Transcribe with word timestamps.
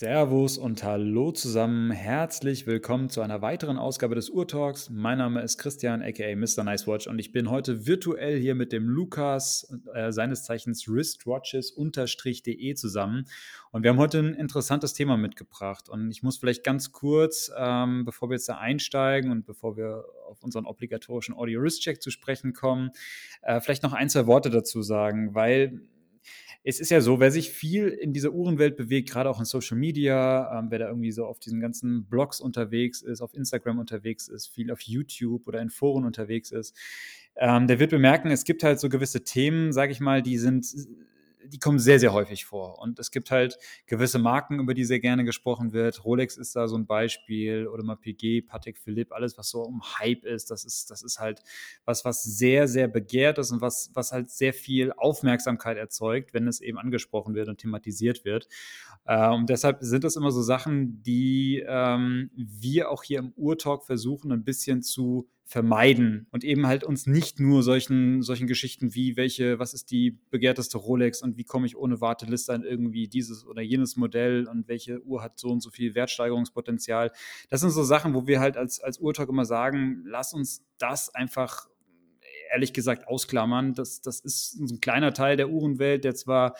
Servus 0.00 0.56
und 0.56 0.82
hallo 0.82 1.30
zusammen. 1.30 1.90
Herzlich 1.90 2.66
willkommen 2.66 3.10
zu 3.10 3.20
einer 3.20 3.42
weiteren 3.42 3.76
Ausgabe 3.76 4.14
des 4.14 4.30
Urtalks. 4.30 4.88
Mein 4.88 5.18
Name 5.18 5.42
ist 5.42 5.58
Christian, 5.58 6.00
aka 6.00 6.34
Mr. 6.34 6.64
Nicewatch, 6.64 7.06
und 7.06 7.18
ich 7.18 7.32
bin 7.32 7.50
heute 7.50 7.86
virtuell 7.86 8.40
hier 8.40 8.54
mit 8.54 8.72
dem 8.72 8.88
Lukas, 8.88 9.70
äh, 9.92 10.10
seines 10.10 10.44
Zeichens 10.44 10.88
wristwatches-de 10.88 12.74
zusammen. 12.76 13.26
Und 13.72 13.82
wir 13.82 13.90
haben 13.90 13.98
heute 13.98 14.20
ein 14.20 14.32
interessantes 14.32 14.94
Thema 14.94 15.18
mitgebracht. 15.18 15.90
Und 15.90 16.10
ich 16.10 16.22
muss 16.22 16.38
vielleicht 16.38 16.64
ganz 16.64 16.92
kurz, 16.92 17.52
ähm, 17.54 18.06
bevor 18.06 18.30
wir 18.30 18.36
jetzt 18.36 18.48
da 18.48 18.56
einsteigen 18.56 19.30
und 19.30 19.44
bevor 19.44 19.76
wir 19.76 20.06
auf 20.26 20.42
unseren 20.42 20.64
obligatorischen 20.64 21.34
Audio-Wrist-Check 21.34 22.00
zu 22.00 22.10
sprechen 22.10 22.54
kommen, 22.54 22.88
äh, 23.42 23.60
vielleicht 23.60 23.82
noch 23.82 23.92
ein, 23.92 24.08
zwei 24.08 24.26
Worte 24.26 24.48
dazu 24.48 24.80
sagen, 24.80 25.34
weil 25.34 25.82
es 26.62 26.78
ist 26.78 26.90
ja 26.90 27.00
so, 27.00 27.20
wer 27.20 27.30
sich 27.30 27.50
viel 27.50 27.88
in 27.88 28.12
dieser 28.12 28.32
Uhrenwelt 28.32 28.76
bewegt, 28.76 29.10
gerade 29.10 29.30
auch 29.30 29.38
in 29.38 29.46
Social 29.46 29.78
Media, 29.78 30.58
ähm, 30.58 30.66
wer 30.70 30.78
da 30.78 30.88
irgendwie 30.88 31.12
so 31.12 31.24
auf 31.24 31.38
diesen 31.38 31.60
ganzen 31.60 32.04
Blogs 32.04 32.40
unterwegs 32.40 33.00
ist, 33.00 33.22
auf 33.22 33.34
Instagram 33.34 33.78
unterwegs 33.78 34.28
ist, 34.28 34.48
viel 34.48 34.70
auf 34.70 34.80
YouTube 34.82 35.48
oder 35.48 35.60
in 35.60 35.70
Foren 35.70 36.04
unterwegs 36.04 36.50
ist, 36.50 36.76
ähm, 37.36 37.66
der 37.66 37.78
wird 37.78 37.90
bemerken, 37.90 38.30
es 38.30 38.44
gibt 38.44 38.62
halt 38.62 38.78
so 38.78 38.88
gewisse 38.88 39.24
Themen, 39.24 39.72
sage 39.72 39.92
ich 39.92 40.00
mal, 40.00 40.22
die 40.22 40.36
sind 40.36 40.66
die 41.46 41.58
kommen 41.58 41.78
sehr, 41.78 41.98
sehr 41.98 42.12
häufig 42.12 42.44
vor. 42.44 42.78
Und 42.78 42.98
es 42.98 43.10
gibt 43.10 43.30
halt 43.30 43.58
gewisse 43.86 44.18
Marken, 44.18 44.60
über 44.60 44.74
die 44.74 44.84
sehr 44.84 45.00
gerne 45.00 45.24
gesprochen 45.24 45.72
wird. 45.72 46.04
Rolex 46.04 46.36
ist 46.36 46.56
da 46.56 46.68
so 46.68 46.76
ein 46.76 46.86
Beispiel 46.86 47.66
oder 47.66 47.82
mal 47.82 47.96
PG, 47.96 48.42
Patek 48.42 48.78
Philippe, 48.78 49.14
alles, 49.14 49.38
was 49.38 49.48
so 49.50 49.62
um 49.62 49.82
Hype 49.98 50.24
ist, 50.24 50.50
das 50.50 50.64
ist, 50.64 50.90
das 50.90 51.02
ist 51.02 51.18
halt 51.18 51.40
was, 51.84 52.04
was 52.04 52.22
sehr, 52.22 52.68
sehr 52.68 52.88
begehrt 52.88 53.38
ist 53.38 53.50
und 53.50 53.60
was, 53.60 53.90
was 53.94 54.12
halt 54.12 54.30
sehr 54.30 54.52
viel 54.52 54.92
Aufmerksamkeit 54.92 55.76
erzeugt, 55.76 56.34
wenn 56.34 56.46
es 56.46 56.60
eben 56.60 56.78
angesprochen 56.78 57.34
wird 57.34 57.48
und 57.48 57.58
thematisiert 57.58 58.24
wird. 58.24 58.48
Äh, 59.04 59.28
und 59.28 59.48
deshalb 59.48 59.78
sind 59.80 60.04
das 60.04 60.16
immer 60.16 60.30
so 60.30 60.42
Sachen, 60.42 61.02
die 61.02 61.64
ähm, 61.66 62.30
wir 62.34 62.90
auch 62.90 63.02
hier 63.02 63.18
im 63.18 63.32
Urtalk 63.36 63.84
versuchen, 63.84 64.32
ein 64.32 64.44
bisschen 64.44 64.82
zu 64.82 65.28
vermeiden 65.50 66.28
und 66.30 66.44
eben 66.44 66.68
halt 66.68 66.84
uns 66.84 67.08
nicht 67.08 67.40
nur 67.40 67.64
solchen, 67.64 68.22
solchen 68.22 68.46
Geschichten 68.46 68.94
wie 68.94 69.16
welche, 69.16 69.58
was 69.58 69.74
ist 69.74 69.90
die 69.90 70.16
begehrteste 70.30 70.78
Rolex 70.78 71.22
und 71.22 71.36
wie 71.38 71.42
komme 71.42 71.66
ich 71.66 71.76
ohne 71.76 72.00
Warteliste 72.00 72.52
an 72.52 72.62
irgendwie 72.62 73.08
dieses 73.08 73.44
oder 73.44 73.60
jenes 73.60 73.96
Modell 73.96 74.46
und 74.46 74.68
welche 74.68 75.02
Uhr 75.02 75.24
hat 75.24 75.40
so 75.40 75.48
und 75.48 75.60
so 75.60 75.70
viel 75.70 75.96
Wertsteigerungspotenzial. 75.96 77.10
Das 77.48 77.62
sind 77.62 77.70
so 77.70 77.82
Sachen, 77.82 78.14
wo 78.14 78.28
wir 78.28 78.38
halt 78.38 78.56
als, 78.56 78.78
als 78.78 79.00
Uhrtag 79.00 79.28
immer 79.28 79.44
sagen, 79.44 80.04
lass 80.06 80.32
uns 80.32 80.64
das 80.78 81.12
einfach 81.16 81.66
ehrlich 82.52 82.72
gesagt 82.72 83.08
ausklammern. 83.08 83.74
Das, 83.74 84.00
das 84.00 84.20
ist 84.20 84.54
ein 84.60 84.80
kleiner 84.80 85.12
Teil 85.12 85.36
der 85.36 85.50
Uhrenwelt, 85.50 86.04
der 86.04 86.14
zwar 86.14 86.54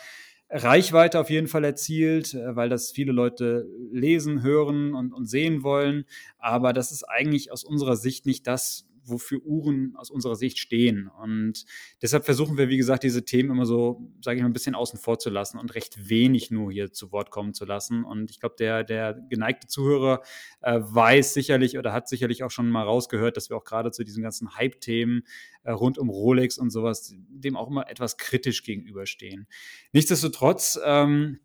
Reichweite 0.51 1.19
auf 1.19 1.29
jeden 1.29 1.47
Fall 1.47 1.63
erzielt, 1.63 2.33
äh, 2.33 2.55
weil 2.55 2.69
das 2.69 2.91
viele 2.91 3.13
Leute 3.13 3.67
lesen, 3.91 4.43
hören 4.43 4.93
und, 4.93 5.13
und 5.13 5.27
sehen 5.27 5.63
wollen. 5.63 6.05
Aber 6.37 6.73
das 6.73 6.91
ist 6.91 7.03
eigentlich 7.03 7.51
aus 7.51 7.63
unserer 7.63 7.95
Sicht 7.95 8.25
nicht 8.25 8.45
das, 8.47 8.85
wofür 9.03 9.39
Uhren 9.43 9.95
aus 9.95 10.09
unserer 10.09 10.35
Sicht 10.35 10.59
stehen. 10.59 11.09
Und 11.21 11.65
deshalb 12.01 12.25
versuchen 12.25 12.57
wir, 12.57 12.69
wie 12.69 12.77
gesagt, 12.77 13.03
diese 13.03 13.25
Themen 13.25 13.51
immer 13.51 13.65
so, 13.65 14.11
sage 14.21 14.37
ich 14.37 14.43
mal, 14.43 14.49
ein 14.49 14.53
bisschen 14.53 14.75
außen 14.75 14.99
vor 14.99 15.19
zu 15.19 15.29
lassen 15.29 15.57
und 15.57 15.73
recht 15.75 16.09
wenig 16.09 16.51
nur 16.51 16.71
hier 16.71 16.91
zu 16.91 17.11
Wort 17.11 17.31
kommen 17.31 17.53
zu 17.53 17.65
lassen. 17.65 18.03
Und 18.03 18.31
ich 18.31 18.39
glaube, 18.39 18.55
der, 18.57 18.83
der 18.83 19.13
geneigte 19.29 19.67
Zuhörer 19.67 20.21
äh, 20.61 20.79
weiß 20.81 21.33
sicherlich 21.33 21.77
oder 21.77 21.93
hat 21.93 22.07
sicherlich 22.07 22.43
auch 22.43 22.51
schon 22.51 22.69
mal 22.69 22.83
rausgehört, 22.83 23.37
dass 23.37 23.49
wir 23.49 23.57
auch 23.57 23.63
gerade 23.63 23.91
zu 23.91 24.03
diesen 24.03 24.23
ganzen 24.23 24.55
Hype-Themen 24.55 25.23
äh, 25.63 25.71
rund 25.71 25.97
um 25.97 26.09
Rolex 26.09 26.57
und 26.57 26.69
sowas 26.69 27.15
dem 27.29 27.55
auch 27.55 27.69
immer 27.69 27.89
etwas 27.89 28.17
kritisch 28.17 28.63
gegenüberstehen. 28.63 29.47
Nichtsdestotrotz, 29.93 30.79
ähm, 30.83 31.39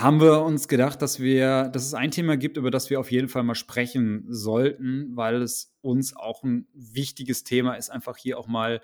haben 0.00 0.20
wir 0.20 0.42
uns 0.42 0.68
gedacht, 0.68 1.02
dass 1.02 1.18
wir, 1.18 1.68
dass 1.68 1.84
es 1.84 1.94
ein 1.94 2.10
Thema 2.10 2.36
gibt, 2.36 2.56
über 2.56 2.70
das 2.70 2.88
wir 2.90 3.00
auf 3.00 3.10
jeden 3.10 3.28
Fall 3.28 3.42
mal 3.42 3.54
sprechen 3.54 4.24
sollten, 4.28 5.16
weil 5.16 5.42
es 5.42 5.74
uns 5.80 6.14
auch 6.14 6.44
ein 6.44 6.68
wichtiges 6.72 7.44
Thema 7.44 7.74
ist, 7.74 7.90
einfach 7.90 8.16
hier 8.16 8.38
auch 8.38 8.46
mal 8.46 8.80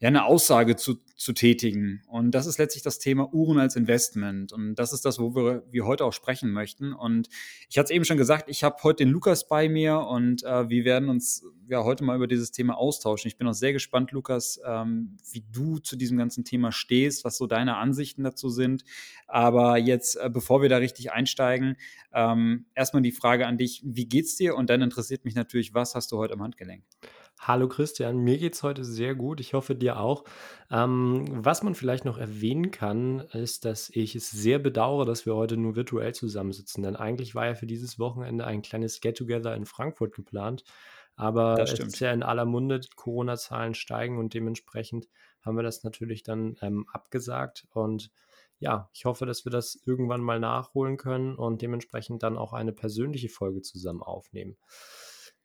ja, 0.00 0.06
eine 0.06 0.26
Aussage 0.26 0.76
zu, 0.76 0.94
zu 1.16 1.32
tätigen. 1.32 2.02
Und 2.06 2.30
das 2.30 2.46
ist 2.46 2.58
letztlich 2.58 2.84
das 2.84 3.00
Thema 3.00 3.34
Uhren 3.34 3.58
als 3.58 3.74
Investment. 3.74 4.52
Und 4.52 4.76
das 4.76 4.92
ist 4.92 5.04
das, 5.04 5.18
wo 5.18 5.34
wir, 5.34 5.64
wir 5.72 5.86
heute 5.86 6.04
auch 6.04 6.12
sprechen 6.12 6.52
möchten. 6.52 6.92
Und 6.92 7.28
ich 7.68 7.78
hatte 7.78 7.86
es 7.86 7.90
eben 7.90 8.04
schon 8.04 8.16
gesagt, 8.16 8.48
ich 8.48 8.62
habe 8.62 8.76
heute 8.84 9.04
den 9.04 9.08
Lukas 9.08 9.48
bei 9.48 9.68
mir 9.68 9.98
und 9.98 10.44
äh, 10.44 10.68
wir 10.68 10.84
werden 10.84 11.08
uns 11.08 11.44
ja 11.68 11.82
heute 11.82 12.04
mal 12.04 12.14
über 12.14 12.28
dieses 12.28 12.52
Thema 12.52 12.78
austauschen. 12.78 13.26
Ich 13.26 13.38
bin 13.38 13.48
auch 13.48 13.54
sehr 13.54 13.72
gespannt, 13.72 14.12
Lukas, 14.12 14.60
ähm, 14.64 15.16
wie 15.32 15.44
du 15.50 15.80
zu 15.80 15.96
diesem 15.96 16.16
ganzen 16.16 16.44
Thema 16.44 16.70
stehst, 16.70 17.24
was 17.24 17.36
so 17.36 17.48
deine 17.48 17.76
Ansichten 17.76 18.22
dazu 18.22 18.50
sind. 18.50 18.84
Aber 19.26 19.78
jetzt, 19.78 20.14
äh, 20.14 20.30
bevor 20.32 20.62
wir 20.62 20.68
da 20.68 20.76
richtig 20.76 21.10
einsteigen, 21.10 21.76
ähm, 22.14 22.66
erstmal 22.76 23.02
die 23.02 23.10
Frage 23.10 23.48
an 23.48 23.58
dich, 23.58 23.82
wie 23.84 24.06
geht's 24.06 24.36
dir? 24.36 24.54
Und 24.54 24.70
dann 24.70 24.80
interessiert 24.80 25.24
mich 25.24 25.34
natürlich, 25.34 25.74
was 25.74 25.96
hast 25.96 26.12
du 26.12 26.18
heute 26.18 26.34
am 26.34 26.42
Handgelenk? 26.42 26.84
Hallo 27.40 27.68
Christian, 27.68 28.18
mir 28.18 28.36
geht's 28.36 28.62
heute 28.62 28.84
sehr 28.84 29.14
gut. 29.14 29.40
Ich 29.40 29.54
hoffe 29.54 29.74
dir 29.74 30.00
auch. 30.00 30.24
Ähm, 30.70 31.24
was 31.30 31.62
man 31.62 31.74
vielleicht 31.74 32.04
noch 32.04 32.18
erwähnen 32.18 32.70
kann, 32.70 33.20
ist, 33.32 33.64
dass 33.64 33.90
ich 33.90 34.16
es 34.16 34.30
sehr 34.30 34.58
bedauere, 34.58 35.06
dass 35.06 35.24
wir 35.24 35.36
heute 35.36 35.56
nur 35.56 35.76
virtuell 35.76 36.14
zusammensitzen. 36.14 36.82
Denn 36.82 36.96
eigentlich 36.96 37.34
war 37.34 37.46
ja 37.46 37.54
für 37.54 37.66
dieses 37.66 37.98
Wochenende 37.98 38.44
ein 38.44 38.62
kleines 38.62 39.00
Get-Together 39.00 39.54
in 39.54 39.66
Frankfurt 39.66 40.14
geplant. 40.14 40.64
Aber 41.14 41.60
es 41.60 41.72
ist 41.72 42.00
ja 42.00 42.12
in 42.12 42.22
aller 42.22 42.44
Munde, 42.44 42.80
Corona-Zahlen 42.94 43.74
steigen 43.74 44.18
und 44.18 44.34
dementsprechend 44.34 45.08
haben 45.40 45.56
wir 45.56 45.64
das 45.64 45.82
natürlich 45.82 46.22
dann 46.22 46.56
ähm, 46.60 46.86
abgesagt. 46.92 47.66
Und 47.72 48.10
ja, 48.60 48.88
ich 48.92 49.04
hoffe, 49.04 49.26
dass 49.26 49.44
wir 49.44 49.50
das 49.50 49.80
irgendwann 49.84 50.20
mal 50.20 50.40
nachholen 50.40 50.96
können 50.96 51.36
und 51.36 51.62
dementsprechend 51.62 52.22
dann 52.22 52.36
auch 52.36 52.52
eine 52.52 52.72
persönliche 52.72 53.28
Folge 53.28 53.62
zusammen 53.62 54.02
aufnehmen. 54.02 54.56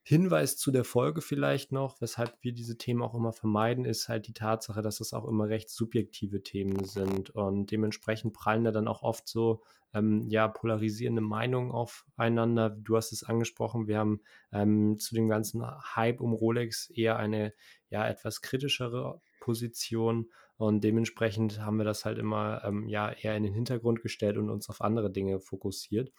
Hinweis 0.05 0.57
zu 0.57 0.71
der 0.71 0.83
Folge 0.83 1.21
vielleicht 1.21 1.71
noch, 1.71 2.01
weshalb 2.01 2.37
wir 2.41 2.51
diese 2.51 2.77
Themen 2.77 3.01
auch 3.01 3.15
immer 3.15 3.31
vermeiden, 3.31 3.85
ist 3.85 4.09
halt 4.09 4.27
die 4.27 4.33
Tatsache, 4.33 4.81
dass 4.81 4.99
es 4.99 5.13
auch 5.13 5.25
immer 5.25 5.47
recht 5.47 5.69
subjektive 5.69 6.43
Themen 6.43 6.83
sind 6.83 7.29
und 7.29 7.71
dementsprechend 7.71 8.33
prallen 8.33 8.65
da 8.65 8.71
dann 8.71 8.89
auch 8.89 9.01
oft 9.01 9.29
so 9.29 9.63
ähm, 9.93 10.27
ja 10.27 10.49
polarisierende 10.49 11.21
Meinungen 11.21 11.71
aufeinander. 11.71 12.69
Du 12.69 12.97
hast 12.97 13.13
es 13.13 13.23
angesprochen, 13.23 13.87
wir 13.87 13.97
haben 13.97 14.19
ähm, 14.51 14.99
zu 14.99 15.15
dem 15.15 15.29
ganzen 15.29 15.65
Hype 15.95 16.19
um 16.19 16.33
Rolex 16.33 16.89
eher 16.89 17.15
eine 17.15 17.53
ja 17.89 18.05
etwas 18.05 18.41
kritischere 18.41 19.21
Position 19.39 20.29
und 20.57 20.83
dementsprechend 20.83 21.61
haben 21.61 21.77
wir 21.77 21.85
das 21.85 22.03
halt 22.03 22.17
immer 22.17 22.61
ähm, 22.65 22.89
ja 22.89 23.09
eher 23.09 23.37
in 23.37 23.43
den 23.43 23.53
Hintergrund 23.53 24.01
gestellt 24.01 24.37
und 24.37 24.49
uns 24.49 24.69
auf 24.69 24.81
andere 24.81 25.09
Dinge 25.09 25.39
fokussiert. 25.39 26.11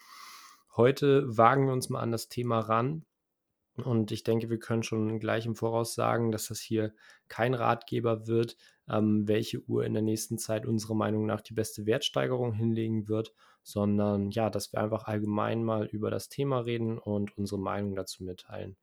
Heute 0.74 1.36
wagen 1.36 1.66
wir 1.66 1.74
uns 1.74 1.90
mal 1.90 2.00
an 2.00 2.12
das 2.12 2.30
Thema 2.30 2.60
ran 2.60 3.04
und 3.76 4.12
ich 4.12 4.22
denke, 4.22 4.50
wir 4.50 4.58
können 4.58 4.82
schon 4.82 5.18
gleich 5.18 5.46
im 5.46 5.56
Voraus 5.56 5.94
sagen, 5.94 6.30
dass 6.30 6.46
das 6.46 6.60
hier 6.60 6.94
kein 7.28 7.54
Ratgeber 7.54 8.26
wird, 8.26 8.56
ähm, 8.88 9.26
welche 9.26 9.62
Uhr 9.64 9.84
in 9.84 9.94
der 9.94 10.02
nächsten 10.02 10.38
Zeit 10.38 10.66
unserer 10.66 10.94
Meinung 10.94 11.26
nach 11.26 11.40
die 11.40 11.54
beste 11.54 11.86
Wertsteigerung 11.86 12.52
hinlegen 12.52 13.08
wird, 13.08 13.34
sondern 13.62 14.30
ja, 14.30 14.50
dass 14.50 14.72
wir 14.72 14.80
einfach 14.80 15.04
allgemein 15.04 15.64
mal 15.64 15.86
über 15.86 16.10
das 16.10 16.28
Thema 16.28 16.60
reden 16.60 16.98
und 16.98 17.36
unsere 17.36 17.60
Meinung 17.60 17.96
dazu 17.96 18.22
mitteilen. 18.22 18.76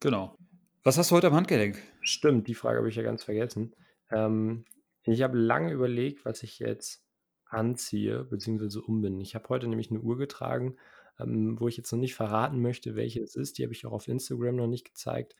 Genau. 0.00 0.36
Was 0.82 0.98
hast 0.98 1.10
du 1.10 1.16
heute 1.16 1.26
am 1.26 1.34
Handgelenk? 1.34 1.82
Stimmt, 2.00 2.46
die 2.46 2.54
Frage 2.54 2.78
habe 2.78 2.88
ich 2.88 2.96
ja 2.96 3.02
ganz 3.02 3.24
vergessen. 3.24 3.74
Ähm, 4.10 4.64
ich 5.02 5.22
habe 5.22 5.36
lange 5.36 5.72
überlegt, 5.72 6.24
was 6.24 6.42
ich 6.42 6.58
jetzt 6.58 7.04
anziehe 7.46 8.24
bzw. 8.24 8.78
umbinde. 8.78 9.22
Ich 9.22 9.34
habe 9.34 9.48
heute 9.48 9.68
nämlich 9.68 9.90
eine 9.90 10.00
Uhr 10.00 10.16
getragen, 10.16 10.76
ähm, 11.20 11.58
wo 11.58 11.68
ich 11.68 11.76
jetzt 11.76 11.92
noch 11.92 11.98
nicht 11.98 12.14
verraten 12.14 12.60
möchte, 12.60 12.96
welche 12.96 13.22
es 13.22 13.36
ist. 13.36 13.58
Die 13.58 13.62
habe 13.62 13.72
ich 13.72 13.86
auch 13.86 13.92
auf 13.92 14.08
Instagram 14.08 14.56
noch 14.56 14.66
nicht 14.66 14.84
gezeigt. 14.84 15.36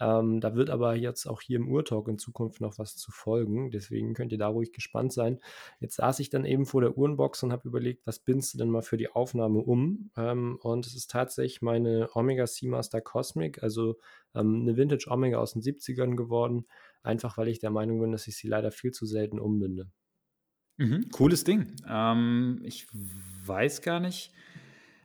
Ähm, 0.00 0.40
da 0.40 0.54
wird 0.54 0.70
aber 0.70 0.94
jetzt 0.94 1.26
auch 1.26 1.40
hier 1.40 1.58
im 1.58 1.68
Urtalk 1.70 2.08
in 2.08 2.18
Zukunft 2.18 2.60
noch 2.60 2.78
was 2.78 2.96
zu 2.96 3.12
folgen. 3.12 3.70
Deswegen 3.70 4.14
könnt 4.14 4.32
ihr 4.32 4.38
da 4.38 4.48
ruhig 4.48 4.72
gespannt 4.72 5.12
sein. 5.12 5.38
Jetzt 5.80 5.96
saß 5.96 6.18
ich 6.20 6.30
dann 6.30 6.44
eben 6.44 6.64
vor 6.64 6.80
der 6.80 6.96
Uhrenbox 6.96 7.42
und 7.42 7.52
habe 7.52 7.68
überlegt, 7.68 8.06
was 8.06 8.18
bindest 8.18 8.54
du 8.54 8.58
denn 8.58 8.70
mal 8.70 8.82
für 8.82 8.96
die 8.96 9.10
Aufnahme 9.10 9.58
um? 9.58 10.10
Ähm, 10.16 10.58
und 10.62 10.86
es 10.86 10.94
ist 10.94 11.10
tatsächlich 11.10 11.62
meine 11.62 12.08
Omega 12.14 12.46
Seamaster 12.46 13.00
Cosmic, 13.00 13.62
also 13.62 13.98
ähm, 14.34 14.62
eine 14.62 14.76
Vintage 14.76 15.10
Omega 15.10 15.38
aus 15.38 15.52
den 15.52 15.62
70ern 15.62 16.16
geworden. 16.16 16.66
Einfach 17.02 17.36
weil 17.36 17.48
ich 17.48 17.58
der 17.58 17.70
Meinung 17.70 18.00
bin, 18.00 18.12
dass 18.12 18.26
ich 18.26 18.36
sie 18.36 18.48
leider 18.48 18.70
viel 18.70 18.92
zu 18.92 19.06
selten 19.06 19.38
umbinde. 19.38 19.90
Mhm, 20.78 21.10
cooles 21.10 21.44
Ding. 21.44 21.76
Ähm, 21.86 22.62
ich 22.64 22.86
weiß 23.44 23.82
gar 23.82 24.00
nicht 24.00 24.32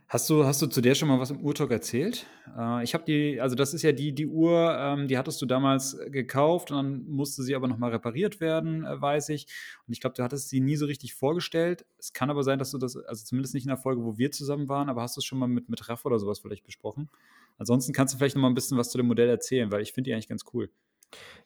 Hast 0.10 0.30
du, 0.30 0.46
hast 0.46 0.62
du 0.62 0.68
zu 0.68 0.80
der 0.80 0.96
schon 0.96 1.10
mal 1.10 1.20
was 1.20 1.32
im 1.32 1.42
Urtalk 1.42 1.70
erzählt? 1.70 2.28
Äh, 2.58 2.82
ich 2.82 2.94
habe 2.94 3.04
die, 3.04 3.42
also 3.42 3.56
das 3.56 3.74
ist 3.74 3.82
ja 3.82 3.92
die, 3.92 4.16
die 4.16 4.26
Uhr, 4.26 4.74
ähm, 4.80 5.10
die 5.10 5.18
hattest 5.18 5.42
du 5.42 5.46
damals 5.46 5.98
gekauft 6.08 6.72
und 6.72 6.78
dann 6.78 7.10
musste 7.10 7.44
sie 7.44 7.54
aber 7.56 7.68
nochmal 7.68 7.92
repariert 7.92 8.40
werden, 8.40 8.86
äh, 8.86 9.02
weiß 9.02 9.28
ich. 9.30 9.48
Und 9.86 9.92
ich 9.92 10.00
glaube, 10.00 10.16
du 10.16 10.24
hattest 10.24 10.48
sie 10.48 10.62
nie 10.62 10.78
so 10.78 10.86
richtig 10.86 11.14
vorgestellt. 11.14 11.86
Es 11.98 12.14
kann 12.14 12.30
aber 12.30 12.44
sein, 12.44 12.58
dass 12.58 12.72
du 12.72 12.78
das, 12.78 12.96
also 12.96 13.26
zumindest 13.26 13.54
nicht 13.54 13.66
in 13.66 13.70
der 13.70 13.78
Folge, 13.78 14.02
wo 14.02 14.18
wir 14.18 14.32
zusammen 14.32 14.70
waren, 14.70 14.88
aber 14.88 15.02
hast 15.02 15.18
du 15.18 15.20
es 15.20 15.26
schon 15.26 15.40
mal 15.40 15.48
mit, 15.48 15.68
mit 15.68 15.90
Raff 15.90 16.06
oder 16.06 16.20
sowas 16.20 16.40
vielleicht 16.40 16.64
besprochen? 16.64 17.10
Ansonsten 17.58 17.92
kannst 17.92 18.14
du 18.14 18.18
vielleicht 18.18 18.38
noch 18.38 18.42
mal 18.42 18.50
ein 18.50 18.56
bisschen 18.56 18.78
was 18.78 18.92
zu 18.92 18.98
dem 18.98 19.08
Modell 19.08 19.28
erzählen, 19.28 19.70
weil 19.74 19.82
ich 19.82 19.92
finde 19.92 20.10
die 20.10 20.14
eigentlich 20.14 20.30
ganz 20.30 20.46
cool. 20.54 20.70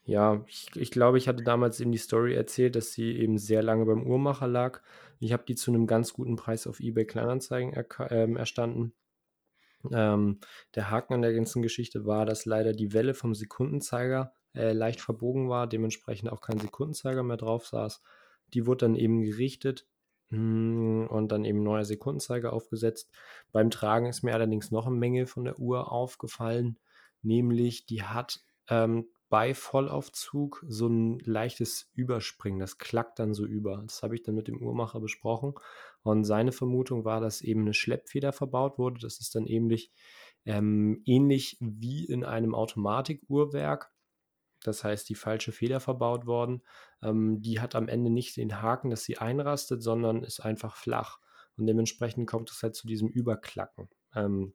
Ja, 0.06 0.44
ich 0.48 0.68
ich 0.76 0.90
glaube, 0.92 1.18
ich 1.20 1.28
hatte 1.28 1.44
damals 1.44 1.80
eben 1.80 1.92
die 1.92 1.98
Story 2.00 2.34
erzählt, 2.34 2.76
dass 2.76 2.92
sie 2.94 3.16
eben 3.18 3.38
sehr 3.38 3.62
lange 3.62 3.86
beim 3.86 4.04
Uhrmacher 4.04 4.48
lag. 4.48 4.82
Ich 5.20 5.32
habe 5.32 5.44
die 5.48 5.54
zu 5.56 5.72
'nem 5.72 5.86
ganz 5.86 6.14
guten 6.14 6.36
Preis 6.36 6.66
auf 6.66 6.80
eBay 6.80 7.06
Kleinanzeigen 7.06 7.72
erka 7.74 8.08
ähm, 8.10 8.36
erstanden. 8.36 8.94
Ähm, 9.92 10.40
der 10.76 10.92
Haken 10.92 11.16
an 11.16 11.22
der 11.24 11.34
ganzen 11.34 11.62
Geschichte 11.64 12.06
war, 12.06 12.26
dass 12.26 12.46
leider 12.46 12.74
die 12.74 12.94
Welle 12.94 13.14
vom 13.16 13.36
Sekundenzeiger, 13.36 14.34
äh, 14.56 14.74
leicht 14.74 15.02
verbogen 15.02 15.50
war, 15.50 15.68
dementsprechend 15.68 16.32
auch 16.32 16.42
kein 16.42 16.60
Sekundenzeiger 16.60 17.24
mehr 17.24 17.38
drauf 17.38 17.68
saß. 17.68 18.02
Die 18.54 18.66
wurde 18.68 18.86
dann 18.88 18.96
eben 18.96 19.22
gerichtet, 19.24 19.88
hm, 20.30 21.08
und 21.10 21.32
dann 21.32 21.46
eben 21.46 21.64
neuer 21.64 21.86
Sekundenzeiger 21.86 22.54
aufgesetzt. 22.54 23.12
Beim 23.52 23.70
Tragen 23.72 24.08
ist 24.08 24.24
mir 24.24 24.34
allerdings 24.36 24.72
noch 24.72 24.88
'n 24.88 25.00
Mängel 25.00 25.28
von 25.28 25.46
der 25.46 25.60
Uhr 25.60 25.92
aufgefallen, 25.92 26.80
nämlich 27.24 27.86
die 27.88 28.04
hat, 28.04 28.42
ähm, 28.70 29.08
bei 29.32 29.56
Vollaufzug 29.56 30.64
so 30.70 30.88
'n 30.88 31.20
leichtes 31.22 31.92
Überspringen. 31.96 32.60
Das 32.60 32.78
klackt 32.80 33.20
dann 33.20 33.34
so 33.36 33.48
über. 33.48 33.84
Das 33.88 34.04
habe 34.04 34.16
ich 34.16 34.24
dann 34.24 34.36
mit 34.36 34.50
dem 34.50 34.62
Uhrmacher 34.62 35.02
besprochen 35.02 35.56
und 36.04 36.26
seine 36.26 36.54
Vermutung 36.54 37.06
war, 37.06 37.22
dass 37.22 37.42
eben 37.42 37.66
'ne 37.66 37.74
Schleppfeder 37.76 38.34
verbaut 38.34 38.80
wurde. 38.80 39.02
Das 39.02 39.20
ist 39.22 39.36
dann 39.36 39.48
ähnlich 39.48 39.92
ähm, 40.46 41.02
ähnlich 41.06 41.58
wie 41.62 42.06
in 42.06 42.26
einem 42.26 42.56
Automatikuhrwerk. 42.56 43.92
Das 44.64 44.84
heißt, 44.84 45.10
die 45.10 45.16
falsche 45.16 45.52
Feder 45.52 45.80
verbaut 45.80 46.26
worden. 46.28 46.64
Ähm, 47.02 47.42
die 47.42 47.60
hat 47.60 47.76
am 47.76 47.88
Ende 47.88 48.10
nicht 48.12 48.38
den 48.38 48.62
Haken, 48.62 48.90
dass 48.92 49.04
sie 49.04 49.18
einrastet, 49.18 49.82
sondern 49.84 50.24
ist 50.24 50.40
einfach 50.42 50.76
flach 50.76 51.20
und 51.58 51.66
dementsprechend 51.68 52.28
kommt 52.30 52.52
es 52.52 52.62
halt 52.64 52.76
zu 52.76 52.88
diesem 52.88 53.10
Überklacken. 53.10 53.90
Ähm, 54.16 54.54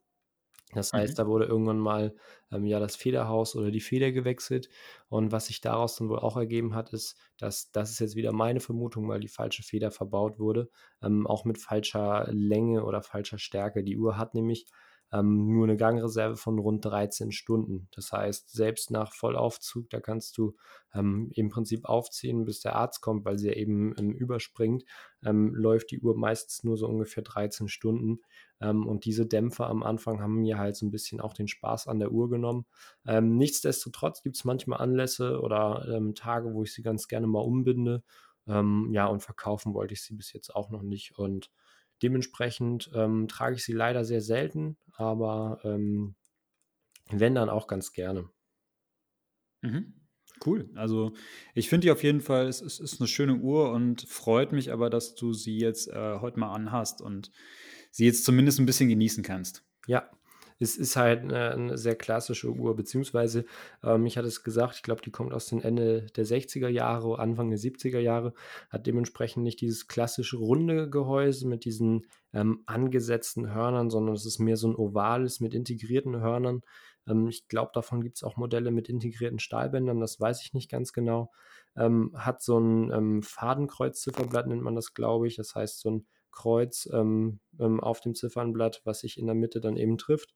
das 0.74 0.92
heißt, 0.92 1.16
Mhm. 1.16 1.18
da 1.18 1.26
wurde 1.28 1.44
irgendwann 1.46 1.78
mal, 1.78 2.14
ähm, 2.50 2.64
ja, 2.66 2.80
das 2.80 2.96
Federhaus 2.96 3.54
oder 3.56 3.70
die 3.70 3.80
Feder 3.80 4.10
gewechselt 4.12 4.68
und 5.08 5.30
was 5.32 5.46
sich 5.46 5.60
daraus 5.60 5.96
dann 5.96 6.08
wohl 6.08 6.18
auch 6.18 6.36
ergeben 6.36 6.74
hat, 6.74 6.92
ist, 6.92 7.16
dass 7.38 7.70
das 7.70 7.90
ist 7.90 8.00
jetzt 8.00 8.16
wieder 8.16 8.32
meine 8.32 8.60
Vermutung, 8.60 9.08
weil 9.08 9.20
die 9.20 9.28
falsche 9.28 9.62
Feder 9.62 9.90
verbaut 9.92 10.38
wurde, 10.38 10.68
ähm, 11.02 11.26
auch 11.26 11.44
mit 11.44 11.58
falscher 11.58 12.26
Länge 12.32 12.84
oder 12.84 13.02
falscher 13.02 13.38
Stärke. 13.38 13.84
Die 13.84 13.96
Uhr 13.96 14.16
hat 14.18 14.34
nämlich, 14.34 14.66
ähm, 15.12 15.52
nur 15.52 15.66
'ne 15.66 15.76
Gangreserve 15.76 16.36
von 16.36 16.58
rund 16.58 16.84
13 16.84 17.32
Stunden. 17.32 17.88
Das 17.92 18.12
heißt, 18.12 18.50
selbst 18.50 18.90
nach 18.90 19.12
Vollaufzug, 19.14 19.88
da 19.90 20.00
kannst 20.00 20.36
du, 20.38 20.54
ähm, 20.94 21.30
im 21.34 21.48
Prinzip 21.50 21.84
aufziehen, 21.86 22.44
bis 22.44 22.60
der 22.60 22.76
Arzt 22.76 23.00
kommt, 23.02 23.24
weil 23.24 23.38
sie 23.38 23.48
ja 23.48 23.54
eben, 23.54 23.94
ähm, 23.98 24.12
überspringt, 24.12 24.84
ähm, 25.24 25.54
läuft 25.54 25.90
die 25.92 26.00
Uhr 26.00 26.16
meistens 26.16 26.64
nur 26.64 26.76
so 26.76 26.86
ungefähr 26.88 27.22
13 27.22 27.68
Stunden. 27.68 28.20
Ähm, 28.60 28.86
und 28.86 29.04
diese 29.04 29.26
Dämpfer 29.26 29.68
am 29.68 29.82
Anfang 29.82 30.20
haben 30.20 30.36
mir 30.40 30.58
halt 30.58 30.76
so 30.76 30.86
'n 30.86 30.90
bisschen 30.90 31.20
auch 31.20 31.34
den 31.34 31.48
Spaß 31.48 31.88
an 31.88 31.98
der 32.00 32.12
Uhr 32.12 32.28
genommen. 32.30 32.66
Nichtsdestotrotz 33.04 34.22
gibt's 34.22 34.44
manchmal 34.44 34.80
Anlässe 34.80 35.40
oder, 35.40 36.00
Tage, 36.14 36.54
wo 36.54 36.62
ich 36.64 36.72
sie 36.74 36.82
ganz 36.82 37.08
gerne 37.08 37.26
mal 37.26 37.40
umbinde. 37.40 38.02
Ja, 38.46 39.06
und 39.06 39.20
verkaufen 39.22 39.74
wollte 39.74 39.94
ich 39.94 40.02
sie 40.02 40.14
bis 40.14 40.32
jetzt 40.32 40.54
auch 40.54 40.70
noch 40.70 40.82
nicht 40.82 41.18
und 41.18 41.50
dementsprechend, 42.02 42.90
ähm, 42.94 43.28
trage 43.28 43.56
ich 43.56 43.64
sie 43.64 43.72
leider 43.72 44.04
sehr 44.04 44.20
selten, 44.22 44.78
aber, 44.94 45.60
ähm, 45.64 46.16
wenn, 47.10 47.34
dann 47.36 47.50
auch 47.50 47.66
ganz 47.68 47.92
gerne. 47.92 48.30
Mhm. 49.62 49.94
Cool. 50.44 50.68
Also, 50.74 51.14
ich 51.54 51.68
finde 51.70 51.86
die 51.86 51.90
auf 51.90 52.02
jeden 52.02 52.20
Fall 52.20 52.46
es 52.48 52.60
ist 52.60 52.78
ist 52.78 53.00
'ne 53.00 53.06
schöne 53.06 53.36
Uhr 53.36 53.70
und 53.72 54.02
freut 54.02 54.52
mich 54.52 54.70
aber, 54.70 54.90
dass 54.90 55.14
du 55.14 55.32
sie 55.32 55.58
jetzt, 55.58 55.88
äh, 55.88 56.18
heute 56.20 56.38
mal 56.38 56.52
anhast 56.54 57.00
und 57.00 57.30
sie 57.90 58.04
jetzt 58.04 58.24
zumindest 58.24 58.60
'n 58.60 58.66
bisschen 58.66 58.88
genießen 58.90 59.22
kannst. 59.24 59.64
Ja, 59.86 60.10
es 60.58 60.76
ist 60.76 60.96
halt 60.96 61.24
'ne 61.24 61.54
'ne 61.58 61.78
sehr 61.78 61.96
klassische 61.96 62.50
Uhr, 62.52 62.76
beziehungsweise, 62.76 63.44
ähm, 63.84 64.06
ich 64.06 64.16
hatte 64.18 64.28
es 64.28 64.42
gesagt, 64.44 64.76
ich 64.76 64.82
glaube, 64.82 65.02
die 65.02 65.10
kommt 65.10 65.32
aus 65.34 65.46
den 65.46 65.62
Ende 65.62 66.06
der 66.16 66.24
60er 66.24 66.68
Jahre, 66.68 67.18
Anfang 67.18 67.50
der 67.50 67.58
70er 67.58 68.00
Jahre, 68.00 68.32
hat 68.70 68.86
dementsprechend 68.86 69.42
nicht 69.44 69.60
dieses 69.60 69.88
klassische 69.88 70.36
runde 70.38 70.88
Gehäuse 70.90 71.46
mit 71.48 71.64
diesen, 71.64 72.06
ähm, 72.32 72.62
angesetzten 72.66 73.52
Hörnern, 73.54 73.90
sondern 73.90 74.14
es 74.14 74.26
ist 74.26 74.38
mehr 74.38 74.56
so 74.56 74.68
'n 74.68 74.76
ovales 74.76 75.40
mit 75.40 75.54
integrierten 75.54 76.20
Hörnern. 76.20 76.62
Ähm, 77.08 77.28
ich 77.28 77.48
glaube, 77.48 77.70
davon 77.74 78.00
gibt's 78.02 78.22
auch 78.24 78.36
Modelle 78.36 78.70
mit 78.70 78.88
integrierten 78.88 79.38
Stahlbändern, 79.38 80.00
das 80.00 80.18
weiß 80.20 80.42
ich 80.42 80.54
nicht 80.54 80.70
ganz 80.70 80.92
genau. 80.92 81.30
Ähm, 81.76 82.12
hat 82.16 82.42
so 82.42 82.58
'n, 82.58 82.90
ähm, 82.92 83.22
Fadenkreuz-Zifferblatt 83.22 84.46
nennt 84.48 84.62
man 84.62 84.74
das, 84.74 84.94
glaube 84.94 85.28
ich. 85.28 85.36
Das 85.36 85.54
heißt, 85.54 85.78
so 85.80 85.90
'n 85.90 86.06
Kreuz, 86.32 86.88
ähm, 86.92 87.40
ähm, 87.60 87.80
auf 87.80 88.00
dem 88.00 88.14
Ziffernblatt, 88.14 88.82
was 88.84 89.00
sich 89.00 89.18
in 89.18 89.26
der 89.26 89.34
Mitte 89.36 89.60
dann 89.60 89.76
eben 89.76 89.98
trifft. 89.98 90.34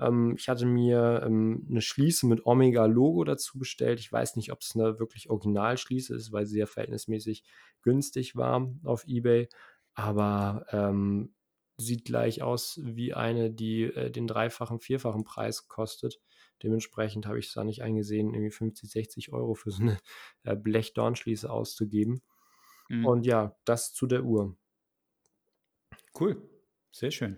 Ähm, 0.00 0.34
ich 0.38 0.48
hatte 0.48 0.66
mir, 0.66 1.22
ähm, 1.26 1.64
'ne 1.68 1.80
Schließe 1.82 2.26
mit 2.26 2.46
Omega-Logo 2.46 3.24
dazu 3.24 3.58
bestellt. 3.58 4.00
Ich 4.00 4.12
weiß 4.12 4.36
nicht, 4.36 4.52
ob's 4.52 4.74
'ne 4.76 4.98
wirklich 5.00 5.30
Originalschließe 5.30 6.14
ist, 6.16 6.32
weil 6.32 6.46
sie 6.46 6.58
ja 6.60 6.66
verhältnismäßig 6.66 7.44
günstig 7.82 8.36
war 8.36 8.70
auf 8.84 9.04
eBay, 9.06 9.48
aber, 9.94 10.66
ähm, 10.72 11.34
sieht 11.78 12.04
gleich 12.06 12.42
aus 12.42 12.80
wie 12.84 13.14
eine, 13.14 13.50
die, 13.52 13.84
äh, 13.84 14.10
den 14.10 14.26
dreifachen, 14.28 14.80
vierfachen 14.80 15.24
Preis 15.24 15.68
kostet. 15.68 16.20
Dementsprechend 16.62 17.26
habe 17.26 17.38
ich's 17.38 17.52
da 17.54 17.64
nicht 17.64 17.82
eingesehen, 17.82 18.32
irgendwie 18.34 18.50
50, 18.52 18.90
60 18.90 19.32
€ 19.32 19.54
für 19.56 19.70
so 19.72 19.82
'ne, 19.84 19.98
äh, 20.44 20.56
Blech-Dornschließe 20.56 21.50
auszugeben. 21.50 22.22
Mhm. 22.90 23.08
Und 23.08 23.26
ja, 23.26 23.56
das 23.66 23.94
zu 23.94 24.06
der 24.08 24.24
Uhr. 24.24 24.56
Cool, 26.18 26.36
sehr 26.92 27.10
schön. 27.10 27.36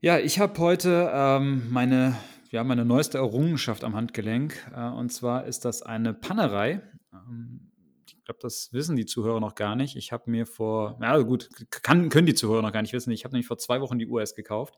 Ja, 0.00 0.18
ich 0.18 0.38
habe 0.38 0.58
heute, 0.58 1.10
ähm, 1.14 1.70
meine 1.70 2.16
ja, 2.50 2.64
meine 2.64 2.84
neueste 2.84 3.16
Errungenschaft 3.16 3.82
am 3.82 3.96
Handgelenk, 3.96 4.54
äh, 4.76 4.88
und 4.90 5.10
zwar 5.10 5.46
ist 5.46 5.64
das 5.64 5.80
eine 5.80 6.12
Panerei. 6.12 6.82
Ähm, 7.12 7.70
ich 8.06 8.22
glaube, 8.24 8.40
das 8.42 8.72
wissen 8.72 8.94
die 8.94 9.06
Zuhörer 9.06 9.40
noch 9.40 9.54
gar 9.54 9.74
nicht. 9.74 9.96
Ich 9.96 10.12
habe 10.12 10.30
mir 10.30 10.44
vor 10.44 10.98
ja 11.00 11.16
gut, 11.18 11.48
kann 11.70 12.10
können 12.10 12.26
die 12.26 12.34
Zuhörer 12.34 12.60
noch 12.62 12.72
gar 12.72 12.82
nicht 12.82 12.92
wissen. 12.92 13.10
Ich 13.10 13.24
habe 13.24 13.32
nämlich 13.32 13.46
vor 13.46 13.56
2 13.58 13.80
Wochen 13.80 13.98
die 13.98 14.08
erst 14.12 14.36
gekauft. 14.36 14.74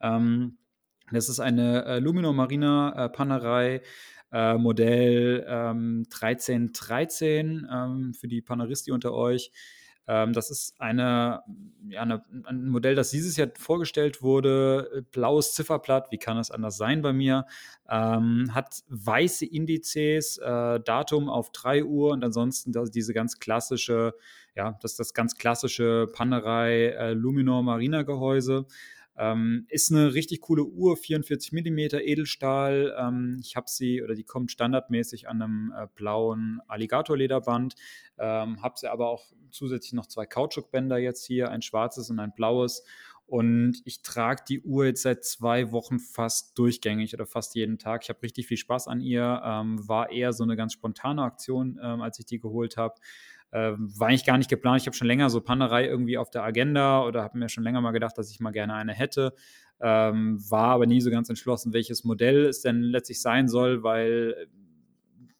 Ähm, 0.00 0.58
das 1.12 1.28
ist 1.28 1.40
eine, 1.40 1.84
äh, 1.84 1.98
Luminor 1.98 2.32
Marina, 2.32 3.06
äh, 3.06 3.08
Panerei, 3.10 3.82
äh, 4.32 4.54
Modell, 4.56 5.44
ähm, 5.48 6.06
1313, 6.08 7.66
ähm, 7.70 8.14
für 8.14 8.28
die 8.28 8.42
Paneristi 8.42 8.90
unter 8.92 9.12
euch. 9.12 9.52
Ähm, 10.08 10.32
das 10.32 10.50
ist 10.50 10.80
eine 10.80 11.42
ja, 11.90 12.04
'ne 12.06 12.22
ein 12.46 12.68
Modell, 12.68 12.94
das 12.96 13.10
dieses 13.10 13.36
Jahr 13.36 13.48
vorgestellt 13.58 14.22
wurde, 14.22 15.04
blaues 15.12 15.54
Zifferblatt, 15.54 16.10
wie 16.12 16.18
kann 16.18 16.38
es 16.38 16.50
anders 16.50 16.76
sein 16.78 17.02
bei 17.02 17.12
mir? 17.14 17.46
Ähm, 17.88 18.50
hat 18.54 18.80
weiße 18.88 19.46
Indizes, 19.46 20.38
äh, 20.38 20.80
Datum 20.80 21.28
auf 21.30 21.52
3:00 21.52 22.12
und 22.12 22.24
ansonsten 22.24 22.72
da 22.72 22.84
diese 22.84 23.14
ganz 23.14 23.38
klassische 23.40 24.14
ja, 24.56 24.76
das 24.82 24.96
das 24.96 25.14
ganz 25.14 25.36
klassische 25.36 26.08
Panerei, 26.12 26.86
äh, 26.88 27.12
Luminor 27.14 27.62
Marina 27.62 28.02
Gehäuse. 28.02 28.66
Ähm, 29.18 29.66
ist 29.68 29.90
'ne 29.90 30.14
richtig 30.14 30.40
coole 30.42 30.64
Uhr, 30.64 30.96
44 30.96 31.52
Millimeter 31.52 32.02
Edelstahl. 32.02 32.94
Ähm, 32.98 33.38
ich 33.42 33.56
habe 33.56 33.66
sie 33.68 34.02
oder 34.02 34.14
die 34.14 34.24
kommt 34.24 34.50
standardmäßig 34.52 35.28
an 35.28 35.38
'nem, 35.38 35.72
äh, 35.76 35.86
blauen 35.96 36.60
Alligatorlederband, 36.68 37.74
ähm, 38.18 38.62
habe 38.62 38.74
sie 38.78 38.90
aber 38.90 39.08
auch 39.10 39.24
zusätzlich 39.50 39.94
noch 39.94 40.06
2 40.06 40.26
Kautschukbänder 40.26 40.98
jetzt 40.98 41.24
hier, 41.26 41.50
ein 41.50 41.62
schwarzes 41.62 42.10
und 42.10 42.20
ein 42.20 42.32
blaues. 42.34 42.84
Und 43.26 43.82
ich 43.84 44.02
trage 44.02 44.42
die 44.48 44.60
Uhr 44.62 44.86
jetzt 44.86 45.02
seit 45.02 45.24
2 45.24 45.70
Wochen 45.72 45.98
fast 45.98 46.58
durchgängig 46.58 47.12
oder 47.14 47.26
fast 47.26 47.54
jeden 47.56 47.78
Tag. 47.78 48.02
Ich 48.04 48.08
habe 48.08 48.22
richtig 48.22 48.46
viel 48.46 48.56
Spaß 48.56 48.88
an 48.88 49.00
ihr. 49.02 49.42
Ähm, 49.44 49.86
war 49.88 50.10
eher 50.10 50.32
so 50.32 50.44
'ne 50.46 50.56
ganz 50.56 50.72
spontane 50.74 51.22
Aktion, 51.22 51.78
ähm, 51.82 52.00
als 52.02 52.18
ich 52.18 52.26
die 52.26 52.38
geholt 52.40 52.76
habe. 52.78 52.94
Ähm, 53.52 53.92
war 53.98 54.08
eigentlich 54.08 54.26
gar 54.26 54.38
nicht 54.38 54.50
geplant. 54.50 54.82
Ich 54.82 54.86
habe 54.86 54.96
schon 54.96 55.06
länger 55.06 55.30
so 55.30 55.40
Panerei 55.40 55.86
irgendwie 55.86 56.18
auf 56.18 56.30
der 56.30 56.42
Agenda 56.42 57.04
oder 57.04 57.22
habe 57.22 57.38
mir 57.38 57.48
schon 57.48 57.64
länger 57.64 57.80
mal 57.80 57.92
gedacht, 57.92 58.18
dass 58.18 58.30
ich 58.30 58.40
mal 58.40 58.50
gerne 58.50 58.74
eine 58.74 58.92
hätte. 58.92 59.32
Ähm, 59.80 60.38
war 60.50 60.70
aber 60.70 60.86
nie 60.86 61.00
so 61.00 61.10
ganz 61.10 61.28
entschlossen, 61.28 61.72
welches 61.72 62.04
Modell 62.04 62.46
es 62.46 62.60
denn 62.60 62.82
letztlich 62.82 63.22
sein 63.22 63.48
soll, 63.48 63.82
weil 63.82 64.48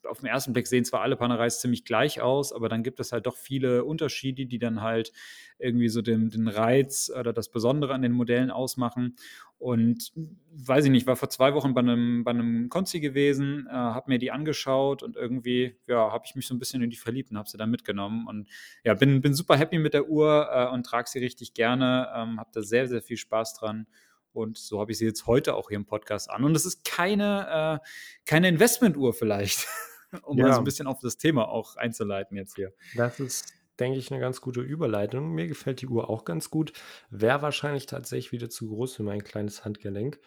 auf 0.08 0.22
'n 0.22 0.26
ersten 0.26 0.52
Blick 0.52 0.66
sehen 0.66 0.84
zwar 0.84 1.02
alle 1.02 1.16
Panereis 1.16 1.60
ziemlich 1.60 1.84
gleich 1.84 2.20
aus, 2.20 2.52
aber 2.52 2.68
dann 2.68 2.82
gibt 2.82 3.00
es 3.00 3.12
halt 3.12 3.26
doch 3.26 3.36
viele 3.36 3.84
Unterschiede, 3.84 4.46
die 4.46 4.58
dann 4.58 4.82
halt 4.82 5.12
irgendwie 5.58 5.88
so 5.88 6.02
den 6.02 6.30
den 6.30 6.48
Reiz 6.48 7.10
oder 7.18 7.32
das 7.32 7.50
Besondere 7.50 7.94
an 7.94 8.02
den 8.02 8.12
Modellen 8.12 8.50
ausmachen. 8.50 9.16
Und 9.58 10.12
weiß 10.52 10.84
ich 10.84 10.90
nicht, 10.92 11.06
war 11.08 11.16
vor 11.16 11.30
2 11.30 11.54
Wochen 11.54 11.74
bei 11.74 11.82
'nem 11.82 12.22
bei 12.24 12.32
'nem 12.32 12.68
Konzi 12.68 13.00
gewesen, 13.00 13.66
äh, 13.68 13.72
habe 13.72 14.10
mir 14.12 14.18
die 14.18 14.30
angeschaut 14.30 15.02
und 15.02 15.16
irgendwie, 15.16 15.76
ja, 15.88 16.12
habe 16.12 16.24
ich 16.26 16.34
mich 16.36 16.46
so 16.46 16.54
'n 16.54 16.58
bisschen 16.60 16.82
in 16.82 16.90
die 16.90 16.96
verliebt 16.96 17.30
und 17.32 17.38
habe 17.38 17.48
sie 17.48 17.58
dann 17.58 17.70
mitgenommen. 17.70 18.26
Und 18.28 18.48
ja, 18.84 18.94
bin 18.94 19.20
bin 19.20 19.34
super 19.34 19.56
happy 19.56 19.78
mit 19.78 19.94
der 19.94 20.08
Uhr, 20.08 20.48
äh, 20.52 20.66
und 20.72 20.84
trage 20.86 21.08
sie 21.10 21.18
richtig 21.18 21.54
gerne, 21.54 22.08
ähm, 22.14 22.38
habe 22.40 22.50
da 22.52 22.62
sehr, 22.62 22.86
sehr 22.88 23.02
viel 23.02 23.16
Spaß 23.16 23.54
dran. 23.54 23.86
Und 24.32 24.58
so 24.58 24.78
habe 24.80 24.92
ich 24.92 24.98
sie 24.98 25.06
jetzt 25.06 25.26
heute 25.26 25.54
auch 25.56 25.68
hier 25.70 25.76
im 25.78 25.86
Podcast 25.86 26.30
an. 26.30 26.44
Und 26.44 26.54
es 26.54 26.64
ist 26.66 26.84
keine, 26.84 27.80
äh 27.82 27.88
keine 28.26 28.48
Investmentuhr 28.48 29.12
vielleicht, 29.14 29.66
um 30.22 30.38
mal 30.40 30.52
so 30.52 30.60
'n 30.60 30.64
Ja. 30.64 30.66
bisschen 30.66 30.86
auf 30.86 31.00
das 31.00 31.16
Thema 31.18 31.48
auch 31.48 31.76
einzuleiten 31.76 32.36
jetzt 32.36 32.54
hier. 32.54 32.72
Das 32.92 33.20
ist, 33.20 33.52
denke 33.78 33.98
ich, 33.98 34.10
'ne 34.10 34.18
ganz 34.18 34.40
gute 34.40 34.60
Überleitung. 34.60 35.30
Mir 35.34 35.46
gefällt 35.46 35.80
die 35.82 35.88
Uhr 35.88 36.08
auch 36.08 36.24
ganz 36.24 36.50
gut, 36.50 36.72
wäre 37.10 37.42
wahrscheinlich 37.42 37.86
tatsächlich 37.86 38.32
wieder 38.32 38.48
zu 38.50 38.68
groß 38.68 38.94
für 38.96 39.02
mein 39.02 39.22
kleines 39.24 39.64
Handgelenk. 39.64 40.20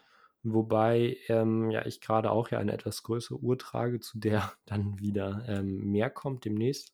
Wobei 0.43 1.17
ähm, 1.27 1.69
ja 1.71 1.85
ich 1.85 2.01
gerade 2.01 2.31
auch 2.31 2.50
ja 2.50 2.59
eine 2.59 2.73
etwas 2.73 3.03
größere 3.03 3.38
Uhr 3.39 3.57
trage, 3.57 4.00
zu 4.00 4.19
der 4.19 4.53
dann 4.65 5.00
wieder 5.00 5.43
ähm, 5.47 5.91
mehr 5.91 6.09
kommt 6.09 6.45
demnächst. 6.45 6.93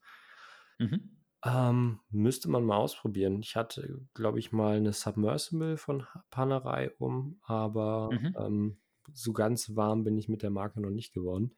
Mhm. 0.80 1.18
Ähm, 1.46 2.00
müsste 2.10 2.50
man 2.50 2.64
mal 2.66 2.78
ausprobieren. 2.78 3.42
Ich 3.42 3.56
hatte, 3.56 4.08
glaube 4.16 4.40
ich, 4.40 4.52
mal 4.52 4.78
eine 4.78 4.92
Submersible 4.94 5.78
von 5.78 6.06
Panerai 6.32 6.92
um, 6.98 7.40
aber 7.44 8.12
mhm. 8.12 8.38
ähm, 8.38 8.80
so 9.14 9.34
ganz 9.34 9.76
warm 9.76 10.04
bin 10.04 10.18
ich 10.18 10.28
mit 10.30 10.42
der 10.42 10.50
Marke 10.50 10.82
noch 10.82 10.90
nicht 10.90 11.14
geworden. 11.14 11.56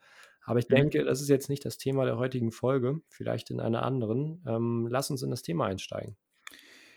Aber 0.50 0.58
ich 0.58 0.68
mhm. 0.68 0.76
denke, 0.76 1.04
das 1.04 1.22
ist 1.22 1.30
jetzt 1.30 1.48
nicht 1.48 1.64
das 1.64 1.78
Thema 1.78 2.06
der 2.06 2.18
heutigen 2.18 2.52
Folge, 2.52 3.02
vielleicht 3.08 3.52
in 3.52 3.60
einer 3.60 3.84
anderen. 3.84 4.44
Ähm, 4.48 4.88
lass 4.90 5.12
uns 5.12 5.22
in 5.22 5.30
das 5.30 5.44
Thema 5.44 5.68
einsteigen. 5.68 6.18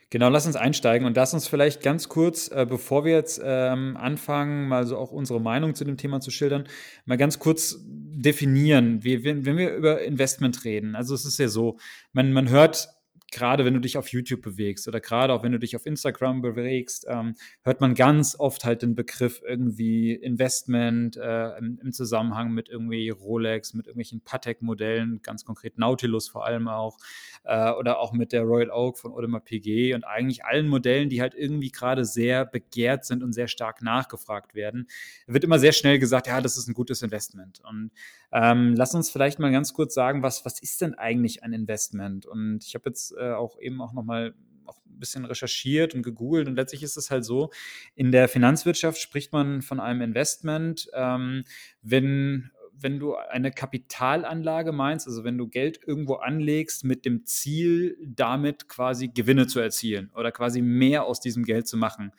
Genau, 0.08 0.30
lass 0.30 0.46
uns 0.46 0.56
einsteigen 0.56 1.06
und 1.06 1.16
lass 1.16 1.34
uns 1.34 1.48
vielleicht 1.48 1.82
ganz 1.82 2.08
kurz, 2.08 2.48
äh, 2.48 2.66
bevor 2.66 3.04
wir 3.04 3.12
jetzt 3.12 3.42
ähm, 3.44 3.98
anfangen, 3.98 4.68
mal 4.68 4.86
so 4.86 4.96
auch 4.96 5.12
unsere 5.12 5.38
Meinung 5.38 5.74
zu 5.74 5.84
dem 5.84 5.98
Thema 5.98 6.20
zu 6.20 6.30
schildern, 6.30 6.66
mal 7.04 7.18
ganz 7.18 7.38
kurz 7.38 7.76
definieren, 7.86 9.04
wie, 9.04 9.22
wenn, 9.22 9.44
wenn 9.44 9.58
wir 9.58 9.74
über 9.74 10.00
Investment 10.00 10.64
reden. 10.64 10.96
Also 10.96 11.14
es 11.14 11.26
ist 11.26 11.38
ja 11.38 11.48
so, 11.48 11.76
man, 12.14 12.32
man 12.32 12.48
hört 12.48 12.88
gerade 13.32 13.64
wenn 13.64 13.74
du 13.74 13.80
dich 13.80 13.96
auf 13.96 14.08
YouTube 14.08 14.42
bewegst 14.42 14.86
oder 14.86 15.00
gerade 15.00 15.32
auch 15.32 15.42
wenn 15.42 15.52
du 15.52 15.58
dich 15.58 15.74
auf 15.74 15.86
Instagram 15.86 16.42
bewegst, 16.42 17.06
ähm, 17.08 17.34
hört 17.64 17.80
man 17.80 17.94
ganz 17.94 18.38
oft 18.38 18.64
halt 18.64 18.82
den 18.82 18.94
Begriff 18.94 19.42
irgendwie 19.44 20.12
Investment 20.12 21.16
äh, 21.16 21.56
im, 21.58 21.80
im, 21.82 21.92
Zusammenhang 21.92 22.52
mit 22.52 22.68
irgendwie 22.68 23.08
Rolex, 23.10 23.74
mit 23.74 23.86
irgendwelchen 23.86 24.20
Patek-Modellen, 24.20 25.22
ganz 25.22 25.44
konkret 25.44 25.78
Nautilus 25.78 26.28
vor 26.28 26.46
allem 26.46 26.68
auch, 26.68 26.98
äh, 27.44 27.70
oder 27.72 27.98
auch 27.98 28.12
mit 28.12 28.32
der 28.32 28.42
Royal 28.42 28.70
Oak 28.70 28.98
von 28.98 29.12
Audemars 29.12 29.44
PG 29.44 29.94
und 29.94 30.04
eigentlich 30.04 30.44
allen 30.44 30.68
Modellen, 30.68 31.08
die 31.08 31.20
halt 31.20 31.34
irgendwie 31.34 31.70
gerade 31.70 32.04
sehr 32.04 32.44
begehrt 32.44 33.04
sind 33.04 33.22
und 33.22 33.32
sehr 33.32 33.48
stark 33.48 33.82
nachgefragt 33.82 34.54
werden, 34.54 34.86
wird 35.26 35.44
immer 35.44 35.58
sehr 35.58 35.72
schnell 35.72 35.98
gesagt, 35.98 36.26
ja, 36.26 36.40
das 36.40 36.56
ist 36.56 36.68
ein 36.68 36.74
gutes 36.74 37.02
Investment. 37.02 37.60
Und 37.68 37.90
ähm, 38.32 38.74
lass 38.76 38.94
uns 38.94 39.10
vielleicht 39.10 39.38
mal 39.38 39.52
ganz 39.52 39.72
kurz 39.72 39.94
sagen, 39.94 40.22
was, 40.22 40.44
was 40.44 40.60
ist 40.60 40.80
denn 40.80 40.94
eigentlich 40.94 41.42
ein 41.42 41.52
Investment? 41.52 42.26
Und 42.26 42.64
ich 42.64 42.74
habe 42.74 42.88
jetzt 42.88 43.14
äh, 43.16 43.32
auch 43.32 43.58
eben 43.58 43.80
auch 43.80 43.92
nochmal 43.92 44.34
auch 44.64 44.78
ein 44.86 44.98
bisschen 44.98 45.24
recherchiert 45.24 45.94
und 45.94 46.02
gegoogelt 46.02 46.46
und 46.46 46.54
letztlich 46.54 46.82
ist 46.82 46.96
es 46.96 47.10
halt 47.10 47.24
so, 47.24 47.50
in 47.96 48.12
der 48.12 48.28
Finanzwirtschaft 48.28 48.98
spricht 48.98 49.32
man 49.32 49.60
von 49.60 49.80
einem 49.80 50.02
Investment, 50.02 50.88
ähm, 50.94 51.44
wenn 51.82 52.50
wenn 52.82 52.98
du 52.98 53.16
eine 53.16 53.50
Kapitalanlage 53.50 54.72
meinst, 54.72 55.06
also 55.06 55.24
wenn 55.24 55.38
du 55.38 55.48
Geld 55.48 55.80
irgendwo 55.86 56.14
anlegst 56.14 56.84
mit 56.84 57.04
dem 57.04 57.24
Ziel, 57.24 57.96
damit 58.04 58.68
quasi 58.68 59.08
Gewinne 59.08 59.46
zu 59.46 59.60
erzielen 59.60 60.10
oder 60.14 60.32
quasi 60.32 60.62
mehr 60.62 61.04
aus 61.04 61.20
diesem 61.20 61.44
Geld 61.44 61.66
zu 61.68 61.76
machen. 61.76 62.12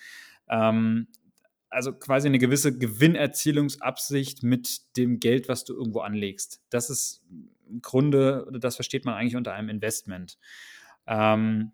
Ähm, 0.50 1.08
also 1.70 1.92
quasi 1.94 2.28
eine 2.28 2.40
gewisse 2.40 2.78
Gewinnerzielungsabsicht 2.78 4.44
mit 4.44 4.96
dem 4.96 5.20
Geld, 5.20 5.50
was 5.50 5.64
du 5.66 5.74
irgendwo 5.74 6.02
anlegst. 6.02 6.62
Das 6.70 6.90
ist 6.90 7.24
im 7.68 7.82
Grunde, 7.82 8.48
das 8.60 8.76
versteht 8.76 9.06
man 9.06 9.16
eigentlich 9.16 9.36
unter 9.36 9.54
einem 9.54 9.70
Investment. 9.70 10.38
Ähm, 11.08 11.72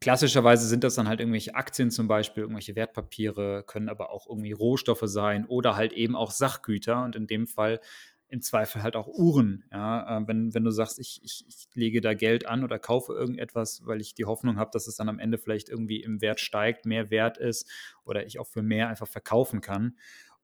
klassischerweise 0.00 0.66
sind 0.66 0.84
das 0.84 0.94
dann 0.94 1.08
halt 1.08 1.20
irgendwelche 1.20 1.54
Aktien 1.54 1.90
zum 1.90 2.08
Beispiel, 2.08 2.42
irgendwelche 2.42 2.76
Wertpapiere, 2.76 3.64
können 3.66 3.88
aber 3.88 4.10
auch 4.10 4.26
irgendwie 4.28 4.52
Rohstoffe 4.52 5.02
sein 5.04 5.46
oder 5.46 5.76
halt 5.76 5.92
eben 5.92 6.14
auch 6.14 6.30
Sachgüter. 6.30 7.02
Und 7.02 7.16
in 7.16 7.26
dem 7.26 7.46
Fall 7.46 7.80
im 8.28 8.42
Zweifel 8.42 8.82
halt 8.82 8.96
auch 8.96 9.06
Uhren. 9.06 9.64
Ja? 9.72 10.18
Äh, 10.18 10.28
wenn, 10.28 10.52
wenn 10.54 10.64
du 10.64 10.70
sagst, 10.70 10.98
ich, 10.98 11.20
ich, 11.22 11.44
ich 11.48 11.68
lege 11.74 12.00
da 12.00 12.14
Geld 12.14 12.46
an 12.46 12.64
oder 12.64 12.78
kaufe 12.78 13.12
irgendetwas, 13.12 13.82
weil 13.86 14.00
ich 14.00 14.14
die 14.14 14.24
Hoffnung 14.24 14.56
habe, 14.56 14.70
dass 14.72 14.86
es 14.86 14.96
dann 14.96 15.08
am 15.08 15.18
Ende 15.18 15.38
vielleicht 15.38 15.68
irgendwie 15.68 16.02
im 16.02 16.20
Wert 16.20 16.40
steigt, 16.40 16.86
mehr 16.86 17.10
wert 17.10 17.38
ist 17.38 17.70
oder 18.04 18.26
ich 18.26 18.38
auch 18.38 18.46
für 18.46 18.62
mehr 18.62 18.88
einfach 18.88 19.08
verkaufen 19.08 19.60
kann. 19.60 19.96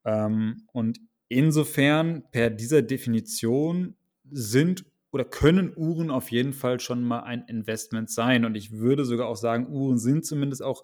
Ähm, 0.04 0.68
und 0.72 1.00
insofern, 1.28 2.24
per 2.30 2.50
dieser 2.50 2.82
Definition, 2.82 3.96
sind 4.30 4.84
oder 5.12 5.24
können 5.24 5.72
Uhren 5.76 6.10
auf 6.10 6.30
jeden 6.32 6.52
Fall 6.52 6.80
schon 6.80 7.04
mal 7.04 7.20
ein 7.20 7.44
Investment 7.46 8.10
sein. 8.10 8.44
Und 8.44 8.56
ich 8.56 8.72
würde 8.72 9.04
sogar 9.04 9.28
auch 9.28 9.36
sagen, 9.36 9.68
Uhren 9.68 9.98
sind 9.98 10.26
zumindest 10.26 10.62
auch 10.62 10.82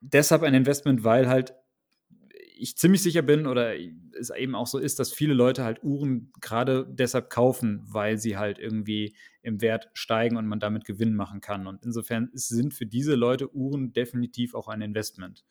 deshalb 0.00 0.42
ein 0.42 0.54
Investment, 0.54 1.04
weil 1.04 1.28
halt 1.28 1.54
ich 2.56 2.76
ziemlich 2.76 3.02
sicher 3.02 3.22
bin 3.22 3.46
oder 3.46 3.74
es 4.18 4.30
eben 4.30 4.54
auch 4.54 4.66
so 4.66 4.78
ist, 4.78 4.98
dass 4.98 5.12
viele 5.12 5.34
Leute 5.34 5.64
halt 5.64 5.82
Uhren 5.82 6.32
gerade 6.40 6.86
deshalb 6.88 7.28
kaufen, 7.30 7.82
weil 7.84 8.18
sie 8.18 8.36
halt 8.36 8.58
irgendwie 8.58 9.16
im 9.42 9.60
Wert 9.60 9.90
steigen 9.92 10.36
und 10.36 10.46
man 10.46 10.60
damit 10.60 10.84
Gewinn 10.84 11.14
machen 11.14 11.40
kann. 11.40 11.66
Und 11.66 11.84
insofern 11.84 12.30
sind 12.32 12.72
für 12.72 12.86
diese 12.86 13.16
Leute 13.16 13.54
Uhren 13.54 13.92
definitiv 13.92 14.54
auch 14.54 14.68
ein 14.68 14.82
Investment. 14.82 15.44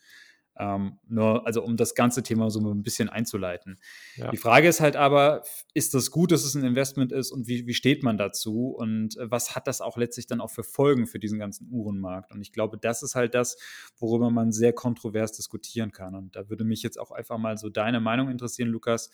Ähm, 0.57 1.00
nur, 1.07 1.48
also 1.48 1.63
um 1.63 1.77
das 1.77 1.95
ganze 1.95 2.22
Thema 2.22 2.51
so 2.51 2.60
ein 2.60 2.83
bisschen 2.83 3.10
einzuleiten. 3.10 3.79
Ja. 4.15 4.29
Die 4.29 4.38
Frage 4.38 4.67
ist 4.67 4.81
halt 4.81 4.95
aber, 4.95 5.43
ist 5.74 5.95
das 5.95 6.12
gut, 6.12 6.31
dass 6.31 6.43
es 6.43 6.53
ein 6.53 6.63
Investment 6.63 7.12
ist 7.12 7.31
und 7.31 7.48
wie, 7.48 7.65
wie 7.65 7.74
steht 7.74 8.03
man 8.03 8.17
dazu 8.17 8.67
und 8.67 9.17
äh, 9.17 9.31
was 9.31 9.55
hat 9.55 9.65
das 9.65 9.81
auch 9.81 9.98
letztlich 9.98 10.27
dann 10.27 10.41
auch 10.41 10.51
für 10.51 10.63
Folgen 10.63 11.07
für 11.07 11.17
diesen 11.17 11.39
ganzen 11.39 11.67
Uhrenmarkt? 11.72 12.31
Und 12.31 12.41
ich 12.41 12.51
glaube, 12.51 12.77
das 12.77 13.01
ist 13.01 13.15
halt 13.15 13.33
das, 13.33 13.57
worüber 13.98 14.29
man 14.29 14.51
sehr 14.51 14.74
kontrovers 14.74 15.31
diskutieren 15.31 15.91
kann. 15.91 16.13
Und 16.13 16.36
da 16.36 16.50
würde 16.50 16.63
mich 16.63 16.83
jetzt 16.83 17.00
auch 17.00 17.12
einfach 17.12 17.39
mal 17.39 17.57
so 17.57 17.69
deine 17.69 18.00
Meinung 18.00 18.29
interessieren, 18.29 18.69
Lukas. 18.69 19.10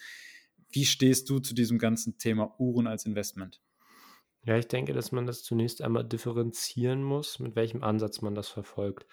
Wie 0.71 0.85
stehst 0.85 1.29
du 1.29 1.39
zu 1.39 1.55
diesem 1.55 1.79
ganzen 1.79 2.17
Thema 2.17 2.53
Uhren 2.59 2.85
als 2.85 3.05
Investment? 3.05 3.61
Ja, 4.43 4.57
ich 4.57 4.67
denke, 4.67 4.93
dass 4.93 5.11
man 5.11 5.25
das 5.25 5.43
zunächst 5.43 5.81
einmal 5.81 6.03
differenzieren 6.03 7.03
muss, 7.03 7.39
mit 7.39 7.55
welchem 7.55 7.83
Ansatz 7.83 8.21
man 8.21 8.35
das 8.35 8.47
verfolgt. 8.47 9.05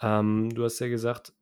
Ähm, 0.00 0.50
du 0.50 0.64
hast 0.64 0.78
ja 0.78 0.88
gesagt, 0.88 1.32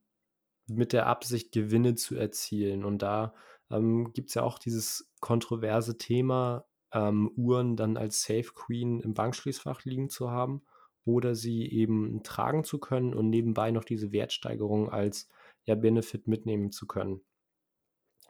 mit 0.69 0.93
der 0.93 1.07
Absicht, 1.07 1.53
Gewinne 1.53 1.95
zu 1.95 2.17
erzielen. 2.17 2.85
Und 2.85 3.03
da 3.03 3.35
ähm, 3.71 4.13
gibt 4.13 4.29
es 4.29 4.35
ja 4.35 4.43
auch 4.43 4.59
dieses 4.59 5.11
kontroverse 5.21 5.99
Thema, 5.99 6.65
ähm, 6.93 7.31
Uhren 7.37 7.77
dann 7.77 7.97
als 7.97 8.23
Safe 8.23 8.51
Queen 8.55 9.01
im 9.01 9.15
Bankschließfach 9.15 9.85
liegen 9.85 10.09
zu 10.09 10.31
haben 10.31 10.63
oder 11.05 11.35
sie 11.35 11.71
eben 11.71 12.23
tragen 12.23 12.65
zu 12.65 12.79
können 12.79 13.15
und 13.15 13.31
nebenbei 13.31 13.71
noch 13.71 13.85
diese 13.85 14.13
Wertsteigerung 14.13 14.91
als 14.91 15.29
ja, 15.65 15.75
Benefit 15.75 16.27
mitnehmen 16.29 16.71
zu 16.71 16.87
können. 16.87 17.23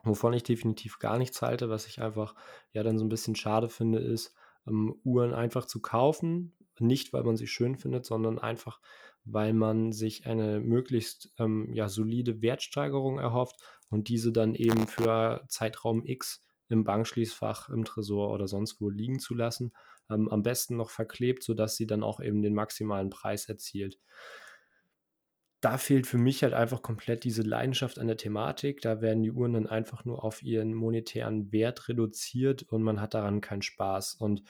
Wovon 0.03 0.33
ich 0.33 0.43
definitiv 0.43 0.99
gar 0.99 1.17
nichts 1.17 1.41
halte, 1.41 1.69
was 1.69 1.87
ich 1.87 2.01
einfach 2.01 2.35
ja 2.71 2.83
dann 2.83 2.97
so 2.97 3.05
ein 3.05 3.09
bisschen 3.09 3.35
schade 3.35 3.69
finde, 3.69 3.99
ist, 3.99 4.33
ähm, 4.67 4.95
Uhren 5.03 5.33
einfach 5.33 5.65
zu 5.65 5.81
kaufen. 5.81 6.55
Nicht, 6.79 7.11
weil 7.11 7.23
man 7.23 7.35
sie 7.35 7.47
schön 7.47 7.75
findet, 7.75 8.05
sondern 8.05 8.39
einfach, 8.39 8.79
weil 9.25 9.53
man 9.53 9.91
sich 9.91 10.25
eine 10.25 10.59
möglichst 10.59 11.31
ähm, 11.37 11.71
ja, 11.73 11.89
solide 11.89 12.41
Wertsteigerung 12.41 13.19
erhofft 13.19 13.55
und 13.89 14.07
diese 14.07 14.31
dann 14.31 14.55
eben 14.55 14.87
für 14.87 15.43
Zeitraum 15.47 16.05
X 16.05 16.43
im 16.69 16.83
Bankschließfach, 16.83 17.69
im 17.69 17.83
Tresor 17.83 18.31
oder 18.31 18.47
sonst 18.47 18.79
wo 18.79 18.89
liegen 18.89 19.19
zu 19.19 19.33
lassen. 19.33 19.73
Ähm, 20.09 20.29
am 20.29 20.43
besten 20.43 20.77
noch 20.77 20.89
verklebt, 20.89 21.43
sodass 21.43 21.75
sie 21.75 21.87
dann 21.87 22.03
auch 22.03 22.19
eben 22.19 22.41
den 22.41 22.53
maximalen 22.53 23.09
Preis 23.09 23.47
erzielt. 23.49 23.99
Da 25.61 25.77
fehlt 25.77 26.07
für 26.07 26.17
mich 26.17 26.43
halt 26.43 26.53
einfach 26.53 26.81
komplett 26.81 27.25
diese 27.25 27.41
Leidenschaft 27.41 27.99
an 27.99 28.07
der 28.07 28.15
Thematik. 28.15 28.81
Da 28.81 29.01
werden 29.01 29.23
die 29.23 29.31
Uhren 29.31 29.53
dann 29.53 29.67
einfach 29.67 30.05
nur 30.05 30.23
auf 30.23 30.41
ihren 30.41 30.73
monetären 30.73 31.51
Wert 31.51 31.89
reduziert 31.89 32.63
und 32.63 32.81
man 32.81 33.01
hat 33.01 33.13
daran 33.13 33.41
keinen 33.41 33.61
Spaß. 33.61 34.15
Und 34.15 34.43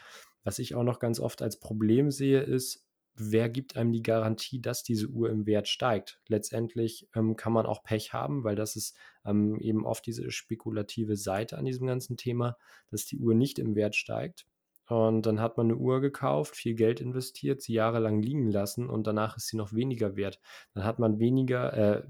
was 0.43 0.59
ich 0.59 0.75
auch 0.75 0.83
noch 0.83 0.99
ganz 0.99 1.19
oft 1.19 1.41
als 1.41 1.59
Problem 1.59 2.11
sehe, 2.11 2.41
ist, 2.41 2.85
wer 3.19 3.49
gibt 3.49 3.75
einem 3.75 3.91
die 3.91 4.01
Garantie, 4.01 4.61
dass 4.61 4.83
diese 4.83 5.07
Uhr 5.07 5.29
im 5.29 5.45
Wert 5.45 5.67
steigt? 5.67 6.21
Letztendlich 6.27 7.07
ähm, 7.13 7.35
kann 7.35 7.53
man 7.53 7.65
auch 7.65 7.83
Pech 7.83 8.13
haben, 8.13 8.43
weil 8.43 8.55
das 8.55 8.75
ist 8.75 8.95
ähm, 9.25 9.59
eben 9.59 9.85
oft 9.85 10.05
diese 10.05 10.31
spekulative 10.31 11.15
Seite 11.15 11.57
an 11.57 11.65
diesem 11.65 11.85
ganzen 11.85 12.17
Thema, 12.17 12.57
dass 12.89 13.05
die 13.05 13.19
Uhr 13.19 13.35
nicht 13.35 13.59
im 13.59 13.75
Wert 13.75 13.95
steigt. 13.95 14.47
Und 14.87 15.27
dann 15.27 15.39
hat 15.39 15.57
man 15.57 15.67
eine 15.67 15.75
Uhr 15.75 16.01
gekauft, 16.01 16.55
viel 16.55 16.73
Geld 16.73 16.99
investiert, 16.99 17.61
sie 17.61 17.73
jahrelang 17.73 18.23
liegen 18.23 18.49
lassen 18.49 18.89
und 18.89 19.05
danach 19.05 19.37
ist 19.37 19.47
sie 19.47 19.57
noch 19.57 19.71
weniger 19.73 20.15
wert. 20.15 20.39
Dann 20.73 20.83
hat 20.83 20.97
man 20.97 21.19
weniger, 21.19 21.73
äh, 21.73 22.03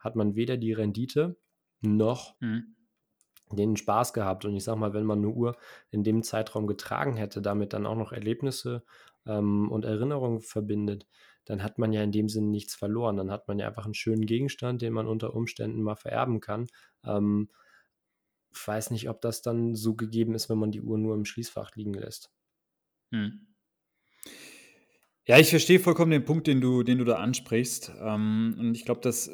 hat 0.00 0.16
man 0.16 0.34
weder 0.34 0.56
die 0.56 0.72
Rendite 0.72 1.36
noch 1.80 2.34
mhm. 2.40 2.74
den 3.52 3.76
Spaß 3.76 4.12
gehabt. 4.12 4.44
Und 4.44 4.56
ich 4.56 4.64
sag 4.64 4.76
mal, 4.76 4.94
wenn 4.94 5.04
man 5.04 5.18
eine 5.18 5.28
Uhr 5.28 5.56
in 5.90 6.02
dem 6.02 6.24
Zeitraum 6.24 6.66
getragen 6.66 7.16
hätte, 7.16 7.40
damit 7.40 7.72
dann 7.72 7.86
auch 7.86 7.96
noch 7.96 8.10
Erlebnisse 8.10 8.84
ähm, 9.26 9.70
und 9.70 9.84
Erinnerungen 9.84 10.40
verbindet, 10.40 11.06
dann 11.44 11.62
hat 11.62 11.78
man 11.78 11.92
ja 11.92 12.02
in 12.02 12.12
dem 12.12 12.28
Sinne 12.28 12.48
nichts 12.48 12.74
verloren. 12.74 13.16
Dann 13.16 13.30
hat 13.30 13.48
man 13.48 13.58
ja 13.58 13.68
einfach 13.68 13.84
einen 13.84 13.94
schönen 13.94 14.26
Gegenstand, 14.26 14.82
den 14.82 14.92
man 14.92 15.06
unter 15.06 15.34
Umständen 15.34 15.82
mal 15.82 15.96
vererben 15.96 16.40
kann. 16.40 16.66
Ähm, 17.04 17.50
ich 18.52 18.66
weiß 18.66 18.90
nicht, 18.90 19.08
ob 19.08 19.20
das 19.20 19.42
dann 19.42 19.74
so 19.74 19.94
gegeben 19.94 20.34
ist, 20.34 20.48
wenn 20.48 20.58
man 20.58 20.70
die 20.70 20.82
Uhr 20.82 20.96
nur 20.98 21.14
im 21.14 21.24
Schließfach 21.24 21.74
liegen 21.74 21.94
lässt. 21.94 22.30
Hm. 23.12 23.54
Ja, 25.26 25.38
ich 25.38 25.48
verstehe 25.48 25.80
vollkommen 25.80 26.10
den 26.10 26.24
Punkt, 26.26 26.46
den 26.46 26.60
du 26.60 26.82
den 26.82 26.98
du 26.98 27.04
da 27.04 27.14
ansprichst. 27.16 27.92
Ähm, 27.98 28.56
und 28.58 28.74
ich 28.74 28.84
glaube, 28.84 29.00
das, 29.00 29.28
äh, 29.28 29.32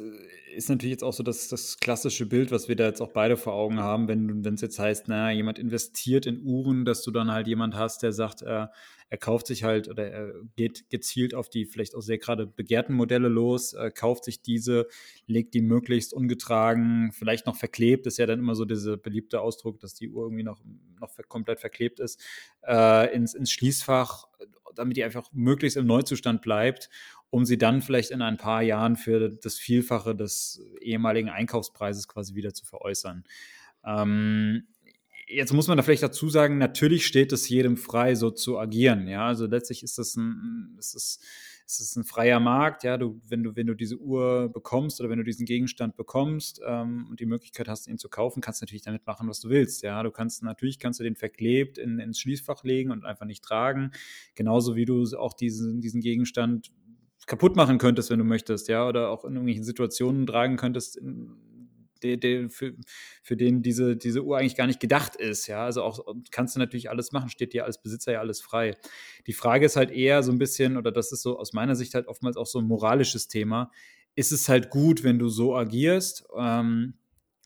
ist 0.54 0.68
natürlich 0.68 0.92
jetzt 0.92 1.04
auch 1.04 1.12
so 1.12 1.22
das 1.22 1.48
das 1.48 1.78
klassische 1.78 2.26
Bild, 2.26 2.50
was 2.50 2.68
wir 2.68 2.76
da 2.76 2.86
jetzt 2.86 3.00
auch 3.00 3.12
beide 3.12 3.36
vor 3.36 3.52
Augen 3.54 3.80
haben, 3.80 4.08
wenn 4.08 4.44
es 4.54 4.60
jetzt 4.60 4.78
heißt, 4.78 5.06
na 5.08 5.30
jemand 5.32 5.58
investiert 5.58 6.26
in 6.26 6.40
Uhren, 6.42 6.84
dass 6.84 7.02
du 7.02 7.10
dann 7.10 7.30
halt 7.32 7.46
jemand 7.46 7.74
hast, 7.74 8.02
der 8.02 8.12
sagt, 8.12 8.42
äh, 8.42 8.66
er 9.12 9.18
kauft 9.18 9.46
sich 9.48 9.64
halt 9.64 9.88
oder 9.88 10.06
er 10.08 10.32
geht 10.56 10.88
gezielt 10.90 11.34
auf 11.34 11.48
die 11.50 11.66
vielleicht 11.66 11.94
auch 11.96 12.00
sehr 12.02 12.18
gerade 12.18 12.46
begehrten 12.46 12.94
Modelle 12.94 13.28
los, 13.28 13.72
äh, 13.74 13.90
kauft 13.90 14.24
sich 14.24 14.42
diese, 14.42 14.86
legt 15.26 15.54
die 15.54 15.62
möglichst 15.62 16.12
ungetragen, 16.12 17.10
vielleicht 17.12 17.46
noch 17.46 17.56
verklebt, 17.56 18.06
ist 18.06 18.18
ja 18.18 18.26
dann 18.26 18.38
immer 18.38 18.54
so 18.54 18.64
dieser 18.64 18.96
beliebte 18.96 19.40
Ausdruck, 19.40 19.80
dass 19.80 19.94
die 19.94 20.08
Uhr 20.08 20.24
irgendwie 20.24 20.44
noch 20.44 20.60
noch 21.00 21.10
komplett 21.28 21.60
verklebt 21.60 21.98
ist, 22.00 22.20
äh, 22.66 23.12
ins 23.14 23.34
ins 23.34 23.50
Schließfach 23.50 24.26
damit 24.74 24.96
die 24.96 25.04
einfach 25.04 25.28
möglichst 25.32 25.76
im 25.76 25.86
Neuzustand 25.86 26.42
bleibt, 26.42 26.90
um 27.30 27.44
sie 27.44 27.58
dann 27.58 27.82
vielleicht 27.82 28.10
in 28.10 28.22
ein 28.22 28.36
paar 28.36 28.62
Jahren 28.62 28.96
für 28.96 29.30
das 29.30 29.56
Vielfache 29.56 30.14
des 30.14 30.62
ehemaligen 30.80 31.28
Einkaufspreises 31.28 32.08
quasi 32.08 32.34
wieder 32.34 32.52
zu 32.52 32.64
veräußern. 32.64 33.24
Ähm, 33.84 34.66
jetzt 35.26 35.52
muss 35.52 35.68
man 35.68 35.76
da 35.76 35.82
vielleicht 35.82 36.02
dazu 36.02 36.28
sagen, 36.28 36.58
natürlich 36.58 37.06
steht 37.06 37.32
es 37.32 37.48
jedem 37.48 37.76
frei, 37.76 38.14
so 38.14 38.30
zu 38.30 38.58
agieren. 38.58 39.06
Ja, 39.06 39.26
also 39.26 39.46
letztlich 39.46 39.82
ist 39.82 39.98
das 39.98 40.16
ein, 40.16 40.76
ist 40.78 40.94
das, 40.94 41.20
es 41.78 41.80
ist 41.80 41.96
ein 41.96 42.04
freier 42.04 42.40
Markt, 42.40 42.82
ja, 42.82 42.96
du, 42.96 43.20
wenn 43.28 43.42
du, 43.42 43.54
wenn 43.54 43.66
du 43.66 43.74
diese 43.74 43.96
Uhr 43.98 44.48
bekommst 44.52 45.00
oder 45.00 45.10
wenn 45.10 45.18
du 45.18 45.24
diesen 45.24 45.46
Gegenstand 45.46 45.96
bekommst 45.96 46.60
ähm, 46.66 47.06
und 47.08 47.20
die 47.20 47.26
Möglichkeit 47.26 47.68
hast, 47.68 47.86
ihn 47.86 47.98
zu 47.98 48.08
kaufen, 48.08 48.40
kannst 48.40 48.60
du 48.60 48.64
natürlich 48.64 48.82
damit 48.82 49.06
machen, 49.06 49.28
was 49.28 49.40
du 49.40 49.48
willst, 49.48 49.82
ja. 49.82 50.02
Du 50.02 50.10
kannst 50.10 50.42
natürlich 50.42 50.78
kannst 50.78 50.98
du 50.98 51.04
den 51.04 51.16
verklebt 51.16 51.78
in, 51.78 51.98
ins 51.98 52.18
Schließfach 52.18 52.64
legen 52.64 52.90
und 52.90 53.04
einfach 53.04 53.26
nicht 53.26 53.44
tragen. 53.44 53.92
Genauso 54.34 54.74
wie 54.74 54.84
du 54.84 55.04
auch 55.16 55.34
diesen, 55.34 55.80
diesen 55.80 56.00
Gegenstand 56.00 56.72
kaputt 57.26 57.54
machen 57.54 57.78
könntest, 57.78 58.10
wenn 58.10 58.18
du 58.18 58.24
möchtest, 58.24 58.68
ja, 58.68 58.88
oder 58.88 59.10
auch 59.10 59.24
in 59.24 59.34
irgendwelchen 59.34 59.64
Situationen 59.64 60.26
tragen 60.26 60.56
könntest, 60.56 60.96
in, 60.96 61.36
de, 62.02 62.16
de, 62.16 62.48
für, 62.48 62.74
für 63.22 63.36
den 63.36 63.62
diese, 63.62 63.96
diese 63.96 64.22
Uhr 64.22 64.38
eigentlich 64.38 64.56
gar 64.56 64.66
nicht 64.66 64.80
gedacht 64.80 65.16
ist. 65.16 65.46
Ja, 65.46 65.64
also 65.64 65.82
auch 65.82 66.14
kannst 66.30 66.56
du 66.56 66.58
natürlich 66.58 66.90
alles 66.90 67.12
machen, 67.12 67.30
steht 67.30 67.52
dir 67.52 67.64
als 67.64 67.82
Besitzer 67.82 68.12
ja 68.12 68.20
alles 68.20 68.40
frei. 68.40 68.76
Die 69.26 69.32
Frage 69.32 69.66
ist 69.66 69.76
halt 69.76 69.90
eher 69.90 70.22
so 70.22 70.32
ein 70.32 70.38
bisschen, 70.38 70.76
oder 70.76 70.92
das 70.92 71.12
ist 71.12 71.22
so 71.22 71.38
aus 71.38 71.52
meiner 71.52 71.76
Sicht 71.76 71.94
halt 71.94 72.06
oftmals 72.08 72.36
auch 72.36 72.46
so 72.46 72.58
ein 72.58 72.66
moralisches 72.66 73.28
Thema. 73.28 73.70
Ist 74.14 74.32
es 74.32 74.48
halt 74.48 74.70
gut, 74.70 75.04
wenn 75.04 75.18
du 75.18 75.28
so 75.28 75.54
agierst? 75.54 76.26
Ähm, 76.36 76.94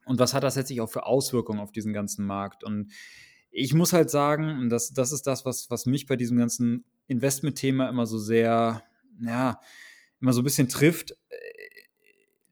und 0.07 0.19
was 0.19 0.35
hat 0.35 0.43
das 0.43 0.57
letztlich 0.57 0.81
auch 0.81 0.91
für 0.91 1.07
Auswirkungen 1.07 1.61
auf 1.61 1.73
diesen 1.73 1.93
ganzen 1.93 2.27
Markt? 2.27 2.65
Und 2.65 2.93
ich 3.51 3.73
muss 3.75 3.93
halt 3.93 4.11
sagen, 4.11 4.59
und 4.59 4.69
das, 4.69 4.93
das 4.93 5.13
ist 5.13 5.27
das, 5.27 5.45
was, 5.45 5.71
was 5.71 5.87
mich 5.87 6.07
bei 6.07 6.17
diesem 6.17 6.37
ganzen 6.37 6.85
Investment-Thema 7.07 7.89
immer 7.89 8.07
so 8.07 8.19
sehr, 8.19 8.83
ja, 9.21 9.61
immer 10.21 10.33
so 10.33 10.41
ein 10.41 10.45
bisschen 10.45 10.69
trifft. 10.69 11.13
Äh, 11.29 11.37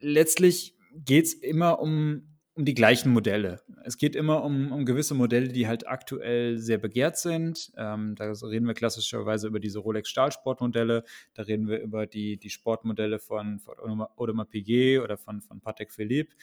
letztlich 0.00 0.76
geht 0.94 1.26
es 1.26 1.34
immer 1.34 1.80
um, 1.80 2.22
um 2.54 2.64
die 2.64 2.74
gleichen 2.74 3.12
Modelle. 3.12 3.60
Es 3.84 3.96
geht 3.96 4.14
immer 4.14 4.44
um, 4.44 4.72
um 4.72 4.84
gewisse 4.84 5.14
Modelle, 5.14 5.48
die 5.48 5.66
halt 5.66 5.86
aktuell 5.86 6.58
sehr 6.58 6.78
begehrt 6.78 7.16
sind. 7.16 7.72
Ähm, 7.76 8.14
da 8.16 8.30
reden 8.30 8.66
wir 8.66 8.74
klassischerweise 8.74 9.46
über 9.46 9.60
diese 9.60 9.78
Rolex 9.78 10.08
Stahlsportmodelle, 10.10 11.04
da 11.34 11.42
reden 11.42 11.68
wir 11.68 11.80
über 11.80 12.06
die, 12.06 12.36
die 12.36 12.50
Sportmodelle 12.50 13.18
von, 13.18 13.58
von 13.58 13.74
Audemars 14.16 14.48
Piguet 14.48 15.00
oder 15.00 15.16
von, 15.16 15.40
von 15.40 15.60
Patek 15.60 15.92
Philippe. 15.92 16.34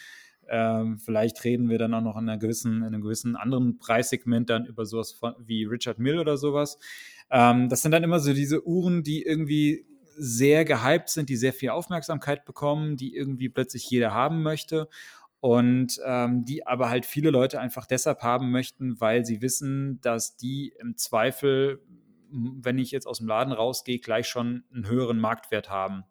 Ähm, 0.51 0.97
vielleicht 0.97 1.43
reden 1.43 1.69
wir 1.69 1.77
dann 1.77 1.93
auch 1.93 2.01
noch 2.01 2.17
in, 2.17 2.39
gewissen, 2.39 2.77
in 2.77 2.83
einem 2.83 3.01
gewissen 3.01 3.35
anderen 3.35 3.77
Preissegment 3.77 4.49
dann 4.49 4.65
über 4.65 4.85
sowas 4.85 5.11
von, 5.11 5.35
wie 5.37 5.65
Richard 5.65 5.99
Mill 5.99 6.17
oder 6.17 6.37
sowas. 6.37 6.79
Ähm, 7.29 7.69
das 7.69 7.83
sind 7.83 7.91
dann 7.91 8.03
immer 8.03 8.19
so 8.19 8.33
diese 8.33 8.65
Uhren, 8.65 9.03
die 9.03 9.21
irgendwie 9.21 9.85
sehr 10.19 10.65
gehypt 10.65 11.09
sind, 11.09 11.29
die 11.29 11.37
sehr 11.37 11.53
viel 11.53 11.69
Aufmerksamkeit 11.69 12.45
bekommen, 12.45 12.97
die 12.97 13.15
irgendwie 13.15 13.49
plötzlich 13.49 13.89
jeder 13.89 14.13
haben 14.13 14.43
möchte 14.43 14.89
und 15.39 15.99
ähm, 16.05 16.43
die 16.43 16.67
aber 16.67 16.89
halt 16.89 17.05
viele 17.05 17.29
Leute 17.29 17.59
einfach 17.59 17.85
deshalb 17.85 18.21
haben 18.21 18.51
möchten, 18.51 18.99
weil 18.99 19.25
sie 19.25 19.41
wissen, 19.41 20.01
dass 20.01 20.35
die 20.35 20.73
im 20.79 20.97
Zweifel, 20.97 21.81
wenn 22.29 22.77
ich 22.77 22.91
jetzt 22.91 23.07
aus 23.07 23.19
dem 23.19 23.27
Laden 23.27 23.53
rausgehe, 23.53 23.99
gleich 23.99 24.27
schon 24.27 24.63
einen 24.73 24.87
höheren 24.87 25.19
Marktwert 25.19 25.69
haben 25.69 26.03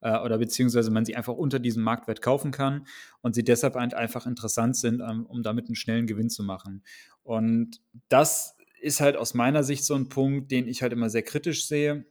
äh, 0.00 0.18
oder 0.18 0.38
beziehungsweise 0.38 0.90
man 0.90 1.04
sie 1.04 1.16
einfach 1.16 1.34
unter 1.34 1.60
diesem 1.60 1.84
Marktwert 1.84 2.20
kaufen 2.20 2.50
kann 2.50 2.86
und 3.20 3.34
sie 3.34 3.44
deshalb 3.44 3.76
einfach 3.76 4.26
interessant 4.26 4.76
sind, 4.76 5.00
ähm, 5.00 5.26
um 5.26 5.42
damit 5.42 5.66
einen 5.66 5.76
schnellen 5.76 6.06
Gewinn 6.06 6.30
zu 6.30 6.42
machen. 6.42 6.82
Und 7.22 7.80
das 8.08 8.56
ist 8.80 9.00
halt 9.00 9.16
aus 9.16 9.34
meiner 9.34 9.62
Sicht 9.62 9.84
so 9.84 9.94
ein 9.94 10.08
Punkt, 10.08 10.50
den 10.50 10.66
ich 10.66 10.82
halt 10.82 10.92
immer 10.92 11.10
sehr 11.10 11.22
kritisch 11.22 11.66
sehe, 11.66 12.06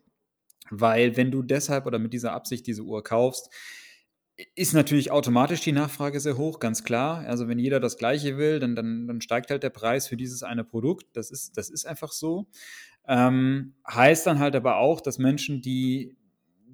weil 0.70 1.18
wenn 1.18 1.32
du 1.32 1.42
deshalb 1.42 1.86
oder 1.86 2.00
mit 2.00 2.14
dieser 2.14 2.34
Absicht 2.34 2.68
diese 2.68 2.84
Uhr 2.84 3.04
kaufst, 3.04 3.50
ist 4.56 4.74
natürlich 4.74 5.12
automatisch 5.12 5.62
die 5.62 5.74
Nachfrage 5.74 6.20
sehr 6.20 6.38
hoch, 6.38 6.60
ganz 6.60 6.84
klar. 6.84 7.26
Also 7.28 7.48
wenn 7.48 7.60
jeder 7.60 7.80
das 7.80 7.98
Gleiche 7.98 8.38
will, 8.38 8.60
dann, 8.60 8.76
dann, 8.76 9.08
dann 9.08 9.22
steigt 9.22 9.52
halt 9.52 9.64
der 9.64 9.70
Preis 9.70 10.08
für 10.08 10.16
dieses 10.16 10.44
eine 10.44 10.64
Produkt. 10.64 11.08
Das 11.14 11.30
ist, 11.30 11.58
das 11.58 11.70
ist 11.70 11.86
einfach 11.86 12.12
so. 12.12 12.48
Ähm, 13.08 13.74
heißt 13.92 14.28
dann 14.28 14.40
halt 14.40 14.56
aber 14.56 14.78
auch, 14.78 15.02
dass 15.02 15.18
Menschen, 15.18 15.62
die 15.62 16.16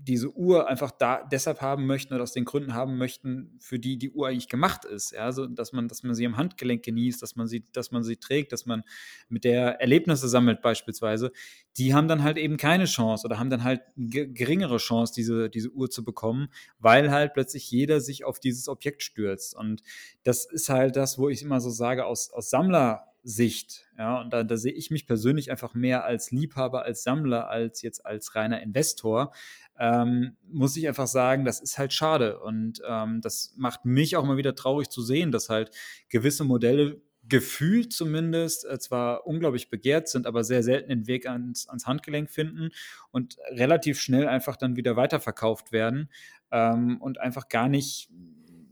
diese 0.07 0.31
Uhr 0.31 0.67
einfach 0.67 0.91
da 0.91 1.23
deshalb 1.23 1.61
haben 1.61 1.87
möchten 1.87 2.13
oder 2.13 2.23
aus 2.23 2.31
den 2.31 2.45
Gründen 2.45 2.73
haben 2.75 2.97
möchten, 2.97 3.57
für 3.59 3.79
die 3.79 3.97
die 3.97 4.11
Uhr 4.11 4.27
eigentlich 4.27 4.49
gemacht 4.49 4.85
ist. 4.85 5.11
Ja, 5.11 5.21
also, 5.21 5.47
dass 5.47 5.73
man, 5.73 5.87
dass 5.87 6.03
man 6.03 6.13
sie 6.13 6.25
am 6.25 6.37
Handgelenk 6.37 6.83
genießt, 6.83 7.21
dass 7.21 7.35
man 7.35 7.47
sie, 7.47 7.65
dass 7.73 7.91
man 7.91 8.03
sie 8.03 8.17
trägt, 8.17 8.51
dass 8.51 8.65
man 8.65 8.83
mit 9.29 9.43
der 9.43 9.81
Erlebnisse 9.81 10.29
sammelt 10.29 10.61
beispielsweise, 10.61 11.31
die 11.77 11.93
haben 11.93 12.07
dann 12.07 12.23
halt 12.23 12.37
eben 12.37 12.57
keine 12.57 12.85
Chance 12.85 13.25
oder 13.25 13.39
haben 13.39 13.49
dann 13.49 13.63
halt 13.63 13.81
geringere 13.95 14.77
Chance, 14.77 15.13
diese, 15.15 15.49
diese 15.49 15.71
Uhr 15.71 15.89
zu 15.89 16.03
bekommen, 16.03 16.49
weil 16.77 17.09
halt 17.11 17.33
plötzlich 17.33 17.69
jeder 17.71 17.99
sich 17.99 18.25
auf 18.25 18.39
dieses 18.39 18.67
Objekt 18.67 19.01
stürzt. 19.01 19.55
Und 19.55 19.81
das 20.23 20.45
ist 20.45 20.69
halt 20.69 20.95
das, 20.95 21.17
wo 21.17 21.29
ich 21.29 21.41
immer 21.41 21.59
so 21.59 21.71
sage, 21.71 22.05
aus, 22.05 22.31
aus 22.31 22.49
Sammler 22.51 23.14
Sicht. 23.27 23.87
Ja, 23.97 24.21
und 24.21 24.31
da, 24.31 24.43
da 24.43 24.55
sehe 24.55 24.71
ich 24.71 24.91
mich 24.91 25.07
persönlich 25.07 25.49
einfach 25.49 25.73
mehr 25.73 26.05
als 26.05 26.29
Liebhaber, 26.29 26.83
als 26.83 27.01
Sammler, 27.01 27.49
als 27.49 27.81
jetzt 27.81 28.05
als 28.05 28.35
reiner 28.35 28.61
Investor. 28.61 29.33
Ähm, 29.79 30.37
muss 30.47 30.77
ich 30.77 30.87
einfach 30.87 31.07
sagen, 31.07 31.43
das 31.43 31.59
ist 31.59 31.79
halt 31.79 31.91
schade. 31.91 32.39
Und 32.39 32.83
ähm, 32.87 33.21
das 33.21 33.55
macht 33.57 33.83
mich 33.83 34.15
auch 34.15 34.23
mal 34.25 34.37
wieder 34.37 34.53
traurig 34.53 34.89
zu 34.89 35.01
sehen, 35.01 35.31
dass 35.31 35.49
halt 35.49 35.71
gewisse 36.07 36.43
Modelle 36.43 37.01
gefühlt 37.27 37.91
zumindest 37.91 38.63
äh, 38.65 38.77
zwar 38.77 39.25
unglaublich 39.25 39.71
begehrt 39.71 40.07
sind, 40.07 40.27
aber 40.27 40.43
sehr 40.43 40.61
selten 40.61 40.89
den 40.89 41.07
Weg 41.07 41.27
ans, 41.27 41.67
ans 41.67 41.87
Handgelenk 41.87 42.29
finden 42.29 42.69
und 43.09 43.37
relativ 43.49 43.99
schnell 43.99 44.27
einfach 44.27 44.55
dann 44.55 44.75
wieder 44.75 44.95
weiterverkauft 44.95 45.71
werden 45.71 46.11
ähm, 46.51 47.01
und 47.01 47.19
einfach 47.19 47.49
gar 47.49 47.69
nicht 47.69 48.11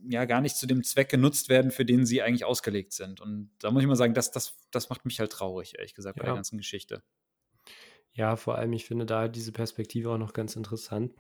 ja 0.08 0.26
gar 0.26 0.42
nicht 0.42 0.56
zu 0.56 0.68
dem 0.68 0.84
Zweck 0.84 1.10
genutzt 1.10 1.50
werden, 1.50 1.72
für 1.72 1.86
den 1.86 2.06
sie 2.06 2.22
eigentlich 2.22 2.46
ausgelegt 2.46 2.94
sind. 2.94 3.22
Und 3.22 3.52
da 3.60 3.72
muss 3.72 3.82
ich 3.82 3.88
mal 3.88 3.96
sagen, 3.96 4.14
das, 4.14 4.32
das, 4.32 4.58
das 4.72 4.90
macht 4.90 5.06
mich 5.06 5.20
halt 5.20 5.32
traurig, 5.32 5.78
ehrlich 5.78 5.94
gesagt, 5.94 6.20
bei 6.20 6.26
der 6.26 6.36
ganzen 6.36 6.58
Geschichte. 6.58 7.04
Ja, 8.12 8.36
vor 8.36 8.58
allem, 8.58 8.74
ich 8.74 8.86
finde 8.86 9.06
da 9.06 9.28
diese 9.28 9.52
Perspektive 9.52 10.12
auch 10.12 10.18
noch 10.18 10.34
ganz 10.34 10.56
interessant, 10.56 11.14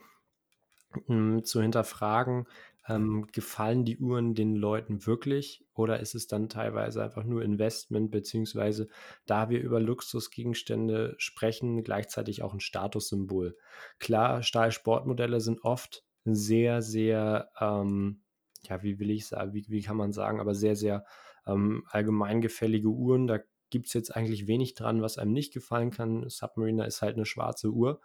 um 1.07 1.43
zu 1.43 1.61
hinterfragen, 1.61 2.45
ähm, 2.87 3.27
gefallen 3.31 3.85
die 3.85 3.97
Uhren 3.97 4.35
den 4.35 4.55
Leuten 4.55 5.05
wirklich 5.05 5.65
oder 5.73 5.99
ist 5.99 6.15
es 6.15 6.27
dann 6.27 6.49
teilweise 6.49 7.01
einfach 7.01 7.23
nur 7.23 7.41
Investment, 7.41 8.11
beziehungsweise 8.11 8.89
da 9.25 9.49
wir 9.49 9.61
über 9.61 9.79
Luxusgegenstände 9.79 11.15
sprechen, 11.17 11.83
gleichzeitig 11.83 12.43
auch 12.43 12.53
ein 12.53 12.59
Statussymbol. 12.59 13.57
Klar, 13.99 14.43
Stahlsportmodelle 14.43 15.39
sind 15.39 15.63
oft 15.63 16.03
sehr, 16.25 16.81
sehr 16.81 17.49
ähm, 17.59 18.22
ja, 18.67 18.83
wie 18.83 18.99
will 18.99 19.11
ich 19.11 19.27
sagen, 19.27 19.53
wie, 19.53 19.65
wie 19.67 19.81
kann 19.81 19.97
man 19.97 20.13
sagen, 20.13 20.39
aber 20.39 20.55
sehr, 20.55 20.75
sehr 20.75 21.05
ähm, 21.45 21.83
allgemeingefällige 21.89 22.89
Uhren. 22.89 23.27
Da 23.27 23.39
gibt 23.69 23.87
es 23.87 23.93
jetzt 23.93 24.15
eigentlich 24.15 24.47
wenig 24.47 24.75
dran, 24.75 25.01
was 25.01 25.17
einem 25.17 25.33
nicht 25.33 25.53
gefallen 25.53 25.91
kann. 25.91 26.29
Submariner 26.29 26.85
ist 26.85 27.01
halt 27.01 27.15
eine 27.15 27.25
schwarze 27.25 27.71
Uhr. 27.71 28.01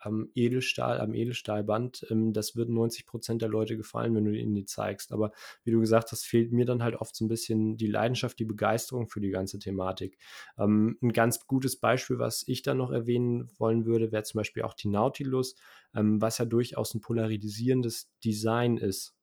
Am 0.00 0.30
Edelstahl, 0.36 1.00
am 1.00 1.12
Edelstahlband, 1.12 2.06
ähm, 2.08 2.32
das 2.32 2.54
würden 2.54 2.72
90 2.76 3.04
Prozent 3.04 3.42
der 3.42 3.48
Leute 3.48 3.76
gefallen, 3.76 4.14
wenn 4.14 4.24
du 4.24 4.30
ihnen 4.30 4.54
die 4.54 4.64
zeigst. 4.64 5.10
Aber 5.10 5.32
wie 5.64 5.72
du 5.72 5.80
gesagt 5.80 6.12
hast, 6.12 6.24
fehlt 6.24 6.52
mir 6.52 6.64
dann 6.66 6.84
halt 6.84 6.94
oft 6.94 7.16
so 7.16 7.24
ein 7.24 7.28
bisschen 7.28 7.76
die 7.76 7.88
Leidenschaft, 7.88 8.38
die 8.38 8.44
Begeisterung 8.44 9.08
für 9.08 9.20
die 9.20 9.30
ganze 9.30 9.58
Thematik. 9.58 10.18
Ähm, 10.56 10.96
ein 11.02 11.12
ganz 11.12 11.48
gutes 11.48 11.80
Beispiel, 11.80 12.20
was 12.20 12.44
ich 12.46 12.62
dann 12.62 12.78
noch 12.78 12.92
erwähnen 12.92 13.50
wollen 13.58 13.86
würde, 13.86 14.12
wäre 14.12 14.22
zum 14.22 14.38
Beispiel 14.38 14.62
auch 14.62 14.74
die 14.74 14.88
Nautilus, 14.88 15.56
ähm, 15.96 16.20
was 16.22 16.38
ja 16.38 16.44
durchaus 16.44 16.94
ein 16.94 17.00
polarisierendes 17.00 18.08
Design 18.22 18.76
ist. 18.76 19.17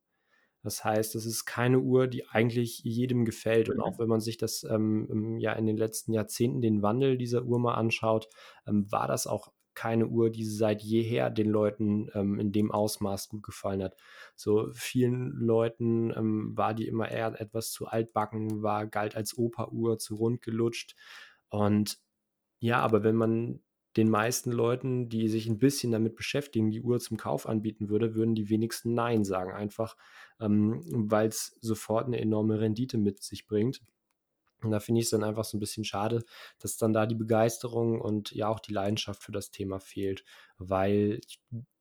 Das 0.66 0.84
heißt, 0.84 1.14
es 1.14 1.28
ist 1.28 1.46
keine 1.46 1.80
Uhr, 1.80 2.08
die 2.08 2.28
eigentlich 2.28 2.80
jedem 2.80 3.24
gefällt. 3.24 3.70
Und 3.70 3.80
auch 3.80 4.00
wenn 4.00 4.08
man 4.10 4.20
sich 4.20 4.38
das 4.38 4.64
ähm, 4.64 5.38
ja 5.38 5.54
in 5.54 5.68
den 5.68 5.78
letzten 5.78 6.12
Jahrzehnten 6.12 6.60
den 6.60 6.82
Wandel 6.82 7.18
dieser 7.20 7.44
Uhr 7.44 7.60
mal 7.60 7.76
anschaut, 7.76 8.28
ähm, 8.68 8.92
war 8.92 9.08
das 9.08 9.28
auch 9.28 9.52
keine 9.76 10.08
Uhr, 10.08 10.32
die 10.32 10.44
seit 10.44 10.82
jeher 10.82 11.30
den 11.30 11.50
Leuten 11.50 12.10
ähm, 12.16 12.40
in 12.40 12.52
dem 12.52 12.72
Ausmaß 12.72 13.30
gut 13.30 13.44
gefallen 13.44 13.84
hat. 13.84 13.96
So 14.36 14.70
vielen 14.74 15.34
Leuten 15.34 16.12
ähm, 16.18 16.58
war 16.58 16.74
die 16.74 16.88
immer 16.88 17.12
eher 17.12 17.40
etwas 17.40 17.72
zu 17.72 17.86
altbacken, 17.86 18.64
war 18.64 18.88
galt 18.88 19.16
als 19.16 19.38
Operuhr, 19.38 20.00
zu 20.00 20.16
rund 20.16 20.42
gelutscht. 20.42 20.96
Und 21.50 22.00
ja, 22.60 22.80
aber 22.80 23.04
wenn 23.04 23.16
man 23.16 23.60
den 23.98 24.10
meisten 24.10 24.52
Leuten, 24.52 25.10
die 25.10 25.30
sich 25.30 25.48
ein 25.48 25.58
bisschen 25.58 25.92
damit 25.92 26.16
beschäftigen, 26.16 26.72
die 26.72 26.82
Uhr 26.82 27.00
zum 27.00 27.18
Kauf 27.18 27.48
anbieten 27.48 27.90
würde, 27.90 28.16
würden 28.16 28.36
die 28.36 28.50
wenigsten 28.50 28.94
Nein 28.94 29.24
sagen, 29.24 29.54
einfach 29.54 29.96
ähm, 30.40 30.82
weil 30.86 31.30
es 31.30 31.58
sofort 31.62 32.08
eine 32.08 32.20
enorme 32.20 32.60
Rendite 32.60 32.98
mit 32.98 33.24
sich 33.24 33.48
bringt. 33.48 33.82
Und 34.62 34.72
da 34.72 34.80
finde 34.80 35.00
ich 35.00 35.06
es 35.06 35.12
dann 35.12 35.24
einfach 35.24 35.46
so 35.46 35.58
ein 35.58 35.60
bisschen 35.60 35.84
schade, 35.84 36.24
dass 36.60 36.78
dann 36.78 36.94
da 36.94 37.06
die 37.06 37.16
Begeisterung 37.16 38.02
und 38.02 38.32
ja 38.32 38.48
auch 38.48 38.60
die 38.60 38.74
Leidenschaft 38.74 39.22
für 39.22 39.32
das 39.32 39.52
Thema 39.52 39.80
fehlt, 39.80 40.24
weil 40.58 41.22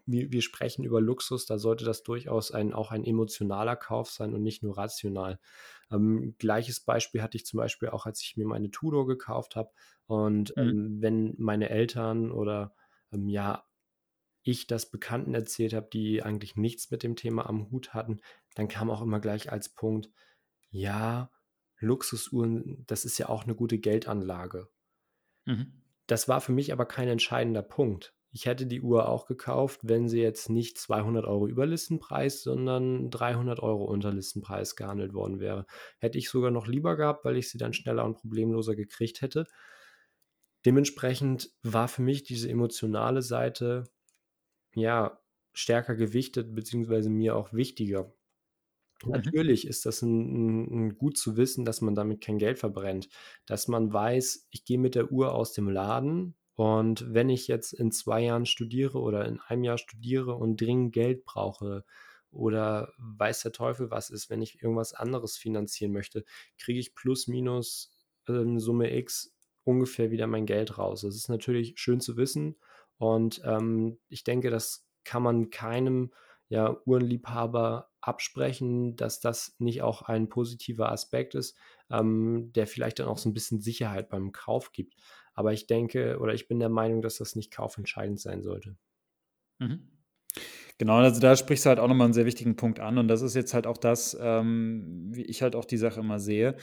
wir, 0.07 0.31
wir 0.31 0.43
sprechen 0.43 0.85
über 0.85 1.01
Luxus, 1.01 1.47
da 1.47 1.59
sollte 1.59 1.85
das 1.85 2.03
durchaus 2.03 2.51
ein, 2.51 2.75
auch 2.75 2.91
ein 2.91 3.05
emotionaler 3.05 3.77
Kauf 3.77 4.11
sein 4.11 4.35
und 4.35 4.43
nicht 4.43 4.63
nur 4.63 4.77
rational. 4.77 5.39
Ähm, 5.91 6.35
gleiches 6.39 6.81
Beispiel 6.81 7.23
hatte 7.23 7.37
ich 7.37 7.47
zum 7.47 7.59
Beispiel 7.59 7.91
auch, 7.91 8.07
als 8.07 8.23
ich 8.23 8.37
mir 8.37 8.47
meine 8.47 8.71
Tudor 8.71 9.07
gekauft 9.07 9.57
habe. 9.57 9.71
Und 10.07 10.57
mhm. 10.57 10.63
ähm, 10.63 10.97
wenn 11.01 11.35
meine 11.39 11.71
Eltern 11.71 12.31
oder 12.31 12.75
ähm, 13.13 13.29
ja, 13.29 13.65
ich 14.43 14.67
das 14.67 14.91
Bekannten 14.91 15.35
erzählt 15.35 15.73
habe, 15.73 15.89
die 15.93 16.23
eigentlich 16.23 16.57
nichts 16.57 16.91
mit 16.91 17.03
dem 17.03 17.17
Thema 17.17 17.49
am 17.49 17.71
Hut 17.71 17.95
hatten, 17.95 18.21
dann 18.55 18.69
kam 18.69 18.91
auch 18.91 19.01
immer 19.01 19.21
gleich 19.21 19.51
als 19.51 19.71
Punkt, 19.71 20.11
ja, 20.71 21.31
Luxusuhren, 21.79 22.85
das 22.87 23.05
ist 23.05 23.19
ja 23.19 23.29
auch 23.29 23.45
eine 23.45 23.55
gute 23.55 23.79
Geldanlage. 23.79 24.69
Mhm. 25.47 25.83
Das 26.07 26.29
war 26.29 26.41
für 26.41 26.53
mich 26.53 26.73
aber 26.73 26.87
kein 26.87 27.09
entscheidender 27.09 27.63
Punkt. 27.63 28.15
Ich 28.35 28.47
hätte 28.47 28.67
die 28.67 28.81
Uhr 28.81 29.09
auch 29.09 29.27
gekauft, 29.27 29.79
wenn 29.85 30.09
sie 30.09 30.21
jetzt 30.21 30.51
nicht 30.51 30.77
200 30.77 31.25
Euro 31.25 31.47
über 31.47 31.67
Listenpreis, 31.67 32.43
sondern 32.43 33.09
300 33.09 33.61
Euro 33.61 33.85
unter 33.85 34.13
Listenpreis 34.13 34.75
gehandelt 34.75 35.15
worden 35.15 35.39
wäre. 35.39 35.67
Hätte 36.01 36.19
ich 36.19 36.29
sogar 36.29 36.51
noch 36.51 36.67
lieber 36.67 36.97
gehabt, 36.97 37.25
weil 37.25 37.37
ich 37.37 37.49
sie 37.49 37.59
dann 37.59 37.73
schneller 37.73 38.05
und 38.05 38.17
problemloser 38.17 38.75
gekriegt 38.75 39.23
hätte. 39.23 39.47
Dementsprechend 40.67 41.53
war 41.63 41.87
für 41.87 42.03
mich 42.03 42.25
diese 42.25 42.51
emotionale 42.51 43.23
Seite 43.23 43.85
ja 44.75 45.21
stärker 45.53 45.95
gewichtet, 45.95 46.57
beziehungsweise 46.57 47.11
mir 47.11 47.37
auch 47.37 47.53
wichtiger. 47.53 48.13
Mhm. 49.05 49.13
Natürlich 49.13 49.65
ist 49.65 49.87
das 49.87 50.03
ein, 50.03 50.87
ein, 50.87 50.99
gut 50.99 51.17
zu 51.17 51.37
wissen, 51.37 51.65
dass 51.65 51.81
man 51.83 51.95
damit 51.95 52.21
kein 52.21 52.39
Geld 52.39 52.59
verbrennt, 52.59 53.09
dass 53.47 53.69
man 53.69 53.93
weiß, 53.93 54.49
ich 54.51 54.65
gehe 54.65 54.79
mit 54.79 54.97
der 54.97 55.13
Uhr 55.13 55.37
aus 55.37 55.53
dem 55.53 55.69
Laden 55.69 56.35
und 56.57 57.13
wenn 57.13 57.31
ich 57.31 57.49
jetzt 57.49 57.73
in 57.73 57.91
zwei 57.91 58.23
Jahren 58.23 58.47
studiere 58.47 59.01
oder 59.01 59.27
in 59.27 59.41
einem 59.41 59.65
Jahr 59.65 59.79
studiere 59.79 60.35
und 60.37 60.61
dringend 60.61 60.93
Geld 60.93 61.25
brauche 61.25 61.85
oder 62.31 62.93
weiß 62.99 63.43
der 63.43 63.53
Teufel 63.53 63.91
was 63.91 64.11
ist, 64.11 64.31
wenn 64.31 64.43
ich 64.43 64.63
irgendwas 64.63 64.95
anderes 64.95 65.37
finanzieren 65.37 65.93
möchte, 65.93 66.25
kriege 66.59 66.79
ich 66.79 66.95
plus 66.95 67.29
minus 67.29 67.93
äh, 68.29 68.59
Summe 68.59 68.95
X 68.97 69.35
ungefähr 69.65 70.11
wieder 70.11 70.27
mein 70.27 70.47
Geld 70.47 70.79
raus. 70.79 71.03
Das 71.03 71.17
ist 71.17 71.29
natürlich 71.29 71.75
schön 71.77 72.01
zu 72.01 72.17
wissen 72.17 72.57
und 72.99 73.43
ähm, 73.45 73.99
ich 74.09 74.25
denke, 74.25 74.51
das 74.51 74.87
kann 75.05 75.23
man 75.23 75.51
keinem 75.51 76.13
ja, 76.49 76.77
Uhrenliebhaber 76.85 77.91
absprechen, 78.01 78.97
dass 78.97 79.21
das 79.21 79.57
nicht 79.59 79.83
auch 79.83 80.03
ein 80.03 80.29
positiver 80.29 80.93
Aspekt 80.93 81.35
ist, 81.35 81.57
ähm, 81.91 82.53
der 82.55 82.67
vielleicht 82.67 82.99
dann 82.99 83.09
auch 83.09 83.19
so 83.19 83.29
ein 83.29 83.35
bisschen 83.35 83.61
Sicherheit 83.61 84.09
beim 84.09 84.33
Kauf 84.33 84.73
gibt. 84.73 84.95
Aber 85.35 85.53
ich 85.53 85.67
denke 85.67 86.19
oder 86.21 86.35
ich 86.35 86.49
bin 86.49 86.59
der 86.59 86.69
Meinung, 86.69 87.03
dass 87.03 87.19
das 87.19 87.37
nicht 87.37 87.53
kaufentscheidend 87.53 88.21
sein 88.21 88.43
sollte. 88.43 88.77
Mhm. 89.59 89.89
Genau, 90.79 90.97
also 90.97 91.21
da 91.21 91.37
sprichst 91.37 91.65
du 91.65 91.69
halt 91.69 91.79
auch 91.79 91.87
nochmal 91.87 92.07
einen 92.07 92.15
sehr 92.15 92.27
wichtigen 92.27 92.57
Punkt 92.57 92.81
an 92.81 92.99
und 92.99 93.07
das 93.07 93.23
ist 93.23 93.35
jetzt 93.35 93.55
halt 93.55 93.67
auch 93.67 93.79
das, 93.79 94.17
ähm, 94.21 95.09
wie 95.11 95.23
ich 95.23 95.43
halt 95.43 95.55
auch 95.55 95.65
die 95.65 95.77
Sache 95.77 96.01
immer 96.01 96.19
sehe. 96.19 96.57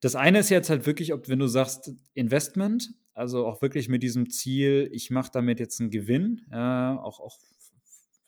Das 0.00 0.16
eine 0.16 0.40
ist 0.40 0.50
jetzt 0.50 0.68
halt 0.68 0.84
wirklich, 0.84 1.14
ob 1.14 1.28
wenn 1.28 1.38
du 1.38 1.46
sagst 1.46 1.92
Investment, 2.12 2.92
also 3.14 3.46
auch 3.46 3.62
wirklich 3.62 3.88
mit 3.88 4.02
diesem 4.02 4.28
Ziel, 4.28 4.90
ich 4.92 5.10
mache 5.10 5.30
damit 5.32 5.60
jetzt 5.60 5.80
einen 5.80 5.90
Gewinn, 5.90 6.42
ja, 6.50 7.00
auch, 7.00 7.20
auch 7.20 7.38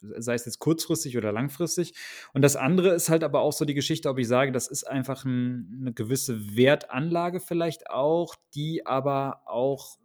sei 0.01 0.35
es 0.35 0.45
jetzt 0.45 0.59
kurzfristig 0.59 1.17
oder 1.17 1.33
langfristig. 1.33 1.95
Und 2.33 2.43
das 2.43 2.57
andere 2.57 2.91
ist 2.91 3.09
halt 3.09 3.25
aber 3.25 3.41
auch 3.41 3.53
so 3.53 3.65
die 3.65 3.75
Geschichte, 3.75 4.09
ob 4.09 4.19
ich 4.19 4.29
sage, 4.29 4.53
das 4.53 4.69
ist 4.69 4.85
einfach 4.85 5.25
ein, 5.25 5.79
eine 5.81 5.93
gewisse 5.93 6.57
Wertanlage 6.57 7.41
vielleicht 7.41 7.91
auch, 7.91 8.35
die 8.55 8.87
aber 8.87 9.43
auch 9.47 9.99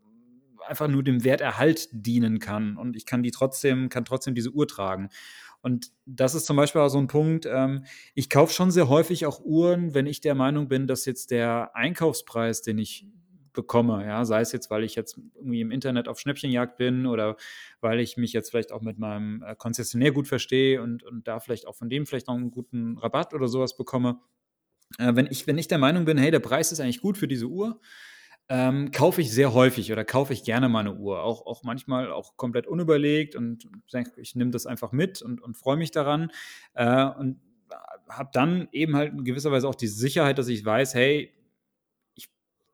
einfach 0.68 0.88
nur 0.88 1.04
dem 1.04 1.24
Werterhalt 1.24 1.90
dienen 1.92 2.40
kann. 2.40 2.78
Und 2.78 2.96
ich 2.96 3.06
kann 3.06 3.24
die 3.24 3.32
trotzdem, 3.32 3.90
kann 3.90 4.06
trotzdem 4.06 4.36
diese 4.36 4.52
Uhr 4.52 4.68
tragen. 4.68 5.10
Und 5.62 5.92
das 6.06 6.34
ist 6.34 6.46
zum 6.46 6.58
Beispiel 6.58 6.82
auch 6.82 6.90
so 6.90 6.98
ein 6.98 7.08
Punkt. 7.08 7.46
Ähm, 7.46 7.86
ich 8.16 8.30
kaufe 8.30 8.54
schon 8.54 8.72
sehr 8.72 8.90
häufig 8.90 9.26
auch 9.26 9.42
Uhren, 9.44 9.94
wenn 9.94 10.08
ich 10.08 10.22
der 10.22 10.36
Meinung 10.36 10.68
bin, 10.68 10.88
dass 10.88 11.06
jetzt 11.06 11.32
der 11.32 11.76
Einkaufspreis, 11.76 12.62
den 12.62 12.80
ich 12.80 13.06
bekomme. 13.54 14.06
Ja, 14.06 14.26
sei 14.26 14.42
es 14.42 14.52
jetzt, 14.52 14.70
weil 14.70 14.84
ich 14.84 14.96
jetzt 14.96 15.20
irgendwie 15.36 15.62
im 15.62 15.72
Internet 15.72 16.08
auf 16.08 16.20
Schnäppchenjagd 16.20 16.78
bin 16.78 17.06
oder 17.06 17.38
weil 17.80 18.00
ich 18.00 18.18
mich 18.18 18.34
jetzt 18.34 18.50
vielleicht 18.50 18.72
auch 18.72 18.82
mit 18.82 19.00
meinem 19.00 19.44
äh, 19.44 19.56
Konzessionär 19.56 20.12
gut 20.12 20.28
verstehe 20.28 20.82
und, 20.82 21.04
und 21.04 21.28
da 21.28 21.40
vielleicht 21.40 21.68
auch 21.68 21.76
von 21.76 21.90
dem 21.90 22.06
vielleicht 22.06 22.28
noch 22.28 22.36
einen 22.36 22.52
guten 22.52 22.98
Rabatt 22.98 23.34
oder 23.34 23.48
sowas 23.48 23.76
bekomme. 23.78 24.20
Äh, 24.98 25.16
wenn, 25.16 25.28
ich, 25.28 25.48
wenn 25.48 25.58
ich 25.58 25.68
der 25.68 25.78
Meinung 25.78 26.06
bin, 26.06 26.18
hey, 26.18 26.32
der 26.32 26.40
Preis 26.40 26.72
ist 26.72 26.80
eigentlich 26.80 27.02
gut 27.02 27.18
für 27.18 27.28
diese 27.28 27.48
Uhr, 27.48 27.80
ähm, 28.50 28.92
kaufe 28.92 29.22
ich 29.22 29.32
sehr 29.32 29.54
häufig 29.54 29.92
oder 29.92 30.04
kaufe 30.04 30.34
ich 30.34 30.44
gerne 30.44 30.68
meine 30.68 30.96
Uhr. 30.96 31.24
Auch, 31.24 31.46
auch 31.46 31.64
manchmal 31.64 32.12
auch 32.12 32.36
komplett 32.36 32.68
unüberlegt 32.68 33.36
und 33.36 33.68
denke, 33.94 34.20
ich 34.20 34.36
nehme 34.36 34.52
das 34.52 34.66
einfach 34.66 34.92
mit 34.92 35.22
und, 35.22 35.42
und 35.42 35.58
freue 35.58 35.78
mich 35.78 35.92
daran. 35.92 36.32
Äh, 36.74 37.06
und 37.06 37.40
habe 38.10 38.30
dann 38.34 38.68
eben 38.72 38.96
halt 38.96 39.14
in 39.14 39.24
gewisser 39.24 39.52
Weise 39.52 39.68
auch 39.68 39.76
die 39.76 39.88
Sicherheit, 39.88 40.38
dass 40.38 40.50
ich 40.50 40.66
weiß, 40.66 40.94
hey, 40.96 41.34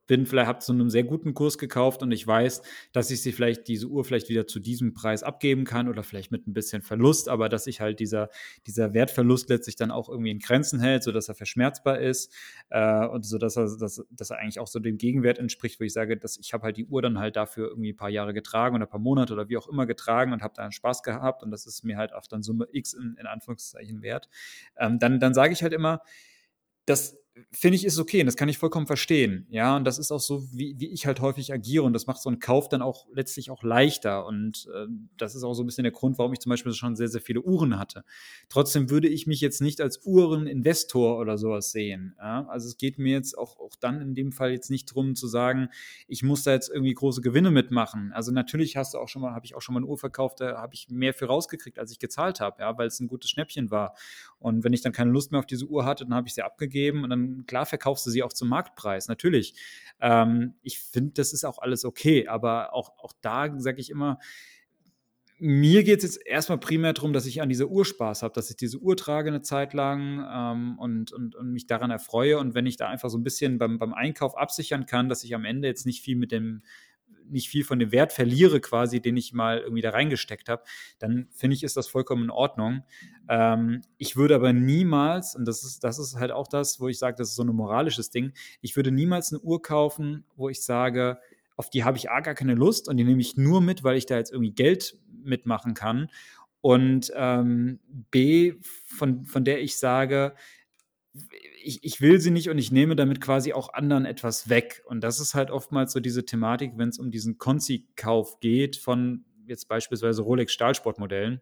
bin 0.08 0.26
vielleicht 0.26 0.48
habe 0.48 0.60
zu 0.60 0.72
einem 0.72 0.90
sehr 0.90 1.04
guten 1.04 1.34
Kurs 1.34 1.58
gekauft 1.58 2.02
und 2.02 2.12
ich 2.12 2.26
weiß, 2.26 2.62
dass 2.94 3.12
ich 3.12 3.22
sie 3.22 3.32
vielleicht 3.32 3.68
diese 3.68 3.88
Uhr 3.88 4.04
vielleicht 4.06 4.30
wieder 4.30 4.48
zu 4.48 4.60
diesem 4.60 4.94
Preis 4.94 5.22
abgeben 5.22 5.66
kann 5.66 5.90
oder 5.90 6.04
vielleicht 6.04 6.32
mit 6.32 6.48
ein 6.48 6.54
bisschen 6.54 6.82
Verlust, 6.82 7.30
aber 7.30 7.50
dass 7.50 7.66
sich 7.66 7.82
halt 7.82 8.00
dieser 8.00 8.30
dieser 8.66 8.94
Wertverlust 8.94 9.50
letztlich 9.50 9.76
dann 9.76 9.92
auch 9.92 10.10
irgendwie 10.10 10.32
in 10.32 10.40
Grenzen 10.40 10.80
hält, 10.80 11.04
so 11.04 11.12
dass 11.12 11.28
er 11.28 11.36
verschmerzbar 11.36 12.00
ist 12.00 12.34
äh, 12.70 13.06
und 13.06 13.26
so 13.26 13.38
dass 13.38 13.58
er 13.58 13.68
dass, 13.78 14.04
dass 14.10 14.30
er 14.30 14.40
eigentlich 14.40 14.60
auch 14.60 14.68
so 14.68 14.80
dem 14.80 14.98
Gegenwert 14.98 15.38
entspricht, 15.40 15.80
wo 15.80 15.84
ich 15.84 15.94
sage, 15.94 16.18
dass 16.18 16.38
ich 16.38 16.54
habe 16.54 16.64
halt 16.64 16.78
die 16.78 16.86
Uhr 16.86 17.02
dann 17.02 17.20
halt 17.20 17.36
dafür 17.36 17.68
irgendwie 17.68 17.92
ein 17.92 17.98
paar 17.98 18.10
Jahre 18.10 18.34
getragen 18.34 18.76
oder 18.76 18.86
ein 18.86 18.90
paar 18.90 19.00
Monate 19.00 19.34
oder 19.34 19.50
wie 19.50 19.58
auch 19.58 19.68
immer 19.68 19.86
getragen 19.86 20.32
und 20.32 20.42
habe 20.42 20.54
da 20.56 20.64
einen 20.64 20.72
Spaß 20.72 21.04
gehabt 21.04 21.44
und 21.44 21.52
das 21.52 21.66
ist 21.66 21.84
mir 21.84 21.98
halt 21.98 22.14
auch 22.14 22.28
dann 22.28 22.44
Summe 22.44 22.68
X 22.72 22.94
in, 22.94 23.18
in 23.20 23.28
Anführungszeichen 23.28 24.02
wert. 24.02 24.30
Ähm, 24.78 25.00
dann 25.00 25.20
dann 25.20 25.34
sage 25.34 25.54
ich 25.54 25.64
halt 25.64 25.74
immer, 25.74 26.02
dass 26.86 27.18
finde 27.52 27.76
ich, 27.76 27.86
ist 27.86 28.00
okay 28.00 28.20
und 28.22 28.26
das 28.26 28.36
kann 28.36 28.50
ich 28.50 28.58
vollkommen 28.58 28.88
verstehen. 28.88 29.48
Ja, 29.50 29.76
und 29.76 29.86
das 29.86 30.00
ist 30.00 30.12
auch 30.12 30.20
so, 30.20 30.44
wie, 30.52 30.76
wie 30.80 30.88
ich 30.88 31.06
halt 31.06 31.22
häufig 31.22 31.54
agiere 31.54 31.84
und 31.84 31.94
das 31.94 32.08
macht 32.08 32.22
so 32.22 32.30
einen 32.30 32.40
Kauf 32.40 32.70
dann 32.70 32.82
auch 32.82 33.08
letztlich 33.14 33.52
auch 33.52 33.64
leichter. 33.64 34.26
Und 34.26 34.68
äh, 34.74 34.88
das 35.18 35.36
ist 35.36 35.44
auch 35.44 35.54
so 35.54 35.64
ein 35.64 35.66
bisschen 35.66 35.84
der 35.84 35.92
Grund, 35.92 36.18
warum 36.18 36.34
ich 36.34 36.40
zum 36.40 36.50
Beispiel 36.50 36.74
schon 36.74 36.96
sehr, 36.96 37.08
sehr 37.08 37.22
viele 37.22 37.42
Uhren 37.42 37.78
hatte. 37.80 38.04
Trotzdem 38.50 38.90
würde 38.90 39.08
ich 39.08 39.28
mich 39.28 39.42
jetzt 39.42 39.62
nicht 39.62 39.82
als 39.82 40.06
Uhreninvestor 40.06 41.18
oder 41.20 41.38
sowas 41.38 41.72
sehen. 41.72 42.16
Ja? 42.18 42.48
Also 42.48 42.68
es 42.68 42.78
geht 42.78 42.98
mir 42.98 43.14
jetzt 43.14 43.38
auch, 43.38 43.60
auch 43.60 43.76
dann 43.80 44.02
in 44.02 44.16
dem 44.16 44.32
Fall 44.32 44.52
jetzt 44.52 44.70
nicht 44.70 44.90
darum 44.92 45.16
zu 45.16 45.28
sagen, 45.28 45.70
ich 46.08 46.24
muss 46.24 46.44
da 46.44 46.52
jetzt 46.54 46.70
irgendwie 46.70 46.94
große 46.94 47.22
Gewinne 47.22 47.52
mitmachen. 47.52 48.12
Also 48.14 48.32
natürlich 48.32 48.78
hast 48.78 48.94
du 48.94 48.98
auch 48.98 49.08
schon 49.08 49.22
mal, 49.22 49.34
habe 49.34 49.46
ich 49.46 49.56
auch 49.56 49.62
schon 49.62 49.74
mal 49.74 49.80
eine 49.80 49.88
Uhr 49.88 49.98
verkauft, 49.98 50.42
da 50.42 50.58
habe 50.58 50.74
ich 50.74 50.88
mehr 50.90 51.14
für 51.14 51.26
rausgekriegt, 51.26 51.80
als 51.80 51.92
ich 51.92 52.00
gezahlt 52.00 52.40
habe, 52.40 52.62
ja, 52.62 52.78
weil 52.78 52.88
es 52.88 53.00
ein 53.00 53.08
gutes 53.08 53.30
Schnäppchen 53.30 53.72
war. 53.72 53.96
Und 54.40 54.64
wenn 54.64 54.74
ich 54.74 54.82
dann 54.82 54.92
keine 54.92 55.12
Lust 55.12 55.32
mehr 55.32 55.40
auf 55.40 55.46
diese 55.46 55.66
Uhr 55.66 55.86
hatte, 55.86 56.06
dann 56.06 56.14
habe 56.14 56.28
ich 56.28 56.34
sie 56.34 56.44
abgegeben 56.44 57.04
und 57.04 57.10
dann 57.10 57.46
klar 57.48 57.66
verkaufst 57.66 58.06
du 58.06 58.12
sie 58.12 58.24
auch 58.24 58.34
zum 58.34 58.50
Marktpreis, 58.50 59.08
natürlich. 59.08 59.56
Ähm, 60.00 60.56
ich 60.62 60.80
finde, 60.80 61.14
das 61.14 61.34
ist 61.34 61.44
auch 61.44 61.58
alles 61.58 61.86
okay, 61.86 62.28
aber 62.28 62.74
auch, 62.74 62.98
auch 63.00 63.14
da 63.22 63.52
sage 63.60 63.82
ich 63.82 63.90
immer, 63.90 64.20
mir 65.40 65.84
geht 65.84 66.00
es 66.00 66.16
jetzt 66.16 66.28
erstmal 66.28 66.58
primär 66.60 66.94
darum, 66.94 67.14
dass 67.14 67.26
ich 67.26 67.42
an 67.42 67.50
dieser 67.50 67.68
Uhr 67.68 67.86
Spaß 67.86 68.24
habe, 68.24 68.34
dass 68.34 68.50
ich 68.50 68.56
diese 68.56 68.80
Uhr 68.80 68.98
trage 68.98 69.30
eine 69.30 69.42
Zeit 69.42 69.74
lang 69.74 70.26
ähm, 70.32 70.80
und, 70.80 71.12
und, 71.12 71.36
und 71.36 71.52
mich 71.52 71.68
daran 71.68 71.92
erfreue. 71.92 72.40
Und 72.40 72.56
wenn 72.56 72.66
ich 72.66 72.78
da 72.78 72.88
einfach 72.88 73.10
so 73.10 73.18
ein 73.18 73.24
bisschen 73.24 73.60
beim, 73.60 73.78
beim 73.78 73.94
Einkauf 73.94 74.36
absichern 74.36 74.88
kann, 74.88 75.10
dass 75.10 75.24
ich 75.24 75.36
am 75.36 75.46
Ende 75.46 75.68
jetzt 75.68 75.86
nicht 75.86 76.02
viel 76.02 76.16
mit 76.16 76.32
dem, 76.32 76.64
nicht 77.30 77.50
viel 77.50 77.64
von 77.64 77.80
dem 77.80 77.92
Wert 77.92 78.14
verliere, 78.14 78.60
quasi, 78.60 79.02
den 79.02 79.18
ich 79.18 79.34
mal 79.34 79.60
irgendwie 79.60 79.82
da 79.82 79.92
reingesteckt 79.92 80.50
habe, 80.50 80.64
dann 81.00 81.28
finde 81.32 81.56
ich, 81.56 81.64
ist 81.64 81.78
das 81.78 81.88
vollkommen 81.88 82.26
in 82.26 82.30
Ordnung. 82.30 82.84
Ähm, 83.30 83.82
ich 83.98 84.16
würde 84.16 84.36
aber 84.36 84.54
niemals, 84.54 85.36
und 85.36 85.46
das 85.46 85.64
ist, 85.64 85.84
das 85.84 86.00
ist 86.00 86.16
halt 86.16 86.32
auch 86.32 86.48
das, 86.48 86.80
wo 86.80 86.88
ich 86.88 87.00
sage, 87.00 87.18
das 87.18 87.30
ist 87.30 87.36
so 87.36 87.44
ein 87.44 87.48
moralisches 87.48 88.10
Ding, 88.10 88.34
ich 88.62 88.76
würde 88.76 88.92
niemals 88.92 89.32
eine 89.32 89.42
Uhr 89.42 89.62
kaufen, 89.62 90.26
wo 90.36 90.50
ich 90.50 90.64
sage, 90.64 91.20
auf 91.56 91.70
die 91.70 91.84
habe 91.84 91.98
ich 91.98 92.04
gar 92.04 92.22
keine 92.22 92.54
Lust 92.54 92.88
und 92.88 92.98
die 92.98 93.04
nehme 93.04 93.22
ich 93.22 93.36
nur 93.36 93.62
mit, 93.62 93.84
weil 93.84 93.98
ich 93.98 94.06
da 94.06 94.16
jetzt 94.16 94.32
irgendwie 94.32 94.52
Geld 94.52 94.98
mitmachen 95.24 95.74
kann. 95.74 96.10
Und 96.62 97.12
ähm, 97.16 97.80
B, 98.12 98.54
von, 98.62 99.26
von 99.26 99.44
der 99.44 99.62
ich 99.62 99.78
sage, 99.78 100.36
ich, 101.68 101.84
ich 101.84 102.02
will 102.02 102.20
sie 102.20 102.32
nicht 102.32 102.50
und 102.50 102.58
ich 102.58 102.72
nehme 102.72 102.96
damit 102.96 103.20
quasi 103.22 103.54
auch 103.54 103.74
anderen 103.74 104.06
etwas 104.06 104.50
weg. 104.50 104.84
Und 104.86 105.02
das 105.02 105.20
ist 105.20 105.36
halt 105.36 105.52
oftmals 105.52 105.92
so 105.92 106.00
diese 106.00 106.26
Thematik, 106.26 106.74
wenn 106.78 106.90
es 106.90 106.98
um 106.98 107.12
diesen 107.12 107.38
Konzi-Kauf 107.38 108.40
geht 108.40 108.78
von 108.78 109.26
jetzt 109.46 109.68
beispielsweise 109.68 110.22
Rolex 110.22 110.54
Stahlsportmodellen. 110.54 111.42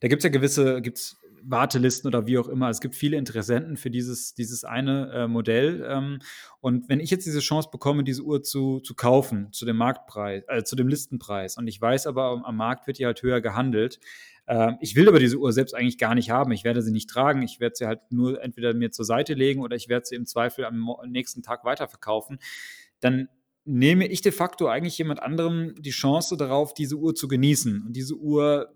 Da 0.00 0.08
gibt 0.08 0.20
es 0.20 0.24
ja 0.24 0.30
gewisse, 0.30 0.82
gibt's 0.82 1.16
Wartelisten 1.46 2.08
oder 2.08 2.26
wie 2.26 2.38
auch 2.38 2.48
immer. 2.48 2.70
Es 2.70 2.80
gibt 2.80 2.94
viele 2.94 3.16
Interessenten 3.16 3.76
für 3.76 3.90
dieses, 3.90 4.34
dieses 4.34 4.64
eine 4.64 5.10
äh, 5.12 5.28
Modell. 5.28 5.86
Ähm, 5.88 6.18
und 6.60 6.88
wenn 6.88 7.00
ich 7.00 7.10
jetzt 7.10 7.26
diese 7.26 7.40
Chance 7.40 7.68
bekomme, 7.70 8.04
diese 8.04 8.22
Uhr 8.22 8.42
zu, 8.42 8.80
zu 8.80 8.94
kaufen, 8.94 9.52
zu 9.52 9.66
dem 9.66 9.76
Marktpreis, 9.76 10.42
äh, 10.48 10.62
zu 10.64 10.76
dem 10.76 10.88
Listenpreis, 10.88 11.58
und 11.58 11.66
ich 11.66 11.80
weiß 11.80 12.06
aber, 12.06 12.42
am 12.44 12.56
Markt 12.56 12.86
wird 12.86 12.98
die 12.98 13.06
halt 13.06 13.22
höher 13.22 13.40
gehandelt, 13.40 14.00
ich 14.80 14.94
will 14.94 15.08
aber 15.08 15.18
diese 15.18 15.38
Uhr 15.38 15.52
selbst 15.52 15.74
eigentlich 15.74 15.96
gar 15.96 16.14
nicht 16.14 16.30
haben. 16.30 16.52
Ich 16.52 16.64
werde 16.64 16.82
sie 16.82 16.92
nicht 16.92 17.08
tragen. 17.08 17.42
Ich 17.42 17.60
werde 17.60 17.76
sie 17.76 17.86
halt 17.86 18.00
nur 18.10 18.42
entweder 18.42 18.74
mir 18.74 18.90
zur 18.90 19.06
Seite 19.06 19.32
legen 19.32 19.62
oder 19.62 19.74
ich 19.74 19.88
werde 19.88 20.04
sie 20.04 20.16
im 20.16 20.26
Zweifel 20.26 20.66
am 20.66 20.86
nächsten 21.06 21.42
Tag 21.42 21.64
weiterverkaufen. 21.64 22.38
Dann 23.00 23.28
nehme 23.64 24.06
ich 24.06 24.20
de 24.20 24.32
facto 24.32 24.68
eigentlich 24.68 24.98
jemand 24.98 25.22
anderem 25.22 25.74
die 25.78 25.90
Chance 25.90 26.36
darauf, 26.36 26.74
diese 26.74 26.96
Uhr 26.96 27.14
zu 27.14 27.28
genießen 27.28 27.84
und 27.86 27.92
diese 27.94 28.16
Uhr 28.16 28.74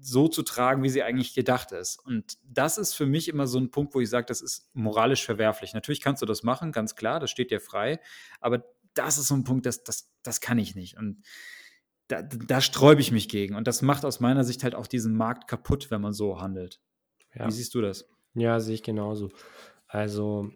so 0.00 0.28
zu 0.28 0.42
tragen, 0.42 0.82
wie 0.82 0.90
sie 0.90 1.02
eigentlich 1.02 1.34
gedacht 1.34 1.72
ist. 1.72 1.98
Und 1.98 2.38
das 2.44 2.78
ist 2.78 2.94
für 2.94 3.06
mich 3.06 3.28
immer 3.28 3.46
so 3.46 3.58
ein 3.58 3.70
Punkt, 3.70 3.94
wo 3.94 4.00
ich 4.00 4.10
sage, 4.10 4.26
das 4.26 4.42
ist 4.42 4.68
moralisch 4.74 5.24
verwerflich. 5.24 5.72
Natürlich 5.72 6.02
kannst 6.02 6.22
du 6.22 6.26
das 6.26 6.42
machen, 6.42 6.72
ganz 6.72 6.94
klar, 6.94 7.20
das 7.20 7.30
steht 7.30 7.50
dir 7.50 7.60
frei, 7.60 7.98
aber 8.40 8.64
das 8.92 9.18
ist 9.18 9.28
so 9.28 9.34
ein 9.34 9.44
Punkt, 9.44 9.66
das, 9.66 9.82
das, 9.82 10.12
das 10.22 10.40
kann 10.40 10.58
ich 10.58 10.76
nicht. 10.76 10.96
Und 10.96 11.22
da, 12.08 12.22
da 12.22 12.60
sträube 12.60 13.00
ich 13.00 13.12
mich 13.12 13.28
gegen. 13.28 13.54
Und 13.54 13.66
das 13.66 13.82
macht 13.82 14.04
aus 14.04 14.20
meiner 14.20 14.44
Sicht 14.44 14.62
halt 14.64 14.74
auch 14.74 14.86
diesen 14.86 15.16
Markt 15.16 15.48
kaputt, 15.48 15.90
wenn 15.90 16.00
man 16.00 16.12
so 16.12 16.40
handelt. 16.40 16.80
Ja. 17.34 17.46
Wie 17.46 17.52
siehst 17.52 17.74
du 17.74 17.80
das? 17.80 18.08
Ja, 18.34 18.60
sehe 18.60 18.74
ich 18.74 18.82
genauso. 18.82 19.30
Also 19.86 20.50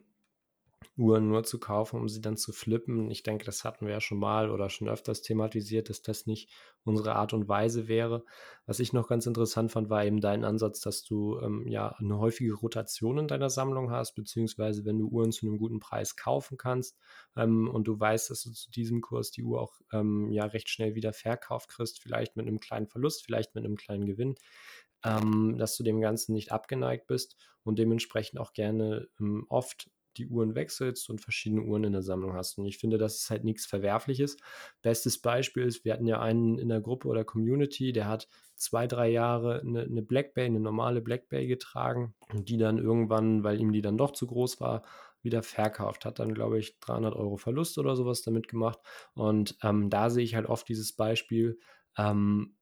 Uhren 0.99 1.29
nur 1.29 1.45
zu 1.45 1.61
kaufen, 1.61 2.01
um 2.01 2.09
sie 2.09 2.21
dann 2.21 2.37
zu 2.37 2.53
flippen. 2.53 3.09
Ich 3.11 3.23
denke, 3.23 3.45
das 3.45 3.65
hatten 3.65 3.87
wir 3.87 3.93
ja 3.93 4.01
schon 4.01 4.19
mal 4.19 4.51
oder 4.51 4.69
schon 4.69 4.89
öfters 4.89 5.23
thematisiert, 5.23 5.89
dass 5.89 6.03
das 6.03 6.27
nicht 6.27 6.51
unsere 6.83 7.15
Art 7.15 7.33
und 7.33 7.49
Weise 7.49 7.87
wäre. 7.87 8.25
Was 8.67 8.81
ich 8.81 8.93
noch 8.93 9.09
ganz 9.09 9.25
interessant 9.27 9.71
fand, 9.71 9.91
war 9.91 10.05
eben 10.05 10.21
dein 10.21 10.45
Ansatz, 10.45 10.81
dass 10.81 11.05
du 11.05 11.39
ähm, 11.39 11.69
ja 11.69 11.91
eine 11.99 12.19
häufige 12.19 12.53
Rotation 12.53 13.19
in 13.19 13.29
deiner 13.29 13.49
Sammlung 13.49 13.93
hast, 13.93 14.15
beziehungsweise 14.15 14.85
wenn 14.85 14.99
du 14.99 15.07
Uhren 15.07 15.31
zu 15.31 15.47
einem 15.47 15.59
guten 15.59 15.79
Preis 15.79 16.17
kaufen 16.17 16.59
kannst 16.59 16.99
ähm, 17.37 17.71
und 17.71 17.87
du 17.87 17.99
weißt, 17.99 18.31
dass 18.31 18.43
du 18.43 18.51
zu 18.51 18.71
diesem 18.73 19.01
Kurs 19.01 19.31
die 19.31 19.45
Uhr 19.45 19.61
auch 19.61 19.81
ähm, 19.93 20.33
ja 20.33 20.47
recht 20.47 20.69
schnell 20.69 20.97
wieder 20.97 21.13
verkauft 21.13 21.71
kriegst, 21.71 22.03
vielleicht 22.03 22.37
mit 22.37 22.49
einem 22.49 22.59
kleinen 22.59 22.89
Verlust, 22.89 23.25
vielleicht 23.25 23.55
mit 23.55 23.65
einem 23.65 23.77
kleinen 23.77 24.07
Gewinn, 24.07 24.35
ähm, 25.05 25.57
dass 25.59 25.77
du 25.77 25.85
dem 25.85 26.01
Ganzen 26.01 26.33
nicht 26.33 26.51
abgeneigt 26.51 27.07
bist 27.07 27.37
und 27.63 27.79
dementsprechend 27.79 28.41
auch 28.41 28.53
gerne 28.53 29.09
ähm, 29.21 29.47
oft 29.49 29.89
die 30.19 30.27
Uhren 30.27 30.55
wechselst 30.55 31.09
und 31.11 31.21
verschiedene 31.21 31.63
Uhren 31.63 31.85
in 31.85 31.93
der 31.93 32.03
Sammlung 32.03 32.35
hast. 32.35 32.59
Und 32.59 32.67
ich 32.67 32.79
finde, 32.79 32.99
das 32.99 33.17
ist 33.17 33.31
halt 33.31 33.45
nichts 33.45 33.67
Verwerfliches. 33.67 34.37
Bestes 34.83 35.21
Beispiel 35.21 35.65
ist, 35.65 35.85
wir 35.85 35.93
hatten 35.93 36.07
ja 36.07 36.21
einen 36.21 36.59
in 36.59 36.69
der 36.69 36.81
Gruppe 36.81 37.09
oder 37.09 37.25
Community, 37.25 37.93
der 37.93 38.09
hat 38.09 38.29
zwei, 38.57 38.87
drei 38.87 39.09
Jahre 39.09 39.61
eine, 39.61 39.83
eine 39.83 40.03
Black 40.03 40.35
Bay, 40.35 40.47
eine 40.47 40.61
normale 40.61 41.01
Black 41.01 41.29
Bay 41.29 41.47
getragen 41.47 42.15
und 42.33 42.49
die 42.49 42.59
dann 42.59 42.79
irgendwann, 42.79 43.45
weil 43.45 43.61
ihm 43.61 43.73
die 43.73 43.83
dann 43.83 43.97
doch 43.97 44.13
zu 44.13 44.27
groß 44.27 44.61
war, 44.61 44.83
wieder 45.23 45.43
verkauft. 45.43 46.05
Hat 46.05 46.19
dann, 46.19 46.35
glaube 46.35 46.59
ich, 46.59 46.79
300 46.81 47.15
Euro 47.15 47.37
Verlust 47.37 47.79
oder 47.79 47.97
sowas 47.97 48.23
damit 48.23 48.49
gemacht. 48.49 48.79
Und 49.15 49.57
ähm, 49.63 49.91
da 49.91 50.11
sehe 50.11 50.25
ich 50.25 50.35
halt 50.35 50.47
oft 50.47 50.69
dieses 50.69 50.93
Beispiel, 50.95 51.59
ähm, 51.97 52.55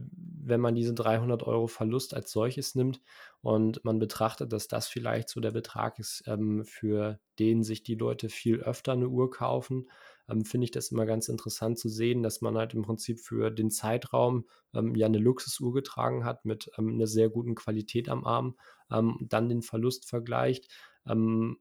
wenn 0.00 0.60
man 0.60 0.74
diese 0.74 0.94
300 0.94 1.42
Euro 1.42 1.66
Verlust 1.66 2.14
als 2.14 2.32
solches 2.32 2.74
nimmt 2.74 3.00
und 3.42 3.84
man 3.84 3.98
betrachtet, 3.98 4.52
dass 4.52 4.68
das 4.68 4.88
vielleicht 4.88 5.28
so 5.28 5.40
der 5.40 5.50
Betrag 5.50 5.98
ist, 5.98 6.24
ähm, 6.26 6.64
für 6.64 7.20
den 7.38 7.62
sich 7.62 7.82
die 7.82 7.94
Leute 7.94 8.28
viel 8.28 8.60
öfter 8.60 8.92
eine 8.92 9.08
Uhr 9.08 9.30
kaufen, 9.30 9.90
ähm, 10.28 10.44
finde 10.44 10.64
ich 10.64 10.70
das 10.70 10.90
immer 10.90 11.06
ganz 11.06 11.28
interessant 11.28 11.78
zu 11.78 11.88
sehen, 11.88 12.22
dass 12.22 12.40
man 12.40 12.56
halt 12.56 12.74
im 12.74 12.82
Prinzip 12.82 13.20
für 13.20 13.50
den 13.50 13.70
Zeitraum 13.70 14.46
ähm, 14.74 14.94
ja 14.94 15.06
eine 15.06 15.18
Luxusuhr 15.18 15.72
getragen 15.72 16.24
hat 16.24 16.44
mit 16.44 16.70
ähm, 16.78 16.94
einer 16.94 17.06
sehr 17.06 17.28
guten 17.28 17.54
Qualität 17.54 18.08
am 18.08 18.24
Arm, 18.24 18.56
ähm, 18.90 19.18
dann 19.28 19.48
den 19.48 19.62
Verlust 19.62 20.08
vergleicht 20.08 20.68
ähm, 21.06 21.58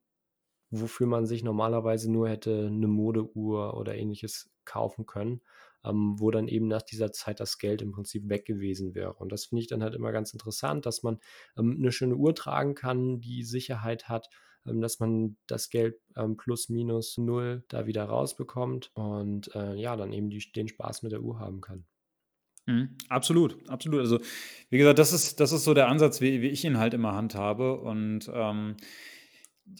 wofür 0.69 1.07
man 1.07 1.25
sich 1.25 1.43
normalerweise 1.43 2.11
nur 2.11 2.29
hätte 2.29 2.67
eine 2.67 2.87
Modeuhr 2.87 3.75
oder 3.77 3.95
ähnliches 3.95 4.49
kaufen 4.65 5.05
können 5.05 5.41
ähm, 5.87 6.15
wo 6.17 6.31
dann 6.31 6.47
eben 6.47 6.67
nach 6.67 6.81
dieser 6.81 7.11
Zeit 7.11 7.39
das 7.39 7.57
Geld 7.57 7.81
im 7.81 7.91
Prinzip 7.91 8.29
weg 8.29 8.45
gewesen 8.45 8.95
wäre. 8.95 9.13
Und 9.13 9.31
das 9.31 9.45
finde 9.45 9.61
ich 9.61 9.67
dann 9.67 9.83
halt 9.83 9.95
immer 9.95 10.11
ganz 10.11 10.33
interessant, 10.33 10.85
dass 10.85 11.03
man 11.03 11.19
ähm, 11.57 11.77
eine 11.79 11.91
schöne 11.91 12.15
Uhr 12.15 12.35
tragen 12.35 12.75
kann, 12.75 13.19
die 13.19 13.43
Sicherheit 13.43 14.09
hat, 14.09 14.29
ähm, 14.65 14.81
dass 14.81 14.99
man 14.99 15.37
das 15.47 15.69
Geld 15.69 15.95
ähm, 16.15 16.37
plus 16.37 16.69
minus 16.69 17.17
null 17.17 17.63
da 17.69 17.87
wieder 17.87 18.05
rausbekommt 18.05 18.91
und 18.95 19.53
äh, 19.55 19.75
ja, 19.75 19.95
dann 19.95 20.13
eben 20.13 20.29
die, 20.29 20.51
den 20.51 20.67
Spaß 20.67 21.03
mit 21.03 21.11
der 21.11 21.21
Uhr 21.21 21.39
haben 21.39 21.61
kann. 21.61 21.85
Mhm, 22.67 22.97
absolut, 23.07 23.57
absolut. 23.69 24.01
Also, 24.01 24.19
wie 24.69 24.77
gesagt, 24.77 24.99
das 24.99 25.13
ist, 25.13 25.39
das 25.39 25.53
ist 25.53 25.63
so 25.63 25.73
der 25.73 25.87
Ansatz, 25.87 26.19
wie, 26.19 26.41
wie 26.41 26.49
ich 26.49 26.65
ihn 26.65 26.77
halt 26.77 26.93
immer 26.93 27.15
handhabe. 27.15 27.79
Und 27.79 28.29
ähm, 28.33 28.75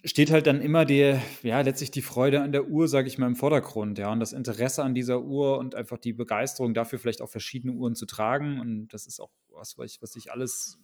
steht 0.04 0.32
halt 0.32 0.48
dann 0.48 0.62
immer 0.62 0.86
der, 0.86 1.22
ja, 1.44 1.62
letztlich 1.62 1.92
die 1.92 2.02
Freude 2.02 2.42
an 2.42 2.52
der 2.52 2.68
Uhr, 2.68 2.88
sage 2.88 3.08
ich 3.08 3.18
mal, 3.18 3.28
im 3.28 3.36
Vordergrund, 3.36 3.98
ja, 3.98 4.12
und 4.12 4.20
das 4.20 4.34
Interesse 4.34 4.84
an 4.84 4.94
dieser 4.94 5.22
Uhr 5.22 5.58
und 5.58 5.76
einfach 5.76 5.98
die 5.98 6.14
Begeisterung 6.14 6.74
dafür, 6.74 7.00
vielleicht 7.00 7.22
auch 7.22 7.30
verschiedene 7.30 7.74
Uhren 7.74 7.96
zu 7.96 8.06
tragen. 8.06 8.60
Und 8.60 8.90
das 8.90 9.08
ist 9.08 9.20
auch 9.20 9.32
was, 9.50 9.78
was 9.78 9.94
ich, 9.94 10.02
was 10.02 10.16
ich 10.16 10.32
alles 10.32 10.80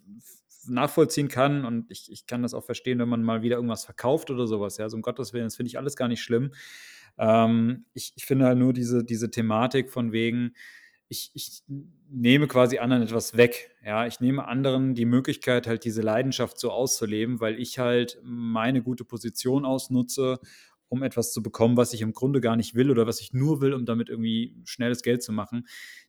nachvollziehen 0.66 1.28
kann. 1.28 1.64
Und 1.64 1.90
ich, 1.90 2.10
ich 2.10 2.26
kann 2.26 2.42
das 2.42 2.54
auch 2.54 2.64
verstehen, 2.64 2.98
wenn 2.98 3.08
man 3.08 3.22
mal 3.22 3.42
wieder 3.42 3.56
irgendwas 3.56 3.84
verkauft 3.84 4.30
oder 4.30 4.46
sowas, 4.46 4.76
ja, 4.78 4.88
so 4.88 4.96
um 4.96 5.02
Gottes 5.02 5.32
Willen, 5.32 5.44
das 5.44 5.56
finde 5.56 5.68
ich 5.68 5.78
alles 5.78 5.96
gar 5.96 6.08
nicht 6.08 6.22
schlimm. 6.22 6.52
Ähm, 7.18 7.84
ich, 7.94 8.12
ich 8.16 8.26
finde 8.26 8.46
halt 8.46 8.58
nur 8.58 8.72
diese, 8.72 9.04
diese 9.04 9.30
Thematik 9.30 9.90
von 9.90 10.12
wegen, 10.12 10.54
ich, 11.08 11.30
ich 11.34 11.62
nehme 12.08 12.46
quasi 12.46 12.78
anderen 12.78 13.02
etwas 13.02 13.36
weg. 13.36 13.76
Ja, 13.84 14.06
ich 14.06 14.20
nehme 14.20 14.46
anderen 14.46 14.94
die 14.94 15.04
Möglichkeit, 15.04 15.66
halt 15.66 15.84
diese 15.84 16.02
Leidenschaft 16.02 16.58
so 16.58 16.70
auszuleben, 16.70 17.40
weil 17.40 17.60
ich 17.60 17.78
halt 17.78 18.18
meine 18.22 18.82
gute 18.82 19.04
Position 19.04 19.64
ausnutze, 19.64 20.40
um 20.88 21.02
etwas 21.02 21.32
zu 21.32 21.42
bekommen, 21.42 21.76
was 21.76 21.92
ich 21.92 22.02
im 22.02 22.12
Grunde 22.12 22.40
gar 22.40 22.56
nicht 22.56 22.74
will 22.74 22.90
oder 22.90 23.06
was 23.06 23.20
ich 23.20 23.32
nur 23.32 23.60
will, 23.60 23.74
um 23.74 23.84
damit 23.84 24.08
irgendwie 24.08 24.56
schnelles 24.64 25.02
Geld 25.02 25.22
zu 25.22 25.32
machen. 25.32 25.66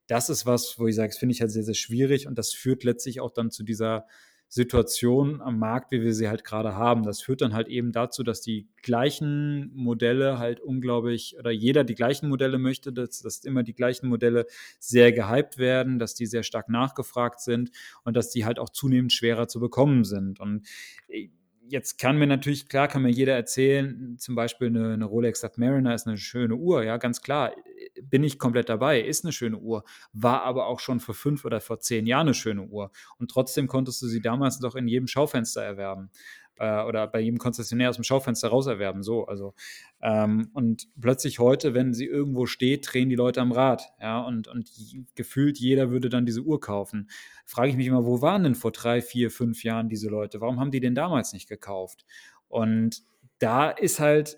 Das 0.08 0.30
ist 0.30 0.46
was, 0.46 0.78
wo 0.80 0.88
ich 0.88 0.96
sage, 0.96 1.10
das 1.10 1.18
finde 1.18 1.34
ich 1.34 1.42
halt 1.42 1.52
sehr, 1.52 1.64
sehr 1.64 1.74
schwierig 1.74 2.28
und 2.28 2.38
das 2.38 2.54
führt 2.54 2.84
letztlich 2.84 3.20
auch 3.20 3.32
dann 3.32 3.52
zu 3.52 3.64
dieser 3.64 4.06
Situation 4.48 5.42
am 5.42 5.60
Markt, 5.60 5.92
wie 5.92 6.02
wir 6.02 6.14
sie 6.14 6.30
halt 6.30 6.44
gerade 6.44 6.76
haben. 6.76 7.04
Das 7.04 7.22
führt 7.22 7.42
dann 7.42 7.54
halt 7.54 7.68
eben 7.68 7.92
dazu, 7.92 8.24
dass 8.24 8.42
die 8.42 8.68
gleichen 8.82 9.72
Modelle 9.76 10.40
halt 10.40 10.60
unglaublich 10.60 11.36
oder 11.38 11.52
jeder 11.52 11.84
die 11.84 11.96
gleichen 11.96 12.30
Modelle 12.30 12.58
möchte, 12.58 12.94
dass, 12.94 13.22
dass 13.22 13.44
immer 13.44 13.64
die 13.64 13.74
gleichen 13.74 14.08
Modelle 14.08 14.46
sehr 14.80 15.12
gehypt 15.12 15.58
werden, 15.58 16.00
dass 16.00 16.14
die 16.14 16.26
sehr 16.26 16.44
stark 16.44 16.70
nachgefragt 16.70 17.42
sind 17.42 17.72
und 18.04 18.16
dass 18.16 18.30
die 18.30 18.46
halt 18.46 18.60
auch 18.60 18.70
zunehmend 18.70 19.12
schwerer 19.12 19.48
zu 19.48 19.60
bekommen 19.60 20.04
sind. 20.04 20.40
Und 20.40 20.68
äh, 21.08 21.30
jetzt 21.68 21.98
kann 21.98 22.18
mir 22.18 22.28
natürlich, 22.28 22.68
klar, 22.68 22.88
kann 22.88 23.02
mir 23.02 23.12
jeder 23.12 23.34
erzählen, 23.34 24.18
zum 24.18 24.36
Beispiel 24.36 24.68
eine, 24.68 24.94
eine 24.94 25.06
Rolex 25.06 25.42
Submariner 25.42 25.94
ist 25.94 26.08
eine 26.08 26.18
schöne 26.18 26.56
Uhr, 26.56 26.84
ja, 26.84 26.98
ganz 26.98 27.22
klar, 27.22 27.54
bin 28.02 28.24
ich 28.24 28.40
komplett 28.40 28.70
dabei, 28.70 29.02
ist 29.02 29.26
eine 29.26 29.32
schöne 29.32 29.58
Uhr, 29.58 29.84
war 30.14 30.44
aber 30.44 30.68
auch 30.68 30.80
schon 30.80 31.00
vor 31.00 31.16
fünf 31.16 31.46
oder 31.46 31.62
vor 31.62 31.80
zehn 31.80 32.06
Jahren 32.06 32.28
eine 32.28 32.34
schöne 32.34 32.64
Uhr. 32.64 32.92
Und 33.18 33.32
trotzdem 33.32 33.68
konntest 33.68 34.02
du 34.02 34.08
sie 34.08 34.22
damals 34.22 34.60
doch 34.60 34.76
in 34.76 34.88
jedem 34.88 35.08
Schaufenster 35.08 35.64
erwerben 35.64 36.10
äh, 36.58 36.84
oder 36.84 37.08
bei 37.08 37.20
jedem 37.20 37.38
Konzessionär 37.38 37.90
aus 37.90 37.96
dem 37.96 38.04
Schaufenster 38.04 38.50
rauserwerben. 38.50 39.04
So, 39.04 39.26
also 39.26 39.54
ähm, 40.02 40.50
und 40.54 40.88
plötzlich 41.00 41.40
heute, 41.40 41.74
wenn 41.74 41.94
sie 41.94 42.06
irgendwo 42.06 42.46
steht, 42.46 42.92
drehen 42.92 43.10
die 43.10 43.16
Leute 43.16 43.42
am 43.42 43.52
Rad, 43.52 43.84
ja, 44.02 44.22
und, 44.22 44.48
und 44.48 44.70
gefühlt 45.16 45.58
jeder 45.58 45.90
würde 45.90 46.10
dann 46.10 46.26
diese 46.26 46.42
Uhr 46.42 46.60
kaufen. 46.60 47.10
Frage 47.46 47.70
ich 47.70 47.78
mich 47.78 47.88
immer, 47.88 48.06
wo 48.06 48.22
waren 48.22 48.44
denn 48.44 48.56
vor 48.56 48.72
drei, 48.72 49.02
vier, 49.02 49.32
fünf 49.32 49.64
Jahren 49.64 49.90
diese 49.90 50.10
Leute? 50.10 50.42
Warum 50.42 50.60
haben 50.60 50.72
die 50.72 50.80
denn 50.80 50.96
damals 50.96 51.34
nicht 51.34 51.50
gekauft? 51.50 52.06
Und 52.48 53.04
da 53.40 53.70
ist 53.70 54.00
halt 54.00 54.38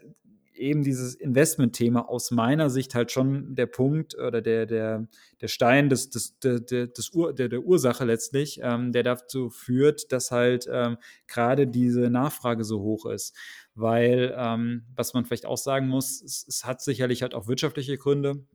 eben 0.58 0.84
dieses 0.84 1.16
Investment-Thema 1.16 2.10
aus 2.10 2.32
meiner 2.32 2.70
Sicht 2.70 2.96
halt 2.96 3.12
schon 3.12 3.56
der 3.56 3.66
Punkt 3.66 4.16
oder 4.18 4.42
der, 4.42 4.66
der, 4.66 5.08
der 5.42 5.48
Stein 5.48 5.90
des, 5.90 6.10
des, 6.10 6.40
des, 6.40 6.66
des 6.66 7.10
Ur, 7.14 7.34
der, 7.34 7.50
der 7.50 7.62
Ursache 7.62 8.06
letztlich, 8.06 8.60
ähm, 8.64 8.92
der 8.92 9.04
dazu 9.04 9.50
führt, 9.50 10.12
dass 10.12 10.32
halt 10.32 10.68
ähm, 10.72 10.98
gerade 11.28 11.68
diese 11.68 12.10
Nachfrage 12.10 12.64
so 12.64 12.82
hoch 12.82 13.06
ist. 13.06 13.36
Weil, 13.76 14.34
ähm, 14.38 14.86
was 14.96 15.14
man 15.14 15.26
vielleicht 15.26 15.46
auch 15.46 15.58
sagen 15.58 15.88
muss, 15.88 16.22
es, 16.22 16.46
es 16.48 16.66
hat 16.66 16.82
sicherlich 16.82 17.22
halt 17.22 17.34
auch 17.34 17.48
wirtschaftliche 17.48 17.98
Gründe 17.98 18.46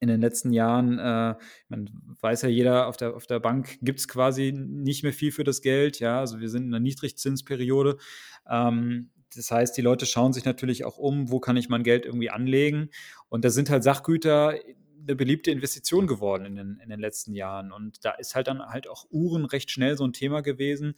in 0.00 0.08
den 0.08 0.20
letzten 0.20 0.52
Jahren, 0.52 0.98
äh, 0.98 1.36
man 1.68 1.90
weiß 2.20 2.42
ja 2.42 2.48
jeder, 2.48 2.88
auf 2.88 2.96
der, 2.96 3.14
auf 3.14 3.26
der 3.26 3.40
Bank 3.40 3.78
gibt 3.82 4.00
es 4.00 4.08
quasi 4.08 4.52
nicht 4.52 5.02
mehr 5.02 5.12
viel 5.12 5.32
für 5.32 5.44
das 5.44 5.60
Geld. 5.62 6.00
Ja, 6.00 6.18
also 6.18 6.40
wir 6.40 6.48
sind 6.48 6.64
in 6.64 6.74
einer 6.74 6.80
Niedrigzinsperiode. 6.80 7.98
Ähm, 8.48 9.10
das 9.34 9.50
heißt, 9.50 9.76
die 9.76 9.82
Leute 9.82 10.06
schauen 10.06 10.32
sich 10.32 10.44
natürlich 10.44 10.84
auch 10.84 10.98
um, 10.98 11.30
wo 11.30 11.40
kann 11.40 11.56
ich 11.56 11.68
mein 11.68 11.82
Geld 11.82 12.04
irgendwie 12.04 12.30
anlegen. 12.30 12.90
Und 13.28 13.44
da 13.44 13.50
sind 13.50 13.70
halt 13.70 13.82
Sachgüter 13.82 14.54
eine 15.02 15.16
beliebte 15.16 15.50
Investition 15.50 16.06
geworden 16.06 16.44
in 16.44 16.56
den, 16.56 16.80
in 16.82 16.88
den 16.88 17.00
letzten 17.00 17.34
Jahren. 17.34 17.72
Und 17.72 18.04
da 18.04 18.12
ist 18.12 18.34
halt 18.34 18.46
dann 18.46 18.60
halt 18.60 18.88
auch 18.88 19.06
Uhren 19.10 19.44
recht 19.44 19.70
schnell 19.70 19.96
so 19.96 20.04
ein 20.04 20.12
Thema 20.12 20.42
gewesen, 20.42 20.94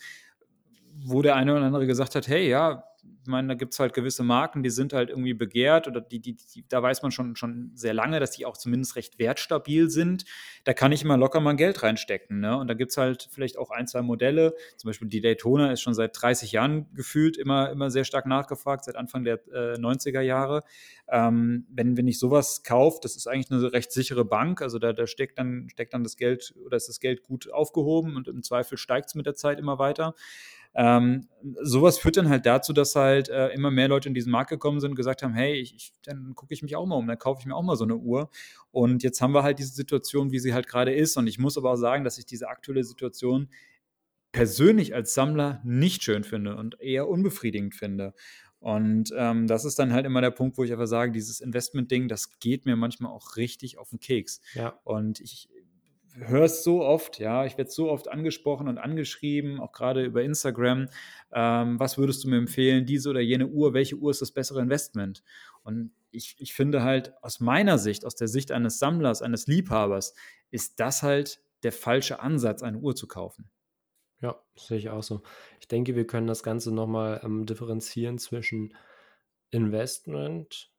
wo 1.05 1.23
der 1.23 1.37
eine 1.37 1.55
oder 1.55 1.65
andere 1.65 1.87
gesagt 1.87 2.15
hat, 2.15 2.29
hey, 2.29 2.49
ja, 2.49 2.85
ich 3.25 3.31
meine, 3.31 3.49
da 3.49 3.55
gibt 3.55 3.73
es 3.73 3.79
halt 3.79 3.95
gewisse 3.95 4.23
Marken, 4.23 4.63
die 4.63 4.69
sind 4.69 4.93
halt 4.93 5.09
irgendwie 5.09 5.33
begehrt 5.33 5.89
oder 5.89 6.03
die, 6.03 6.21
die, 6.21 6.37
die, 6.37 6.69
da 6.69 6.83
weiß 6.83 7.01
man 7.01 7.11
schon, 7.11 7.37
schon 7.37 7.71
sehr 7.75 7.95
lange, 7.95 8.21
dass 8.21 8.33
die 8.33 8.45
auch 8.45 8.59
zumindest 8.59 8.97
recht 8.97 9.19
wertstabil 9.19 9.89
sind. 9.89 10.27
Da 10.65 10.75
kann 10.75 10.93
ich 10.93 11.03
immer 11.03 11.17
locker 11.17 11.41
mal 11.41 11.57
Geld 11.57 11.83
reinstecken. 11.83 12.41
Ne? 12.41 12.59
Und 12.59 12.69
da 12.69 12.75
gibt 12.75 12.91
es 12.91 12.99
halt 12.99 13.29
vielleicht 13.31 13.57
auch 13.57 13.71
ein, 13.71 13.87
zwei 13.87 14.03
Modelle. 14.03 14.55
Zum 14.77 14.89
Beispiel 14.89 15.09
die 15.09 15.23
Daytona 15.23 15.73
ist 15.73 15.81
schon 15.81 15.95
seit 15.95 16.21
30 16.21 16.53
Jahren 16.53 16.93
gefühlt 16.93 17.39
immer, 17.39 17.71
immer 17.71 17.91
sehr 17.91 18.05
stark 18.05 18.27
nachgefragt, 18.27 18.85
seit 18.85 18.97
Anfang 18.97 19.25
der 19.25 19.41
äh, 19.49 19.79
90er 19.79 20.21
Jahre. 20.21 20.63
Ähm, 21.09 21.67
wenn, 21.71 21.97
wenn 21.97 22.07
ich 22.07 22.19
sowas 22.19 22.63
kaufe, 22.63 22.99
das 23.03 23.17
ist 23.17 23.27
eigentlich 23.27 23.51
eine 23.51 23.73
recht 23.73 23.91
sichere 23.91 24.27
Bank. 24.27 24.61
Also 24.61 24.79
da, 24.79 24.93
da 24.93 25.07
steckt, 25.07 25.39
dann, 25.39 25.69
steckt 25.71 25.95
dann 25.95 26.03
das 26.03 26.19
Geld 26.19 26.55
oder 26.63 26.77
ist 26.77 26.91
das 26.91 27.01
Geld 27.01 27.23
gut 27.23 27.51
aufgehoben 27.51 28.17
und 28.17 28.29
im 28.29 28.43
Zweifel 28.43 28.77
steigt 28.77 29.09
es 29.09 29.15
mit 29.15 29.25
der 29.25 29.35
Zeit 29.35 29.59
immer 29.59 29.79
weiter. 29.79 30.15
Ähm, 30.75 31.29
sowas 31.63 31.99
führt 31.99 32.17
dann 32.17 32.29
halt 32.29 32.47
dazu, 32.47 32.73
dass 32.73 32.97
halt 32.97 33.29
äh, 33.29 33.49
immer 33.51 33.71
mehr 33.71 33.89
Leute 33.89 34.09
in 34.09 34.15
diesen 34.15 34.33
Markt 34.33 34.51
gekommen 34.51 34.81
sind 34.81 34.91
und 34.91 34.97
gesagt 34.97 35.23
haben, 35.23 35.35
hey, 35.35 35.55
ich, 35.55 35.75
ich, 35.75 35.93
dann 36.03 36.35
gucke 36.35 36.53
ich 36.53 36.63
mich 36.63 36.75
auch 36.75 36.87
mal 36.87 36.97
um, 36.97 37.07
dann 37.07 37.19
kaufe 37.19 37.41
ich 37.41 37.47
mir 37.47 37.55
auch 37.55 37.63
mal 37.63 37.77
so 37.77 37.85
eine 37.85 37.97
Uhr. 37.97 38.31
Und 38.73 39.03
jetzt 39.03 39.21
haben 39.21 39.33
wir 39.33 39.45
halt 39.45 39.59
diese 39.59 39.73
Situation, 39.73 40.33
wie 40.33 40.41
sie 40.41 40.53
halt 40.53 40.67
gerade 40.67 40.93
ist. 40.93 41.17
Und 41.17 41.29
ich 41.29 41.39
muss 41.39 41.57
aber 41.57 41.71
auch 41.71 41.77
sagen, 41.77 42.03
dass 42.03 42.19
ich 42.19 42.27
diese 42.27 42.49
aktuelle 42.49 42.83
Situation 42.83 43.49
persönlich 44.33 44.95
als 44.95 45.15
Sammler 45.15 45.61
nicht 45.65 46.03
schön 46.03 46.25
finde 46.25 46.57
und 46.57 46.81
eher 46.81 47.09
unbefriedigend 47.09 47.75
finde. 47.77 48.15
Und 48.59 49.13
ähm, 49.17 49.47
das 49.47 49.65
ist 49.65 49.79
dann 49.79 49.93
halt 49.93 50.07
immer 50.07 50.23
der 50.23 50.31
Punkt, 50.31 50.57
wo 50.57 50.65
ich 50.65 50.73
einfach 50.73 50.87
sage, 50.87 51.13
dieses 51.13 51.41
Investment-Ding, 51.41 52.09
das 52.09 52.39
geht 52.41 52.65
mir 52.65 52.77
manchmal 52.77 53.13
auch 53.13 53.37
richtig 53.37 53.79
auf 53.79 53.91
den 53.91 54.01
Keks. 54.01 54.41
Ja. 54.55 54.81
Und 54.85 55.21
ich, 55.21 55.51
höre 56.17 56.45
es 56.45 56.63
so 56.63 56.83
oft, 56.83 57.19
ja, 57.19 57.45
ich 57.45 57.59
werde 57.59 57.71
so 57.71 57.91
oft 57.91 58.09
angesprochen 58.09 58.69
und 58.69 58.79
angeschrieben, 58.79 59.61
auch 59.61 59.73
gerade 59.73 60.05
über 60.05 60.23
Instagram. 60.23 60.89
Ähm, 61.33 61.81
was 61.81 61.99
würdest 61.99 62.25
du 62.25 62.29
mir 62.29 62.39
empfehlen, 62.39 62.87
diese 62.87 63.11
oder 63.11 63.21
jene 63.21 63.49
Uhr? 63.49 63.75
Welche 63.75 63.97
Uhr 63.97 64.11
ist 64.11 64.23
das 64.23 64.33
bessere 64.33 64.61
Investment? 64.61 65.23
Und 65.63 65.93
ich, 66.11 66.37
ich 66.39 66.55
finde 66.55 66.83
halt 66.83 67.13
aus 67.23 67.41
meiner 67.41 67.79
Sicht, 67.79 68.05
aus 68.05 68.15
der 68.15 68.29
Sicht 68.29 68.53
eines 68.53 68.79
Sammlers, 68.79 69.23
eines 69.23 69.47
Liebhabers, 69.47 70.15
ist 70.51 70.79
das 70.79 71.03
halt 71.03 71.41
der 71.65 71.73
falsche 71.73 72.21
Ansatz, 72.21 72.63
eine 72.63 72.79
Uhr 72.79 72.95
zu 72.95 73.09
kaufen. 73.09 73.51
Ja, 74.21 74.41
sehe 74.57 74.79
ich 74.79 74.91
auch 74.91 75.03
so. 75.03 75.23
Ich 75.61 75.69
denke, 75.69 75.97
wir 75.97 76.07
können 76.07 76.27
das 76.27 76.43
Ganze 76.43 76.73
nochmal 76.73 77.21
ähm, 77.25 77.47
differenzieren 77.47 78.19
zwischen 78.19 78.75
Investment, 79.51 80.71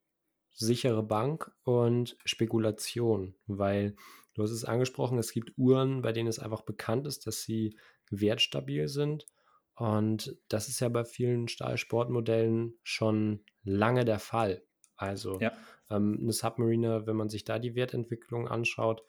sichere 0.52 1.04
Bank 1.04 1.52
und 1.63 2.17
Spekulation, 2.24 3.36
weil 3.45 3.95
Du 4.36 4.43
hast 4.43 4.52
es 4.52 4.65
angesprochen, 4.65 5.17
es 5.17 5.32
gibt 5.32 5.54
Uhren, 5.58 6.02
bei 6.02 6.12
denen 6.12 6.28
es 6.28 6.39
einfach 6.39 6.62
bekannt 6.62 7.08
ist, 7.08 7.26
dass 7.26 7.41
sie 7.41 7.78
wertstabil 8.12 8.88
sind. 8.88 9.26
Und 9.76 10.38
das 10.50 10.67
ist 10.67 10.80
ja 10.82 10.89
bei 10.89 11.04
vielen 11.04 11.48
Stahlsportmodellen 11.48 12.78
schon 12.84 13.43
lange 13.63 14.06
der 14.06 14.19
Fall. 14.19 14.62
Also 14.98 15.39
ja. 15.39 15.52
ähm, 15.89 16.19
eine 16.21 16.32
Submariner, 16.32 17.08
wenn 17.08 17.15
man 17.15 17.30
sich 17.30 17.45
da 17.45 17.60
die 17.60 17.76
Wertentwicklung 17.76 18.48
anschaut, 18.48 19.04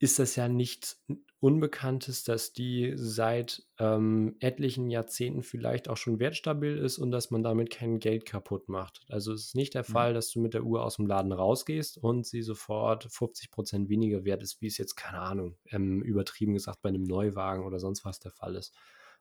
ist 0.00 0.18
das 0.18 0.34
ja 0.34 0.48
nicht 0.48 0.96
Unbekanntes, 1.40 2.24
dass 2.24 2.52
die 2.52 2.92
seit 2.96 3.62
ähm, 3.78 4.36
etlichen 4.40 4.90
Jahrzehnten 4.90 5.42
vielleicht 5.42 5.88
auch 5.88 5.96
schon 5.96 6.18
wertstabil 6.18 6.76
ist 6.76 6.98
und 6.98 7.10
dass 7.10 7.30
man 7.30 7.42
damit 7.42 7.70
kein 7.70 7.98
Geld 7.98 8.26
kaputt 8.26 8.68
macht. 8.68 9.02
Also 9.08 9.32
es 9.32 9.46
ist 9.46 9.54
nicht 9.54 9.74
der 9.74 9.84
mhm. 9.86 9.92
Fall, 9.92 10.14
dass 10.14 10.30
du 10.30 10.40
mit 10.40 10.54
der 10.54 10.64
Uhr 10.64 10.82
aus 10.82 10.96
dem 10.96 11.06
Laden 11.06 11.32
rausgehst 11.32 11.98
und 11.98 12.26
sie 12.26 12.42
sofort 12.42 13.04
50 13.10 13.50
Prozent 13.50 13.88
weniger 13.90 14.24
wert 14.24 14.42
ist, 14.42 14.60
wie 14.62 14.66
es 14.66 14.78
jetzt, 14.78 14.96
keine 14.96 15.20
Ahnung, 15.20 15.56
ähm, 15.70 16.02
übertrieben 16.02 16.54
gesagt 16.54 16.80
bei 16.80 16.88
einem 16.88 17.04
Neuwagen 17.04 17.64
oder 17.64 17.78
sonst 17.78 18.04
was 18.04 18.20
der 18.20 18.32
Fall 18.32 18.56
ist, 18.56 18.74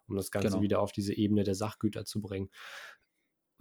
um 0.07 0.15
das 0.15 0.31
Ganze 0.31 0.49
genau. 0.49 0.61
wieder 0.61 0.79
auf 0.81 0.93
diese 0.93 1.13
Ebene 1.13 1.43
der 1.43 1.55
Sachgüter 1.55 2.05
zu 2.05 2.21
bringen. 2.21 2.49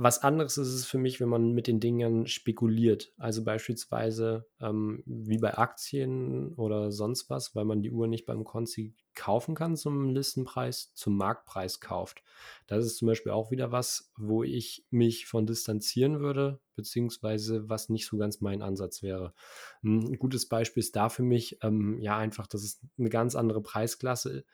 Was 0.00 0.22
anderes 0.22 0.56
ist 0.58 0.68
es 0.68 0.86
für 0.86 0.96
mich, 0.96 1.18
wenn 1.18 1.28
man 1.28 1.50
mit 1.54 1.66
den 1.66 1.80
Dingen 1.80 2.28
spekuliert. 2.28 3.12
Also 3.18 3.42
beispielsweise 3.42 4.46
ähm, 4.60 5.02
wie 5.06 5.38
bei 5.38 5.58
Aktien 5.58 6.54
oder 6.54 6.92
sonst 6.92 7.28
was, 7.30 7.56
weil 7.56 7.64
man 7.64 7.82
die 7.82 7.90
Uhr 7.90 8.06
nicht 8.06 8.24
beim 8.24 8.44
Konzi 8.44 8.94
kaufen 9.16 9.56
kann 9.56 9.76
zum 9.76 10.10
Listenpreis, 10.10 10.92
zum 10.94 11.16
Marktpreis 11.16 11.80
kauft. 11.80 12.22
Das 12.68 12.86
ist 12.86 12.98
zum 12.98 13.08
Beispiel 13.08 13.32
auch 13.32 13.50
wieder 13.50 13.72
was, 13.72 14.12
wo 14.16 14.44
ich 14.44 14.86
mich 14.90 15.26
von 15.26 15.46
distanzieren 15.46 16.20
würde, 16.20 16.60
beziehungsweise 16.76 17.68
was 17.68 17.88
nicht 17.88 18.06
so 18.06 18.16
ganz 18.18 18.40
mein 18.40 18.62
Ansatz 18.62 19.02
wäre. 19.02 19.34
Ein 19.82 20.16
gutes 20.16 20.46
Beispiel 20.46 20.80
ist 20.80 20.94
da 20.94 21.08
für 21.08 21.24
mich, 21.24 21.58
ähm, 21.62 21.98
ja, 22.00 22.16
einfach, 22.16 22.46
dass 22.46 22.62
es 22.62 22.80
eine 22.96 23.08
ganz 23.08 23.34
andere 23.34 23.60
Preisklasse 23.60 24.44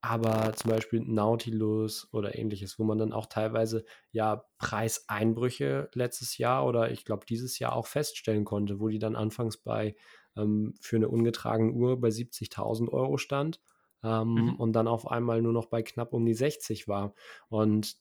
aber 0.00 0.52
zum 0.54 0.70
Beispiel 0.70 1.00
Nautilus 1.00 2.08
oder 2.12 2.38
ähnliches, 2.38 2.78
wo 2.78 2.84
man 2.84 2.98
dann 2.98 3.12
auch 3.12 3.26
teilweise 3.26 3.84
ja 4.12 4.44
Preiseinbrüche 4.58 5.90
letztes 5.94 6.38
Jahr 6.38 6.66
oder 6.66 6.90
ich 6.90 7.04
glaube 7.04 7.26
dieses 7.26 7.58
Jahr 7.58 7.74
auch 7.74 7.86
feststellen 7.86 8.44
konnte, 8.44 8.80
wo 8.80 8.88
die 8.88 9.00
dann 9.00 9.16
anfangs 9.16 9.56
bei 9.56 9.96
ähm, 10.36 10.74
für 10.80 10.96
eine 10.96 11.08
ungetragene 11.08 11.72
Uhr 11.72 12.00
bei 12.00 12.08
70.000 12.08 12.88
Euro 12.90 13.18
stand 13.18 13.60
ähm, 14.02 14.34
mhm. 14.34 14.54
und 14.56 14.72
dann 14.72 14.88
auf 14.88 15.10
einmal 15.10 15.42
nur 15.42 15.52
noch 15.52 15.66
bei 15.66 15.82
knapp 15.82 16.12
um 16.12 16.24
die 16.24 16.34
60 16.34 16.86
war. 16.86 17.14
Und 17.48 17.96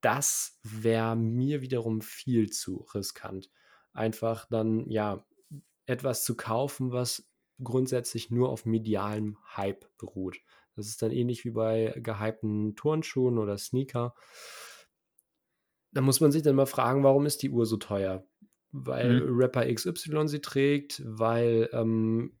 das 0.00 0.58
wäre 0.62 1.16
mir 1.16 1.60
wiederum 1.60 2.00
viel 2.00 2.50
zu 2.50 2.86
riskant. 2.94 3.50
Einfach 3.92 4.46
dann 4.48 4.88
ja 4.88 5.24
etwas 5.86 6.24
zu 6.24 6.36
kaufen, 6.36 6.92
was 6.92 7.28
grundsätzlich 7.62 8.30
nur 8.30 8.50
auf 8.50 8.64
medialem 8.64 9.36
Hype 9.56 9.86
beruht. 9.98 10.40
Das 10.78 10.86
ist 10.86 11.02
dann 11.02 11.10
ähnlich 11.10 11.44
wie 11.44 11.50
bei 11.50 11.92
gehypten 11.96 12.76
Turnschuhen 12.76 13.36
oder 13.36 13.58
Sneaker. 13.58 14.14
Da 15.92 16.00
muss 16.00 16.20
man 16.20 16.30
sich 16.30 16.42
dann 16.42 16.54
mal 16.54 16.66
fragen, 16.66 17.02
warum 17.02 17.26
ist 17.26 17.42
die 17.42 17.50
Uhr 17.50 17.66
so 17.66 17.76
teuer? 17.76 18.24
Weil 18.70 19.22
mhm. 19.22 19.40
Rapper 19.40 19.72
XY 19.72 20.28
sie 20.28 20.40
trägt, 20.40 21.02
weil 21.04 21.68
ähm, 21.72 22.38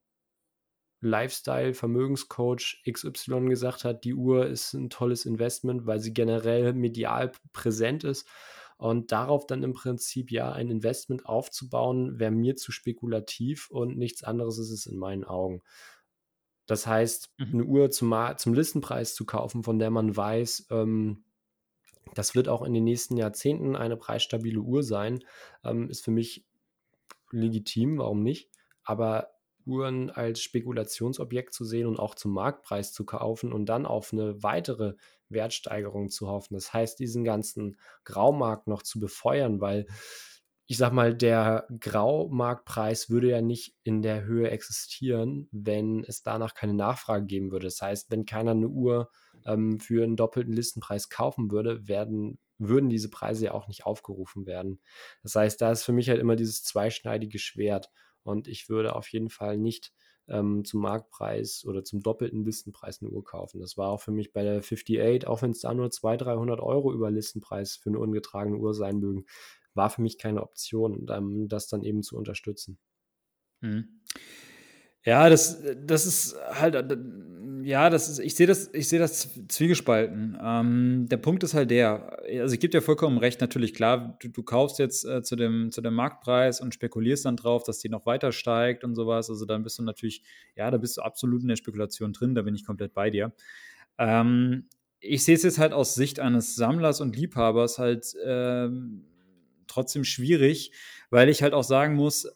Lifestyle, 1.00 1.74
Vermögenscoach 1.74 2.82
XY 2.88 3.48
gesagt 3.48 3.84
hat, 3.84 4.04
die 4.04 4.14
Uhr 4.14 4.46
ist 4.46 4.72
ein 4.74 4.88
tolles 4.88 5.26
Investment, 5.26 5.86
weil 5.86 5.98
sie 5.98 6.12
generell 6.12 6.72
medial 6.74 7.32
präsent 7.52 8.04
ist. 8.04 8.28
Und 8.76 9.10
darauf 9.10 9.46
dann 9.46 9.64
im 9.64 9.72
Prinzip 9.72 10.30
ja 10.30 10.52
ein 10.52 10.70
Investment 10.70 11.26
aufzubauen, 11.26 12.20
wäre 12.20 12.30
mir 12.30 12.54
zu 12.54 12.70
spekulativ 12.70 13.68
und 13.70 13.98
nichts 13.98 14.22
anderes 14.22 14.58
ist 14.58 14.70
es 14.70 14.86
in 14.86 14.96
meinen 14.96 15.24
Augen. 15.24 15.62
Das 16.68 16.86
heißt, 16.86 17.30
mhm. 17.38 17.46
eine 17.52 17.64
Uhr 17.64 17.90
zum, 17.90 18.14
zum 18.36 18.54
Listenpreis 18.54 19.14
zu 19.14 19.24
kaufen, 19.24 19.64
von 19.64 19.80
der 19.80 19.90
man 19.90 20.16
weiß, 20.16 20.68
ähm, 20.70 21.24
das 22.14 22.34
wird 22.34 22.48
auch 22.48 22.62
in 22.62 22.74
den 22.74 22.84
nächsten 22.84 23.16
Jahrzehnten 23.16 23.74
eine 23.74 23.96
preisstabile 23.96 24.60
Uhr 24.60 24.82
sein, 24.82 25.24
ähm, 25.64 25.88
ist 25.88 26.04
für 26.04 26.10
mich 26.10 26.46
legitim, 27.32 27.98
warum 27.98 28.22
nicht? 28.22 28.50
Aber 28.84 29.30
Uhren 29.64 30.10
als 30.10 30.40
Spekulationsobjekt 30.42 31.52
zu 31.52 31.64
sehen 31.64 31.86
und 31.86 31.98
auch 31.98 32.14
zum 32.14 32.32
Marktpreis 32.32 32.92
zu 32.92 33.04
kaufen 33.04 33.52
und 33.52 33.66
dann 33.66 33.86
auf 33.86 34.12
eine 34.12 34.42
weitere 34.42 34.94
Wertsteigerung 35.28 36.10
zu 36.10 36.28
hoffen. 36.28 36.54
Das 36.54 36.72
heißt, 36.72 36.98
diesen 36.98 37.24
ganzen 37.24 37.78
Graumarkt 38.04 38.66
noch 38.66 38.82
zu 38.82 39.00
befeuern, 39.00 39.60
weil 39.60 39.86
ich 40.70 40.76
sag 40.76 40.92
mal, 40.92 41.14
der 41.14 41.66
Graumarktpreis 41.80 43.08
würde 43.08 43.30
ja 43.30 43.40
nicht 43.40 43.74
in 43.84 44.02
der 44.02 44.24
Höhe 44.24 44.50
existieren, 44.50 45.48
wenn 45.50 46.04
es 46.04 46.22
danach 46.22 46.52
keine 46.52 46.74
Nachfrage 46.74 47.24
geben 47.24 47.50
würde. 47.50 47.66
Das 47.66 47.80
heißt, 47.80 48.10
wenn 48.10 48.26
keiner 48.26 48.50
eine 48.50 48.68
Uhr 48.68 49.10
ähm, 49.46 49.80
für 49.80 50.04
einen 50.04 50.16
doppelten 50.16 50.52
Listenpreis 50.52 51.08
kaufen 51.08 51.50
würde, 51.50 51.88
werden, 51.88 52.38
würden 52.58 52.90
diese 52.90 53.08
Preise 53.08 53.46
ja 53.46 53.54
auch 53.54 53.66
nicht 53.66 53.86
aufgerufen 53.86 54.44
werden. 54.44 54.82
Das 55.22 55.34
heißt, 55.36 55.58
da 55.58 55.72
ist 55.72 55.84
für 55.84 55.92
mich 55.92 56.10
halt 56.10 56.20
immer 56.20 56.36
dieses 56.36 56.62
zweischneidige 56.64 57.38
Schwert. 57.38 57.88
Und 58.22 58.46
ich 58.46 58.68
würde 58.68 58.94
auf 58.94 59.08
jeden 59.08 59.30
Fall 59.30 59.56
nicht 59.56 59.94
ähm, 60.28 60.66
zum 60.66 60.82
Marktpreis 60.82 61.64
oder 61.64 61.82
zum 61.82 62.02
doppelten 62.02 62.44
Listenpreis 62.44 63.00
eine 63.00 63.10
Uhr 63.10 63.24
kaufen. 63.24 63.60
Das 63.60 63.76
war 63.76 63.88
auch 63.88 64.02
für 64.02 64.10
mich 64.10 64.32
bei 64.32 64.42
der 64.42 64.58
58, 64.58 65.26
auch 65.26 65.40
wenn 65.40 65.52
es 65.52 65.60
da 65.60 65.72
nur 65.72 65.90
200, 65.90 66.26
300 66.26 66.60
Euro 66.60 66.92
über 66.92 67.10
Listenpreis 67.10 67.76
für 67.76 67.88
eine 67.88 67.98
ungetragene 67.98 68.58
Uhr 68.58 68.74
sein 68.74 68.98
mögen, 68.98 69.24
war 69.78 69.88
für 69.88 70.02
mich 70.02 70.18
keine 70.18 70.42
Option, 70.42 71.08
um 71.08 71.48
das 71.48 71.68
dann 71.68 71.82
eben 71.82 72.02
zu 72.02 72.18
unterstützen. 72.18 72.78
Mhm. 73.62 74.02
Ja, 75.04 75.30
das, 75.30 75.62
das 75.86 76.04
ist 76.04 76.36
halt, 76.50 76.74
ja, 77.62 77.88
das 77.88 78.10
ist, 78.10 78.18
ich 78.18 78.34
sehe 78.34 78.46
das, 78.46 78.68
ich 78.74 78.88
sehe 78.88 78.98
das 78.98 79.30
zwiegespalten. 79.48 80.36
Ähm, 80.42 81.06
der 81.08 81.16
Punkt 81.16 81.42
ist 81.44 81.54
halt 81.54 81.70
der, 81.70 82.18
also 82.40 82.52
ich 82.52 82.60
gebe 82.60 82.72
dir 82.72 82.82
vollkommen 82.82 83.16
recht, 83.16 83.40
natürlich, 83.40 83.72
klar, 83.72 84.18
du, 84.20 84.28
du 84.28 84.42
kaufst 84.42 84.78
jetzt 84.78 85.06
äh, 85.06 85.22
zu, 85.22 85.34
dem, 85.36 85.70
zu 85.70 85.80
dem 85.80 85.94
Marktpreis 85.94 86.60
und 86.60 86.74
spekulierst 86.74 87.24
dann 87.24 87.36
drauf, 87.36 87.62
dass 87.62 87.78
die 87.78 87.88
noch 87.88 88.04
weiter 88.04 88.32
steigt 88.32 88.84
und 88.84 88.96
sowas. 88.96 89.30
Also 89.30 89.46
dann 89.46 89.62
bist 89.62 89.78
du 89.78 89.82
natürlich, 89.82 90.24
ja, 90.56 90.70
da 90.70 90.76
bist 90.76 90.98
du 90.98 91.00
absolut 91.00 91.40
in 91.40 91.48
der 91.48 91.56
Spekulation 91.56 92.12
drin, 92.12 92.34
da 92.34 92.42
bin 92.42 92.54
ich 92.54 92.66
komplett 92.66 92.92
bei 92.92 93.08
dir. 93.08 93.32
Ähm, 93.96 94.68
ich 95.00 95.24
sehe 95.24 95.36
es 95.36 95.42
jetzt 95.42 95.58
halt 95.58 95.72
aus 95.72 95.94
Sicht 95.94 96.20
eines 96.20 96.54
Sammlers 96.56 97.00
und 97.00 97.16
Liebhabers 97.16 97.78
halt 97.78 98.14
ähm, 98.24 99.04
trotzdem 99.68 100.04
schwierig, 100.04 100.72
weil 101.10 101.28
ich 101.28 101.42
halt 101.42 101.54
auch 101.54 101.64
sagen 101.64 101.94
muss, 101.94 102.28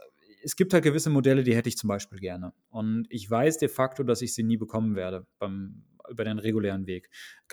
es 0.45 0.57
gibt 0.57 0.73
halt 0.75 0.85
gewisse 0.85 1.11
Modelle, 1.11 1.45
die 1.45 1.55
hätte 1.55 1.69
ich 1.69 1.77
zum 1.77 1.89
Beispiel 1.89 2.19
gerne. 2.19 2.53
Und 2.69 3.07
ich 3.11 3.31
weiß 3.31 3.59
de 3.59 3.69
facto, 3.69 4.03
dass 4.03 4.23
ich 4.23 4.35
sie 4.35 4.43
nie 4.43 4.57
bekommen 4.57 4.97
werde. 4.97 5.27
Beim, 5.39 5.85
über 6.09 6.25
den 6.25 6.39
regulären 6.39 6.87
Weg. 6.87 7.11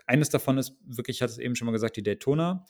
Eines 0.07 0.29
davon 0.29 0.57
ist 0.57 0.75
wirklich, 0.83 1.17
ich 1.17 1.21
hatte 1.21 1.33
es 1.33 1.37
eben 1.37 1.55
schon 1.55 1.67
mal 1.67 1.71
gesagt, 1.71 1.97
die 1.97 2.03
Daytona. 2.03 2.65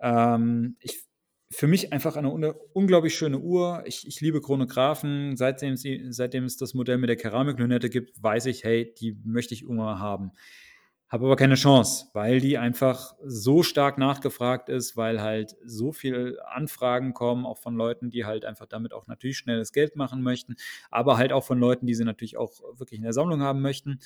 Ähm, 0.00 0.76
ich 0.80 1.04
für 1.50 1.66
mich 1.66 1.92
einfach 1.92 2.16
eine 2.16 2.54
unglaublich 2.72 3.14
schöne 3.14 3.38
Uhr. 3.38 3.82
Ich, 3.84 4.06
ich 4.06 4.20
liebe 4.22 4.40
Chronographen. 4.40 5.36
Seitdem, 5.36 5.76
seitdem 5.76 6.44
es 6.44 6.56
das 6.56 6.72
Modell 6.72 6.96
mit 6.96 7.10
der 7.10 7.16
Keramiklünette 7.16 7.90
gibt, 7.90 8.22
weiß 8.22 8.46
ich, 8.46 8.64
hey, 8.64 8.94
die 8.98 9.18
möchte 9.24 9.52
ich 9.52 9.62
irgendwann 9.62 9.98
haben. 9.98 10.32
Habe 11.12 11.26
aber 11.26 11.36
keine 11.36 11.56
Chance, 11.56 12.06
weil 12.14 12.40
die 12.40 12.56
einfach 12.56 13.14
so 13.22 13.62
stark 13.62 13.98
nachgefragt 13.98 14.70
ist, 14.70 14.96
weil 14.96 15.20
halt 15.20 15.54
so 15.62 15.92
viele 15.92 16.38
Anfragen 16.48 17.12
kommen, 17.12 17.44
auch 17.44 17.58
von 17.58 17.76
Leuten, 17.76 18.08
die 18.08 18.24
halt 18.24 18.46
einfach 18.46 18.64
damit 18.64 18.94
auch 18.94 19.06
natürlich 19.08 19.36
schnelles 19.36 19.72
Geld 19.74 19.94
machen 19.94 20.22
möchten, 20.22 20.56
aber 20.90 21.18
halt 21.18 21.30
auch 21.34 21.44
von 21.44 21.58
Leuten, 21.58 21.86
die 21.86 21.92
sie 21.92 22.06
natürlich 22.06 22.38
auch 22.38 22.62
wirklich 22.78 22.96
in 22.96 23.04
der 23.04 23.12
Sammlung 23.12 23.42
haben 23.42 23.60
möchten. 23.60 23.98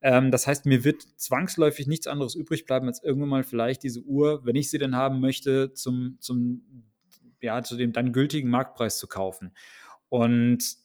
Ähm, 0.00 0.30
das 0.30 0.46
heißt, 0.46 0.64
mir 0.64 0.82
wird 0.82 1.02
zwangsläufig 1.16 1.88
nichts 1.88 2.06
anderes 2.06 2.34
übrig 2.34 2.64
bleiben, 2.64 2.86
als 2.86 3.02
irgendwann 3.02 3.28
mal 3.28 3.44
vielleicht 3.44 3.82
diese 3.82 4.00
Uhr, 4.00 4.46
wenn 4.46 4.56
ich 4.56 4.70
sie 4.70 4.78
denn 4.78 4.96
haben 4.96 5.20
möchte, 5.20 5.74
zum, 5.74 6.16
zum, 6.20 6.86
ja, 7.42 7.62
zu 7.64 7.76
dem 7.76 7.92
dann 7.92 8.14
gültigen 8.14 8.48
Marktpreis 8.48 8.96
zu 8.96 9.08
kaufen. 9.08 9.52
Und 10.08 10.78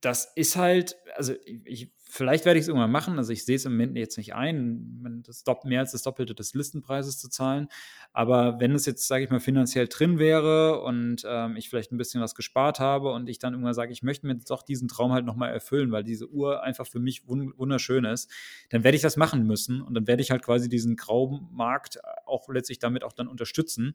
das 0.00 0.32
ist 0.34 0.56
halt, 0.56 0.96
also 1.14 1.34
ich, 1.44 1.92
vielleicht 2.12 2.44
werde 2.44 2.58
ich 2.58 2.64
es 2.64 2.68
irgendwann 2.68 2.90
machen. 2.90 3.16
Also 3.16 3.32
ich 3.32 3.46
sehe 3.46 3.56
es 3.56 3.64
im 3.64 3.72
Moment 3.72 3.96
jetzt 3.96 4.18
nicht 4.18 4.34
ein, 4.34 5.22
das 5.26 5.44
mehr 5.64 5.80
als 5.80 5.92
das 5.92 6.02
Doppelte 6.02 6.34
des 6.34 6.52
Listenpreises 6.52 7.18
zu 7.18 7.30
zahlen. 7.30 7.68
Aber 8.12 8.60
wenn 8.60 8.74
es 8.74 8.84
jetzt, 8.84 9.08
sage 9.08 9.24
ich 9.24 9.30
mal, 9.30 9.40
finanziell 9.40 9.88
drin 9.88 10.18
wäre 10.18 10.82
und 10.82 11.22
ähm, 11.26 11.56
ich 11.56 11.70
vielleicht 11.70 11.90
ein 11.90 11.96
bisschen 11.96 12.20
was 12.20 12.34
gespart 12.34 12.80
habe 12.80 13.12
und 13.12 13.30
ich 13.30 13.38
dann 13.38 13.54
irgendwann 13.54 13.72
sage, 13.72 13.92
ich 13.92 14.02
möchte 14.02 14.26
mir 14.26 14.34
doch 14.34 14.62
diesen 14.62 14.88
Traum 14.88 15.12
halt 15.12 15.24
nochmal 15.24 15.52
erfüllen, 15.52 15.90
weil 15.90 16.04
diese 16.04 16.28
Uhr 16.28 16.62
einfach 16.62 16.86
für 16.86 17.00
mich 17.00 17.26
wunderschön 17.26 18.04
ist, 18.04 18.30
dann 18.68 18.84
werde 18.84 18.96
ich 18.96 19.02
das 19.02 19.16
machen 19.16 19.46
müssen 19.46 19.80
und 19.80 19.94
dann 19.94 20.06
werde 20.06 20.20
ich 20.20 20.30
halt 20.30 20.42
quasi 20.42 20.68
diesen 20.68 20.96
Graumarkt 20.96 21.98
auch 22.26 22.46
letztlich 22.50 22.78
damit 22.78 23.04
auch 23.04 23.14
dann 23.14 23.26
unterstützen. 23.26 23.94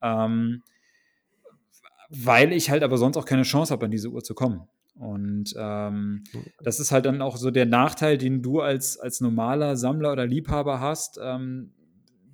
Ähm, 0.00 0.62
weil 2.10 2.52
ich 2.52 2.70
halt 2.70 2.84
aber 2.84 2.96
sonst 2.96 3.16
auch 3.16 3.24
keine 3.24 3.42
Chance 3.42 3.72
habe, 3.72 3.86
an 3.86 3.90
diese 3.90 4.10
Uhr 4.10 4.22
zu 4.22 4.34
kommen. 4.34 4.68
Und 4.98 5.54
ähm, 5.58 6.24
das 6.62 6.80
ist 6.80 6.90
halt 6.90 7.04
dann 7.04 7.20
auch 7.20 7.36
so 7.36 7.50
der 7.50 7.66
Nachteil, 7.66 8.16
den 8.16 8.42
du 8.42 8.60
als, 8.60 8.98
als 8.98 9.20
normaler 9.20 9.76
Sammler 9.76 10.12
oder 10.12 10.26
Liebhaber 10.26 10.80
hast. 10.80 11.18
Ähm, 11.22 11.72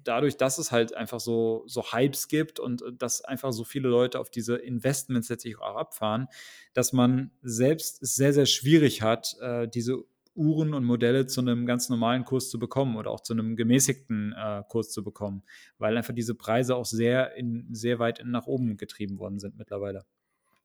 dadurch, 0.04 0.36
dass 0.36 0.58
es 0.58 0.72
halt 0.72 0.94
einfach 0.94 1.20
so, 1.20 1.64
so 1.66 1.92
Hypes 1.92 2.28
gibt 2.28 2.60
und 2.60 2.82
dass 2.98 3.24
einfach 3.24 3.52
so 3.52 3.64
viele 3.64 3.88
Leute 3.88 4.20
auf 4.20 4.30
diese 4.30 4.56
Investments 4.56 5.28
letztlich 5.28 5.58
auch 5.58 5.76
abfahren, 5.76 6.28
dass 6.72 6.92
man 6.92 7.30
selbst 7.42 8.02
es 8.02 8.14
sehr, 8.14 8.32
sehr 8.32 8.46
schwierig 8.46 9.02
hat, 9.02 9.36
äh, 9.40 9.68
diese 9.68 10.04
Uhren 10.34 10.72
und 10.72 10.84
Modelle 10.84 11.26
zu 11.26 11.40
einem 11.40 11.66
ganz 11.66 11.88
normalen 11.88 12.24
Kurs 12.24 12.48
zu 12.48 12.58
bekommen 12.58 12.96
oder 12.96 13.10
auch 13.10 13.20
zu 13.20 13.34
einem 13.34 13.54
gemäßigten 13.54 14.34
äh, 14.36 14.62
Kurs 14.68 14.90
zu 14.90 15.04
bekommen, 15.04 15.42
weil 15.78 15.96
einfach 15.96 16.14
diese 16.14 16.34
Preise 16.34 16.74
auch 16.76 16.86
sehr, 16.86 17.34
in, 17.36 17.68
sehr 17.72 17.98
weit 17.98 18.22
nach 18.24 18.46
oben 18.46 18.76
getrieben 18.76 19.18
worden 19.18 19.38
sind 19.38 19.58
mittlerweile. 19.58 20.04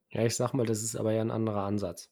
Ja, 0.10 0.26
ich 0.26 0.36
sag 0.36 0.54
mal, 0.54 0.66
das 0.66 0.84
ist 0.84 0.96
aber 0.96 1.12
ja 1.14 1.22
ein 1.22 1.32
anderer 1.32 1.64
Ansatz. 1.64 2.12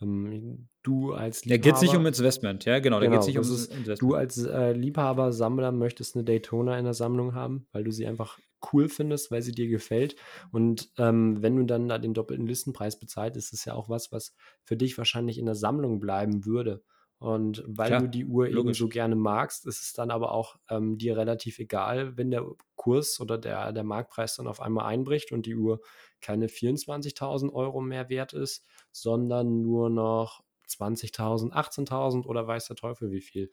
Ähm, 0.00 0.68
du 0.82 1.12
als 1.12 1.44
Liebhaber. 1.44 1.58
Da 1.58 1.68
geht 1.68 1.76
es 1.76 1.82
nicht 1.82 1.96
um 1.96 2.06
Investment, 2.06 2.64
ja, 2.64 2.80
genau. 2.80 2.98
Da 2.98 3.06
genau, 3.06 3.18
geht 3.18 3.28
nicht 3.28 3.38
um 3.38 3.42
ist, 3.42 3.72
Investment. 3.72 4.02
Du 4.02 4.14
als 4.14 4.38
äh, 4.38 4.72
Liebhaber, 4.72 5.32
Sammler 5.32 5.72
möchtest 5.72 6.16
eine 6.16 6.24
Daytona 6.24 6.78
in 6.78 6.84
der 6.84 6.94
Sammlung 6.94 7.34
haben, 7.34 7.66
weil 7.72 7.84
du 7.84 7.92
sie 7.92 8.06
einfach 8.06 8.38
cool 8.72 8.88
findest, 8.88 9.30
weil 9.30 9.42
sie 9.42 9.52
dir 9.52 9.68
gefällt. 9.68 10.16
Und 10.50 10.90
ähm, 10.98 11.42
wenn 11.42 11.56
du 11.56 11.64
dann 11.64 11.88
da 11.88 11.98
den 11.98 12.14
doppelten 12.14 12.46
Listenpreis 12.46 12.98
bezahlst, 12.98 13.36
ist 13.36 13.52
es 13.52 13.64
ja 13.64 13.74
auch 13.74 13.88
was, 13.88 14.12
was 14.12 14.34
für 14.64 14.76
dich 14.76 14.98
wahrscheinlich 14.98 15.38
in 15.38 15.46
der 15.46 15.54
Sammlung 15.54 16.00
bleiben 16.00 16.44
würde. 16.44 16.82
Und 17.18 17.62
weil 17.68 17.88
Klar, 17.88 18.00
du 18.00 18.08
die 18.08 18.24
Uhr 18.24 18.48
logisch. 18.48 18.58
eben 18.58 18.74
so 18.74 18.88
gerne 18.88 19.14
magst, 19.14 19.64
ist 19.66 19.80
es 19.80 19.92
dann 19.92 20.10
aber 20.10 20.32
auch 20.32 20.56
ähm, 20.68 20.98
dir 20.98 21.16
relativ 21.16 21.60
egal, 21.60 22.16
wenn 22.16 22.32
der 22.32 22.44
Kurs 22.74 23.20
oder 23.20 23.38
der, 23.38 23.72
der 23.72 23.84
Marktpreis 23.84 24.36
dann 24.36 24.48
auf 24.48 24.60
einmal 24.60 24.86
einbricht 24.86 25.30
und 25.30 25.46
die 25.46 25.54
Uhr 25.54 25.80
keine 26.22 26.46
24.000 26.46 27.52
Euro 27.52 27.80
mehr 27.80 28.08
wert 28.08 28.32
ist, 28.32 28.64
sondern 28.90 29.62
nur 29.62 29.90
noch 29.90 30.42
20.000, 30.68 31.52
18.000 31.52 32.24
oder 32.24 32.46
weiß 32.46 32.66
der 32.66 32.76
Teufel 32.76 33.10
wie 33.10 33.20
viel. 33.20 33.50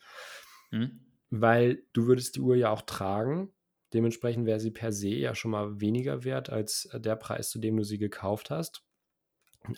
Hm. 0.70 1.06
Weil 1.30 1.84
du 1.94 2.08
würdest 2.08 2.36
die 2.36 2.42
Uhr 2.42 2.56
ja 2.56 2.72
auch 2.72 2.82
tragen. 2.82 3.54
Dementsprechend 3.94 4.46
wäre 4.46 4.60
sie 4.60 4.72
per 4.72 4.92
se 4.92 5.10
ja 5.10 5.36
schon 5.36 5.52
mal 5.52 5.82
weniger 5.82 6.24
wert 6.24 6.50
als 6.50 6.90
der 6.94 7.16
Preis, 7.16 7.50
zu 7.50 7.60
dem 7.60 7.76
du 7.76 7.84
sie 7.84 7.98
gekauft 7.98 8.52
hast 8.52 8.84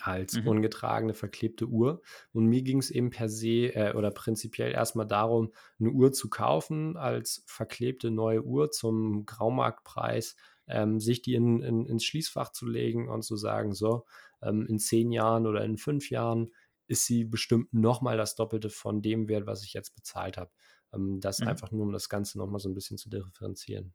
als 0.00 0.34
mhm. 0.34 0.48
ungetragene, 0.48 1.14
verklebte 1.14 1.66
Uhr. 1.66 2.02
Und 2.32 2.46
mir 2.46 2.62
ging 2.62 2.78
es 2.78 2.90
eben 2.90 3.10
per 3.10 3.28
se 3.28 3.74
äh, 3.74 3.94
oder 3.94 4.10
prinzipiell 4.10 4.72
erstmal 4.72 5.06
darum, 5.06 5.52
eine 5.78 5.90
Uhr 5.90 6.12
zu 6.12 6.30
kaufen 6.30 6.96
als 6.96 7.42
verklebte 7.46 8.10
neue 8.10 8.42
Uhr 8.42 8.70
zum 8.70 9.26
Graumarktpreis, 9.26 10.36
ähm, 10.66 11.00
sich 11.00 11.22
die 11.22 11.34
in, 11.34 11.62
in, 11.62 11.86
ins 11.86 12.04
Schließfach 12.04 12.52
zu 12.52 12.66
legen 12.66 13.08
und 13.08 13.22
zu 13.22 13.36
sagen, 13.36 13.72
so, 13.72 14.04
ähm, 14.42 14.66
in 14.66 14.78
zehn 14.78 15.12
Jahren 15.12 15.46
oder 15.46 15.64
in 15.64 15.76
fünf 15.76 16.10
Jahren 16.10 16.52
ist 16.86 17.06
sie 17.06 17.24
bestimmt 17.24 17.72
nochmal 17.72 18.16
das 18.16 18.34
Doppelte 18.34 18.70
von 18.70 19.02
dem 19.02 19.28
Wert, 19.28 19.46
was 19.46 19.64
ich 19.64 19.72
jetzt 19.72 19.94
bezahlt 19.94 20.36
habe. 20.36 20.50
Ähm, 20.92 21.20
das 21.20 21.40
mhm. 21.40 21.48
einfach 21.48 21.70
nur, 21.70 21.82
um 21.82 21.92
das 21.92 22.08
Ganze 22.08 22.38
nochmal 22.38 22.60
so 22.60 22.68
ein 22.68 22.74
bisschen 22.74 22.98
zu 22.98 23.08
differenzieren. 23.08 23.94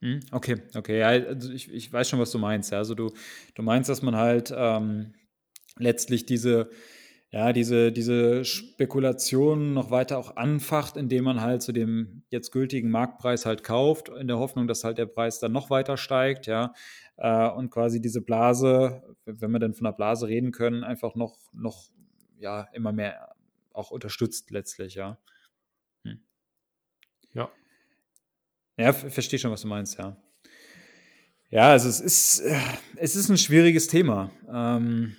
Hm, 0.00 0.20
okay, 0.32 0.62
okay, 0.74 0.98
ja, 0.98 1.08
also 1.08 1.50
ich, 1.50 1.72
ich 1.72 1.92
weiß 1.92 2.08
schon, 2.08 2.20
was 2.20 2.30
du 2.30 2.38
meinst. 2.38 2.72
Ja. 2.72 2.78
Also 2.78 2.94
du, 2.94 3.12
du 3.54 3.62
meinst, 3.62 3.88
dass 3.88 4.02
man 4.02 4.16
halt 4.16 4.52
ähm, 4.54 5.14
letztlich 5.78 6.26
diese, 6.26 6.70
ja, 7.34 7.52
diese, 7.52 7.90
diese 7.90 8.44
Spekulationen 8.44 9.74
noch 9.74 9.90
weiter 9.90 10.18
auch 10.18 10.36
anfacht, 10.36 10.96
indem 10.96 11.24
man 11.24 11.40
halt 11.40 11.62
zu 11.62 11.72
dem 11.72 12.22
jetzt 12.28 12.52
gültigen 12.52 12.90
Marktpreis 12.90 13.44
halt 13.44 13.64
kauft, 13.64 14.08
in 14.08 14.28
der 14.28 14.38
Hoffnung, 14.38 14.68
dass 14.68 14.84
halt 14.84 14.98
der 14.98 15.06
Preis 15.06 15.40
dann 15.40 15.50
noch 15.50 15.68
weiter 15.68 15.96
steigt, 15.96 16.46
ja. 16.46 16.72
Äh, 17.16 17.48
und 17.48 17.70
quasi 17.70 18.00
diese 18.00 18.20
Blase, 18.20 19.02
wenn 19.24 19.50
wir 19.50 19.58
denn 19.58 19.74
von 19.74 19.84
einer 19.84 19.96
Blase 19.96 20.28
reden 20.28 20.52
können, 20.52 20.84
einfach 20.84 21.16
noch, 21.16 21.36
noch 21.52 21.90
ja, 22.38 22.68
immer 22.72 22.92
mehr 22.92 23.34
auch 23.72 23.90
unterstützt 23.90 24.52
letztlich, 24.52 24.94
ja. 24.94 25.18
Hm. 26.04 26.20
Ja, 27.32 27.50
ja, 28.76 28.92
verstehe 28.92 29.40
schon, 29.40 29.50
was 29.50 29.62
du 29.62 29.66
meinst, 29.66 29.98
ja. 29.98 30.16
Ja, 31.50 31.70
also 31.70 31.88
es 31.88 31.98
ist, 31.98 32.42
äh, 32.42 32.60
es 32.94 33.16
ist 33.16 33.28
ein 33.28 33.38
schwieriges 33.38 33.88
Thema. 33.88 34.30
Ähm, 34.48 35.16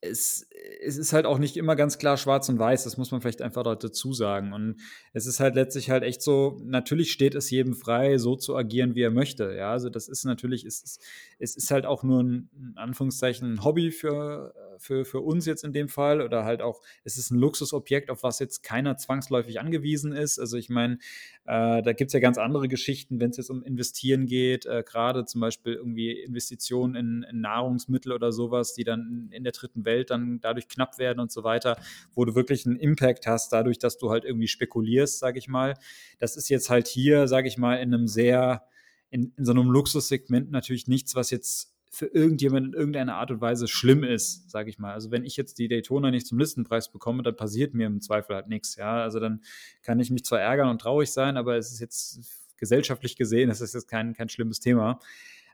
es, 0.00 0.47
es 0.82 0.96
ist 0.96 1.12
halt 1.12 1.26
auch 1.26 1.38
nicht 1.38 1.56
immer 1.56 1.76
ganz 1.76 1.98
klar 1.98 2.16
schwarz 2.16 2.48
und 2.48 2.58
weiß, 2.58 2.84
das 2.84 2.96
muss 2.96 3.10
man 3.10 3.20
vielleicht 3.20 3.42
einfach 3.42 3.62
dazu 3.62 4.12
sagen. 4.12 4.52
Und 4.52 4.76
es 5.12 5.26
ist 5.26 5.40
halt 5.40 5.54
letztlich 5.54 5.90
halt 5.90 6.02
echt 6.02 6.22
so, 6.22 6.60
natürlich 6.64 7.12
steht 7.12 7.34
es 7.34 7.50
jedem 7.50 7.74
frei, 7.74 8.18
so 8.18 8.36
zu 8.36 8.56
agieren, 8.56 8.94
wie 8.94 9.02
er 9.02 9.10
möchte. 9.10 9.54
Ja, 9.54 9.72
also 9.72 9.88
das 9.88 10.08
ist 10.08 10.24
natürlich, 10.24 10.64
es 10.64 10.82
ist, 10.82 11.02
es 11.38 11.56
ist 11.56 11.70
halt 11.70 11.86
auch 11.86 12.02
nur 12.02 12.22
ein, 12.22 12.50
in 12.56 12.74
Anführungszeichen, 12.76 13.54
ein 13.54 13.64
Hobby 13.64 13.90
für, 13.90 14.54
für, 14.78 15.04
für 15.04 15.20
uns 15.20 15.46
jetzt 15.46 15.64
in 15.64 15.72
dem 15.72 15.88
Fall 15.88 16.20
oder 16.20 16.44
halt 16.44 16.62
auch, 16.62 16.80
es 17.04 17.16
ist 17.16 17.30
ein 17.30 17.38
Luxusobjekt, 17.38 18.10
auf 18.10 18.22
was 18.22 18.38
jetzt 18.38 18.62
keiner 18.62 18.96
zwangsläufig 18.96 19.60
angewiesen 19.60 20.12
ist. 20.12 20.38
Also 20.38 20.56
ich 20.56 20.68
meine, 20.68 20.98
äh, 21.44 21.82
da 21.82 21.92
gibt 21.92 22.08
es 22.08 22.12
ja 22.12 22.20
ganz 22.20 22.38
andere 22.38 22.68
Geschichten, 22.68 23.20
wenn 23.20 23.30
es 23.30 23.38
jetzt 23.38 23.50
um 23.50 23.62
Investieren 23.62 24.26
geht, 24.26 24.66
äh, 24.66 24.84
gerade 24.86 25.24
zum 25.24 25.40
Beispiel 25.40 25.74
irgendwie 25.74 26.12
Investitionen 26.12 26.94
in, 26.94 27.26
in, 27.30 27.40
Nahrungsmittel 27.40 28.12
oder 28.12 28.32
sowas, 28.32 28.74
die 28.74 28.84
dann 28.84 29.30
in 29.32 29.44
der 29.44 29.52
dritten 29.52 29.84
Welt 29.84 30.10
dann 30.10 30.40
dadurch 30.40 30.57
knapp 30.66 30.98
werden 30.98 31.20
und 31.20 31.30
so 31.30 31.44
weiter, 31.44 31.78
wo 32.14 32.24
du 32.24 32.34
wirklich 32.34 32.66
einen 32.66 32.76
Impact 32.76 33.26
hast, 33.26 33.52
dadurch, 33.52 33.78
dass 33.78 33.98
du 33.98 34.10
halt 34.10 34.24
irgendwie 34.24 34.48
spekulierst, 34.48 35.18
sage 35.18 35.38
ich 35.38 35.46
mal. 35.46 35.74
Das 36.18 36.36
ist 36.36 36.48
jetzt 36.48 36.70
halt 36.70 36.88
hier, 36.88 37.28
sage 37.28 37.46
ich 37.46 37.58
mal, 37.58 37.76
in 37.76 37.94
einem 37.94 38.08
sehr, 38.08 38.64
in, 39.10 39.32
in 39.36 39.44
so 39.44 39.52
einem 39.52 39.70
Luxussegment 39.70 40.50
natürlich 40.50 40.88
nichts, 40.88 41.14
was 41.14 41.30
jetzt 41.30 41.74
für 41.90 42.06
irgendjemand 42.06 42.66
in 42.66 42.72
irgendeiner 42.74 43.16
Art 43.16 43.30
und 43.30 43.40
Weise 43.40 43.66
schlimm 43.66 44.04
ist, 44.04 44.50
sage 44.50 44.70
ich 44.70 44.78
mal. 44.78 44.92
Also 44.92 45.10
wenn 45.10 45.24
ich 45.24 45.36
jetzt 45.36 45.58
die 45.58 45.68
Daytona 45.68 46.10
nicht 46.10 46.26
zum 46.26 46.38
Listenpreis 46.38 46.90
bekomme, 46.90 47.22
dann 47.22 47.36
passiert 47.36 47.74
mir 47.74 47.86
im 47.86 48.00
Zweifel 48.00 48.36
halt 48.36 48.48
nichts. 48.48 48.76
Ja, 48.76 49.02
also 49.02 49.20
dann 49.20 49.40
kann 49.82 49.98
ich 50.00 50.10
mich 50.10 50.24
zwar 50.24 50.40
ärgern 50.40 50.68
und 50.68 50.80
traurig 50.80 51.10
sein, 51.10 51.36
aber 51.36 51.56
es 51.56 51.72
ist 51.72 51.80
jetzt 51.80 52.20
gesellschaftlich 52.56 53.16
gesehen, 53.16 53.50
es 53.50 53.60
ist 53.60 53.74
jetzt 53.74 53.88
kein, 53.88 54.14
kein 54.14 54.28
schlimmes 54.28 54.60
Thema. 54.60 54.98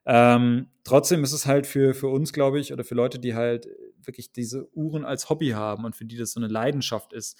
Ähm, 0.06 0.68
trotzdem 0.84 1.24
ist 1.24 1.32
es 1.32 1.46
halt 1.46 1.66
für, 1.66 1.94
für 1.94 2.08
uns, 2.08 2.32
glaube 2.32 2.60
ich, 2.60 2.72
oder 2.72 2.84
für 2.84 2.94
Leute, 2.94 3.18
die 3.18 3.34
halt 3.34 3.68
wirklich 4.02 4.32
diese 4.32 4.68
Uhren 4.76 5.04
als 5.04 5.30
Hobby 5.30 5.50
haben 5.50 5.84
und 5.84 5.96
für 5.96 6.04
die 6.04 6.16
das 6.16 6.32
so 6.32 6.40
eine 6.40 6.48
Leidenschaft 6.48 7.12
ist, 7.12 7.38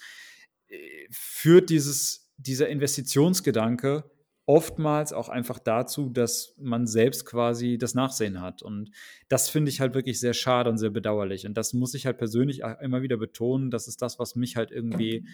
äh, 0.67 0.77
führt 1.11 1.69
dieses, 1.69 2.31
dieser 2.37 2.69
Investitionsgedanke 2.69 4.03
oftmals 4.47 5.11
auch 5.11 5.29
einfach 5.29 5.59
dazu, 5.59 6.09
dass 6.09 6.55
man 6.59 6.85
selbst 6.85 7.25
quasi 7.25 7.77
das 7.77 7.95
Nachsehen 7.95 8.41
hat. 8.41 8.61
Und 8.61 8.91
das 9.27 9.49
finde 9.49 9.69
ich 9.69 9.81
halt 9.81 9.95
wirklich 9.95 10.19
sehr 10.19 10.33
schade 10.33 10.69
und 10.69 10.77
sehr 10.77 10.91
bedauerlich. 10.91 11.47
Und 11.47 11.55
das 11.55 11.73
muss 11.73 11.93
ich 11.95 12.05
halt 12.05 12.17
persönlich 12.17 12.61
immer 12.81 13.01
wieder 13.01 13.17
betonen. 13.17 13.71
Das 13.71 13.87
ist 13.87 14.01
das, 14.01 14.19
was 14.19 14.35
mich 14.35 14.55
halt 14.55 14.71
irgendwie, 14.71 15.27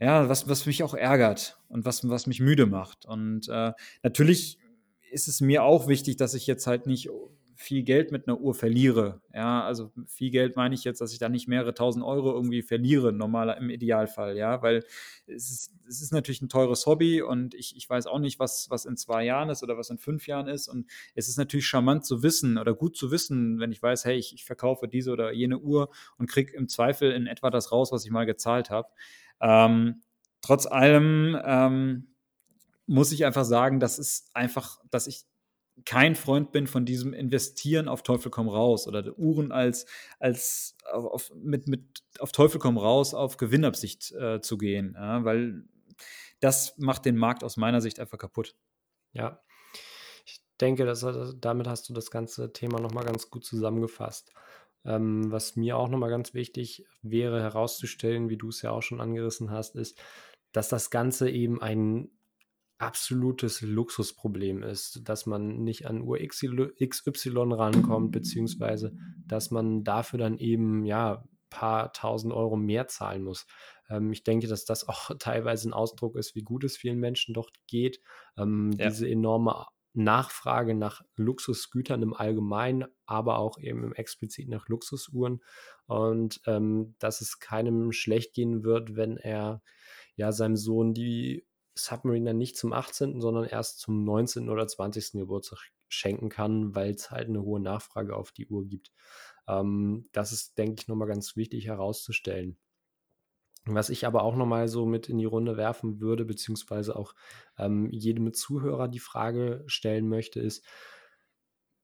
ja, 0.00 0.28
was, 0.28 0.48
was 0.48 0.66
mich 0.66 0.82
auch 0.84 0.94
ärgert 0.94 1.58
und 1.68 1.84
was, 1.84 2.08
was 2.08 2.28
mich 2.28 2.40
müde 2.40 2.66
macht. 2.66 3.04
Und 3.04 3.48
äh, 3.48 3.72
natürlich 4.02 4.58
ist 5.10 5.28
es 5.28 5.40
mir 5.40 5.64
auch 5.64 5.88
wichtig, 5.88 6.16
dass 6.16 6.34
ich 6.34 6.46
jetzt 6.46 6.66
halt 6.66 6.86
nicht 6.86 7.10
viel 7.60 7.82
Geld 7.82 8.10
mit 8.10 8.26
einer 8.26 8.40
Uhr 8.40 8.54
verliere. 8.54 9.20
Ja, 9.34 9.62
also 9.62 9.92
viel 10.06 10.30
Geld 10.30 10.56
meine 10.56 10.74
ich 10.74 10.82
jetzt, 10.84 11.02
dass 11.02 11.12
ich 11.12 11.18
da 11.18 11.28
nicht 11.28 11.46
mehrere 11.46 11.74
tausend 11.74 12.02
Euro 12.02 12.32
irgendwie 12.32 12.62
verliere, 12.62 13.12
normaler 13.12 13.58
im 13.58 13.68
Idealfall, 13.68 14.38
ja, 14.38 14.62
weil 14.62 14.82
es 15.26 15.50
ist, 15.50 15.74
es 15.86 16.00
ist 16.00 16.10
natürlich 16.10 16.40
ein 16.40 16.48
teures 16.48 16.86
Hobby 16.86 17.20
und 17.20 17.54
ich, 17.54 17.76
ich 17.76 17.88
weiß 17.88 18.06
auch 18.06 18.18
nicht, 18.18 18.38
was, 18.38 18.70
was 18.70 18.86
in 18.86 18.96
zwei 18.96 19.24
Jahren 19.24 19.50
ist 19.50 19.62
oder 19.62 19.76
was 19.76 19.90
in 19.90 19.98
fünf 19.98 20.26
Jahren 20.26 20.48
ist. 20.48 20.68
Und 20.68 20.86
es 21.14 21.28
ist 21.28 21.36
natürlich 21.36 21.66
charmant 21.66 22.06
zu 22.06 22.22
wissen 22.22 22.56
oder 22.56 22.72
gut 22.72 22.96
zu 22.96 23.10
wissen, 23.10 23.60
wenn 23.60 23.72
ich 23.72 23.82
weiß, 23.82 24.06
hey, 24.06 24.16
ich, 24.16 24.32
ich 24.32 24.46
verkaufe 24.46 24.88
diese 24.88 25.12
oder 25.12 25.30
jene 25.30 25.58
Uhr 25.58 25.90
und 26.16 26.30
kriege 26.30 26.54
im 26.54 26.66
Zweifel 26.66 27.12
in 27.12 27.26
etwa 27.26 27.50
das 27.50 27.72
raus, 27.72 27.92
was 27.92 28.06
ich 28.06 28.10
mal 28.10 28.24
gezahlt 28.24 28.70
habe. 28.70 28.88
Ähm, 29.42 30.00
trotz 30.40 30.64
allem 30.64 31.38
ähm, 31.44 32.09
muss 32.90 33.12
ich 33.12 33.24
einfach 33.24 33.44
sagen, 33.44 33.78
das 33.78 34.00
ist 34.00 34.34
einfach, 34.34 34.80
dass 34.90 35.06
ich 35.06 35.24
kein 35.84 36.16
Freund 36.16 36.50
bin 36.50 36.66
von 36.66 36.84
diesem 36.84 37.12
Investieren 37.14 37.86
auf 37.86 38.02
Teufel 38.02 38.32
komm 38.32 38.48
raus 38.48 38.88
oder 38.88 39.16
Uhren 39.16 39.52
als, 39.52 39.86
als 40.18 40.76
auf, 40.92 41.30
mit, 41.36 41.68
mit 41.68 42.02
auf 42.18 42.32
Teufel 42.32 42.58
komm 42.58 42.76
raus 42.76 43.14
auf 43.14 43.36
Gewinnabsicht 43.36 44.10
äh, 44.12 44.40
zu 44.40 44.58
gehen, 44.58 44.94
ja, 44.96 45.24
weil 45.24 45.62
das 46.40 46.76
macht 46.78 47.04
den 47.04 47.16
Markt 47.16 47.44
aus 47.44 47.56
meiner 47.56 47.80
Sicht 47.80 48.00
einfach 48.00 48.18
kaputt. 48.18 48.56
Ja, 49.12 49.40
ich 50.26 50.40
denke, 50.60 50.84
dass, 50.84 51.06
damit 51.38 51.68
hast 51.68 51.88
du 51.88 51.94
das 51.94 52.10
ganze 52.10 52.52
Thema 52.52 52.80
nochmal 52.80 53.04
ganz 53.04 53.30
gut 53.30 53.44
zusammengefasst. 53.44 54.32
Ähm, 54.84 55.30
was 55.30 55.54
mir 55.54 55.76
auch 55.76 55.88
nochmal 55.88 56.10
ganz 56.10 56.34
wichtig 56.34 56.86
wäre 57.02 57.40
herauszustellen, 57.40 58.30
wie 58.30 58.36
du 58.38 58.48
es 58.48 58.62
ja 58.62 58.72
auch 58.72 58.82
schon 58.82 59.00
angerissen 59.00 59.52
hast, 59.52 59.76
ist, 59.76 59.96
dass 60.50 60.68
das 60.68 60.90
Ganze 60.90 61.30
eben 61.30 61.62
ein 61.62 62.10
absolutes 62.80 63.60
Luxusproblem 63.60 64.62
ist, 64.62 65.02
dass 65.04 65.26
man 65.26 65.62
nicht 65.62 65.86
an 65.86 66.00
Uhr 66.00 66.18
XY 66.18 67.52
rankommt, 67.52 68.12
beziehungsweise 68.12 68.96
dass 69.26 69.50
man 69.50 69.84
dafür 69.84 70.18
dann 70.18 70.38
eben 70.38 70.84
ja 70.84 71.24
paar 71.50 71.92
tausend 71.92 72.32
Euro 72.32 72.56
mehr 72.56 72.86
zahlen 72.86 73.24
muss. 73.24 73.46
Ähm, 73.90 74.12
ich 74.12 74.24
denke, 74.24 74.46
dass 74.46 74.64
das 74.64 74.88
auch 74.88 75.10
teilweise 75.18 75.68
ein 75.68 75.74
Ausdruck 75.74 76.16
ist, 76.16 76.34
wie 76.34 76.42
gut 76.42 76.64
es 76.64 76.76
vielen 76.76 76.98
Menschen 76.98 77.34
dort 77.34 77.52
geht. 77.66 78.00
Ähm, 78.38 78.72
ja. 78.78 78.88
Diese 78.88 79.08
enorme 79.08 79.66
Nachfrage 79.92 80.74
nach 80.74 81.02
Luxusgütern 81.16 82.00
im 82.02 82.14
Allgemeinen, 82.14 82.84
aber 83.06 83.38
auch 83.38 83.58
eben 83.58 83.92
explizit 83.92 84.48
nach 84.48 84.68
Luxusuhren 84.68 85.42
und 85.86 86.40
ähm, 86.46 86.94
dass 87.00 87.20
es 87.20 87.40
keinem 87.40 87.90
schlecht 87.90 88.32
gehen 88.32 88.62
wird, 88.62 88.94
wenn 88.94 89.16
er 89.16 89.62
ja 90.14 90.30
seinem 90.30 90.56
Sohn 90.56 90.94
die 90.94 91.44
Submariner 91.84 92.32
nicht 92.32 92.56
zum 92.56 92.72
18., 92.72 93.20
sondern 93.20 93.44
erst 93.44 93.80
zum 93.80 94.04
19. 94.04 94.48
oder 94.48 94.66
20. 94.66 95.12
Geburtstag 95.12 95.58
schenken 95.88 96.28
kann, 96.28 96.74
weil 96.74 96.92
es 96.92 97.10
halt 97.10 97.28
eine 97.28 97.42
hohe 97.42 97.60
Nachfrage 97.60 98.16
auf 98.16 98.32
die 98.32 98.46
Uhr 98.46 98.66
gibt. 98.66 98.92
Ähm, 99.48 100.08
das 100.12 100.32
ist, 100.32 100.56
denke 100.58 100.80
ich, 100.80 100.88
nochmal 100.88 101.08
ganz 101.08 101.36
wichtig 101.36 101.66
herauszustellen. 101.66 102.56
Was 103.66 103.90
ich 103.90 104.06
aber 104.06 104.22
auch 104.22 104.36
nochmal 104.36 104.68
so 104.68 104.86
mit 104.86 105.08
in 105.08 105.18
die 105.18 105.26
Runde 105.26 105.56
werfen 105.56 106.00
würde, 106.00 106.24
beziehungsweise 106.24 106.96
auch 106.96 107.14
ähm, 107.58 107.90
jedem 107.90 108.32
Zuhörer 108.32 108.88
die 108.88 109.00
Frage 109.00 109.64
stellen 109.66 110.08
möchte, 110.08 110.40
ist, 110.40 110.64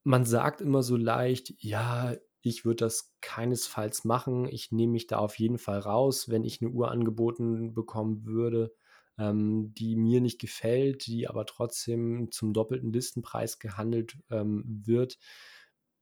man 0.02 0.24
sagt 0.24 0.60
immer 0.60 0.82
so 0.82 0.96
leicht, 0.96 1.52
ja, 1.58 2.14
ich 2.40 2.64
würde 2.64 2.84
das 2.84 3.14
keinesfalls 3.20 4.04
machen. 4.04 4.46
Ich 4.48 4.70
nehme 4.70 4.92
mich 4.92 5.08
da 5.08 5.18
auf 5.18 5.38
jeden 5.38 5.58
Fall 5.58 5.80
raus, 5.80 6.28
wenn 6.28 6.44
ich 6.44 6.62
eine 6.62 6.70
Uhr 6.70 6.90
angeboten 6.90 7.74
bekommen 7.74 8.24
würde 8.24 8.72
ähm, 9.18 9.72
die 9.74 9.96
mir 9.96 10.20
nicht 10.20 10.40
gefällt, 10.40 11.06
die 11.06 11.28
aber 11.28 11.46
trotzdem 11.46 12.30
zum 12.30 12.52
doppelten 12.52 12.92
Listenpreis 12.92 13.58
gehandelt 13.58 14.18
ähm, 14.30 14.64
wird, 14.84 15.18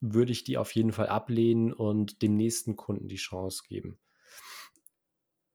würde 0.00 0.32
ich 0.32 0.44
die 0.44 0.58
auf 0.58 0.72
jeden 0.72 0.92
Fall 0.92 1.08
ablehnen 1.08 1.72
und 1.72 2.22
dem 2.22 2.36
nächsten 2.36 2.76
Kunden 2.76 3.08
die 3.08 3.16
Chance 3.16 3.62
geben. 3.66 3.98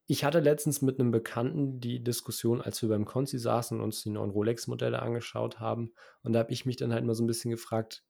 Ich 0.08 0.24
hatte 0.24 0.40
letztens 0.40 0.82
mit 0.82 1.00
einem 1.00 1.12
Bekannten 1.12 1.80
die 1.80 2.04
Diskussion, 2.04 2.62
als 2.62 2.82
wir 2.82 2.90
beim 2.90 3.06
Consi 3.06 3.38
saßen 3.38 3.78
und 3.78 3.84
uns 3.84 4.02
die 4.02 4.10
neuen 4.10 4.32
Rolex-Modelle 4.32 5.00
angeschaut 5.00 5.60
haben. 5.60 5.94
Und 6.24 6.34
da 6.34 6.40
habe 6.40 6.52
ich 6.52 6.66
mich 6.66 6.78
dann 6.78 6.92
halt 6.92 7.06
mal 7.06 7.14
so 7.14 7.24
ein 7.24 7.28
bisschen 7.28 7.52
gefragt, 7.52 8.04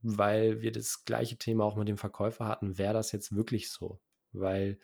weil 0.00 0.62
wir 0.62 0.72
das 0.72 1.04
gleiche 1.04 1.36
Thema 1.36 1.64
auch 1.64 1.76
mit 1.76 1.88
dem 1.88 1.98
Verkäufer 1.98 2.46
hatten, 2.46 2.78
wäre 2.78 2.94
das 2.94 3.12
jetzt 3.12 3.36
wirklich 3.36 3.70
so? 3.70 4.00
Weil 4.32 4.78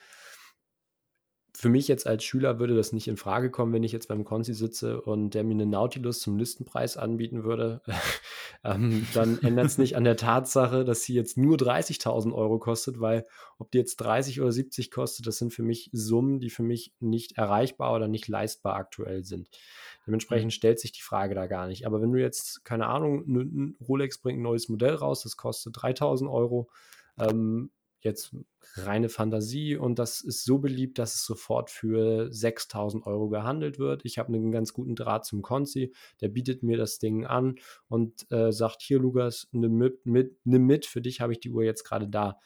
für 1.55 1.69
mich 1.69 1.87
jetzt 1.87 2.07
als 2.07 2.25
Schüler 2.25 2.59
würde 2.59 2.75
das 2.75 2.93
nicht 2.93 3.09
in 3.09 3.19
Frage 3.19 3.51
kommen, 3.51 3.75
wenn 3.75 3.85
ich 3.85 3.93
jetzt 3.93 4.09
beim 4.09 4.25
Konzi 4.25 4.55
sitze 4.55 5.03
und 5.03 5.35
der 5.35 5.45
mir 5.45 5.53
eine 5.53 5.67
Nautilus 5.67 6.21
zum 6.21 6.39
Listenpreis 6.39 6.97
anbieten 6.97 7.45
würde. 7.45 7.83
ähm, 8.65 9.07
dann 9.13 9.39
ändert 9.43 9.67
es 9.67 9.77
nicht 9.77 9.95
an 9.95 10.05
der 10.05 10.17
Tatsache, 10.17 10.85
dass 10.85 11.03
sie 11.03 11.15
jetzt 11.15 11.37
nur 11.37 11.57
30.000 11.57 12.33
Euro 12.33 12.59
kostet, 12.59 13.01
weil 13.01 13.27
ob 13.59 13.71
die 13.71 13.79
jetzt 13.79 13.97
30 13.97 14.41
oder 14.41 14.51
70 14.51 14.91
kostet, 14.91 15.27
das 15.27 15.37
sind 15.37 15.53
für 15.53 15.63
mich 15.63 15.91
Summen, 15.93 16.41
die 16.41 16.51
für 16.51 16.63
mich 16.63 16.95
nicht 17.01 17.37
erreichbar 17.37 17.95
oder 17.95 18.09
nicht 18.09 18.29
leistbar 18.29 18.77
aktuell 18.77 19.23
sind. 19.23 19.51
Dementsprechend 20.07 20.47
mhm. 20.47 20.53
stellt 20.53 20.81
sich 20.81 20.93
die 20.93 21.03
Frage 21.03 21.35
da 21.35 21.47
gar 21.47 21.67
nicht. 21.67 21.87
Aber 21.87 22.01
wenn 22.01 22.13
du 22.13 22.21
jetzt, 22.21 22.65
keine 22.65 22.87
Ahnung, 22.87 23.25
ein 23.27 23.77
Rolex 23.87 24.19
bringt 24.19 24.41
ein 24.41 24.43
neues 24.43 24.71
Modell 24.71 24.95
raus, 24.95 25.23
das 25.23 25.37
kostet 25.37 25.75
3000 25.81 26.31
Euro, 26.31 26.71
ähm, 27.19 27.71
jetzt 28.05 28.35
reine 28.75 29.09
Fantasie 29.09 29.77
und 29.77 29.99
das 29.99 30.21
ist 30.21 30.45
so 30.45 30.59
beliebt, 30.59 30.99
dass 30.99 31.15
es 31.15 31.25
sofort 31.25 31.71
für 31.71 32.33
6000 32.33 33.07
Euro 33.07 33.29
gehandelt 33.29 33.79
wird. 33.79 34.05
Ich 34.05 34.19
habe 34.19 34.33
einen 34.33 34.53
ganz 34.53 34.73
guten 34.73 34.95
Draht 34.95 35.25
zum 35.25 35.43
Konzi, 35.43 35.93
der 36.21 36.29
bietet 36.29 36.63
mir 36.63 36.77
das 36.77 36.99
Ding 36.99 37.27
an 37.27 37.57
und 37.89 38.31
äh, 38.31 38.53
sagt, 38.53 38.83
hier 38.83 38.99
Lukas, 38.99 39.49
nimm 39.53 39.77
mit, 39.77 40.07
mit, 40.07 40.39
nimm 40.45 40.67
mit, 40.67 40.87
für 40.87 41.01
dich 41.01 41.21
habe 41.21 41.33
ich 41.33 41.41
die 41.41 41.51
Uhr 41.51 41.65
jetzt 41.65 41.85
gerade 41.85 42.09
da. 42.09 42.39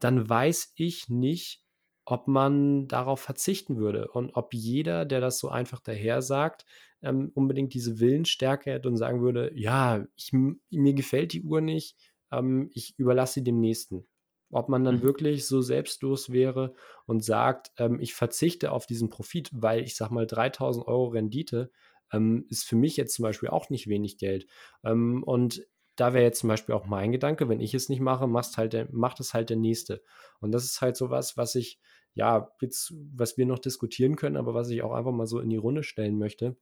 Dann 0.00 0.28
weiß 0.28 0.72
ich 0.76 1.08
nicht, 1.08 1.64
ob 2.04 2.28
man 2.28 2.86
darauf 2.88 3.20
verzichten 3.20 3.76
würde 3.76 4.08
und 4.08 4.32
ob 4.34 4.52
jeder, 4.52 5.04
der 5.04 5.20
das 5.20 5.38
so 5.38 5.48
einfach 5.48 5.80
daher 5.80 6.20
sagt, 6.20 6.66
ähm, 7.02 7.30
unbedingt 7.34 7.74
diese 7.74 7.98
Willensstärke 8.00 8.72
hätte 8.72 8.88
und 8.88 8.96
sagen 8.96 9.22
würde, 9.22 9.50
ja, 9.54 10.06
ich, 10.16 10.32
mir 10.32 10.94
gefällt 10.94 11.32
die 11.32 11.42
Uhr 11.42 11.60
nicht, 11.60 11.96
ähm, 12.30 12.70
ich 12.74 12.98
überlasse 12.98 13.34
sie 13.34 13.44
dem 13.44 13.60
Nächsten. 13.60 14.06
Ob 14.54 14.68
man 14.68 14.84
dann 14.84 14.96
mhm. 14.98 15.02
wirklich 15.02 15.46
so 15.46 15.62
selbstlos 15.62 16.30
wäre 16.30 16.74
und 17.06 17.24
sagt, 17.24 17.72
ähm, 17.76 17.98
ich 17.98 18.14
verzichte 18.14 18.70
auf 18.70 18.86
diesen 18.86 19.10
Profit, 19.10 19.50
weil 19.52 19.82
ich 19.82 19.96
sag 19.96 20.10
mal 20.10 20.26
3000 20.26 20.86
Euro 20.86 21.08
Rendite 21.08 21.72
ähm, 22.12 22.46
ist 22.50 22.64
für 22.64 22.76
mich 22.76 22.96
jetzt 22.96 23.14
zum 23.14 23.24
Beispiel 23.24 23.48
auch 23.48 23.68
nicht 23.68 23.88
wenig 23.88 24.16
Geld. 24.16 24.46
Ähm, 24.84 25.24
und 25.24 25.66
da 25.96 26.14
wäre 26.14 26.24
jetzt 26.24 26.38
zum 26.38 26.48
Beispiel 26.48 26.74
auch 26.74 26.86
mein 26.86 27.10
Gedanke, 27.10 27.48
wenn 27.48 27.60
ich 27.60 27.74
es 27.74 27.88
nicht 27.88 28.00
mache, 28.00 28.28
machst 28.28 28.56
halt 28.56 28.72
der, 28.72 28.88
macht 28.92 29.18
es 29.18 29.34
halt 29.34 29.50
der 29.50 29.56
Nächste. 29.56 30.02
Und 30.40 30.52
das 30.52 30.64
ist 30.64 30.80
halt 30.80 30.96
so 30.96 31.10
was, 31.10 31.36
was 31.36 31.56
ich, 31.56 31.80
ja, 32.14 32.52
jetzt, 32.60 32.94
was 33.12 33.36
wir 33.36 33.46
noch 33.46 33.58
diskutieren 33.58 34.14
können, 34.14 34.36
aber 34.36 34.54
was 34.54 34.70
ich 34.70 34.82
auch 34.82 34.92
einfach 34.92 35.12
mal 35.12 35.26
so 35.26 35.40
in 35.40 35.50
die 35.50 35.56
Runde 35.56 35.82
stellen 35.82 36.16
möchte. 36.16 36.56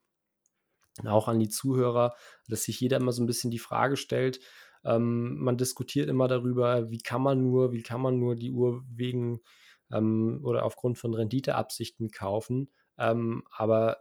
Auch 1.05 1.28
an 1.28 1.38
die 1.38 1.49
Zuhörer, 1.51 2.14
dass 2.49 2.64
sich 2.64 2.80
jeder 2.80 2.99
immer 2.99 3.12
so 3.12 3.22
ein 3.22 3.26
bisschen 3.26 3.51
die 3.51 3.59
Frage 3.59 3.97
stellt, 3.97 4.40
ähm, 4.85 5.39
man 5.39 5.57
diskutiert 5.57 6.09
immer 6.09 6.28
darüber, 6.28 6.91
wie 6.91 6.99
kann 6.99 7.22
man 7.22 7.43
nur, 7.43 7.72
wie 7.72 7.83
kann 7.83 8.01
man 8.01 8.18
nur 8.18 8.37
die 8.37 8.51
Uhr 8.51 8.83
wegen 8.89 9.41
ähm, 9.93 10.41
oder 10.43 10.64
aufgrund 10.64 10.99
von 10.99 11.14
Renditeabsichten 11.14 12.11
kaufen. 12.11 12.70
Ähm, 12.99 13.45
aber 13.51 13.99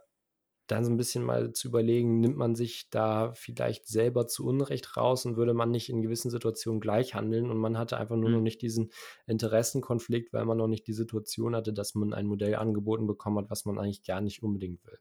dann 0.66 0.84
so 0.84 0.90
ein 0.90 0.96
bisschen 0.96 1.24
mal 1.24 1.52
zu 1.52 1.68
überlegen, 1.68 2.20
nimmt 2.20 2.36
man 2.36 2.54
sich 2.54 2.88
da 2.90 3.32
vielleicht 3.34 3.86
selber 3.88 4.26
zu 4.26 4.46
Unrecht 4.46 4.96
raus 4.96 5.26
und 5.26 5.36
würde 5.36 5.54
man 5.54 5.70
nicht 5.70 5.88
in 5.90 6.02
gewissen 6.02 6.30
Situationen 6.30 6.80
gleich 6.80 7.14
handeln 7.14 7.50
und 7.50 7.58
man 7.58 7.76
hatte 7.76 7.98
einfach 7.98 8.16
nur 8.16 8.28
mhm. 8.28 8.36
noch 8.36 8.42
nicht 8.42 8.62
diesen 8.62 8.90
Interessenkonflikt, 9.26 10.32
weil 10.32 10.44
man 10.44 10.58
noch 10.58 10.68
nicht 10.68 10.86
die 10.86 10.92
Situation 10.92 11.54
hatte, 11.56 11.72
dass 11.72 11.94
man 11.94 12.14
ein 12.14 12.26
Modell 12.26 12.54
angeboten 12.54 13.06
bekommen 13.06 13.38
hat, 13.38 13.50
was 13.50 13.64
man 13.64 13.78
eigentlich 13.78 14.04
gar 14.04 14.20
nicht 14.20 14.42
unbedingt 14.42 14.84
will. 14.84 14.98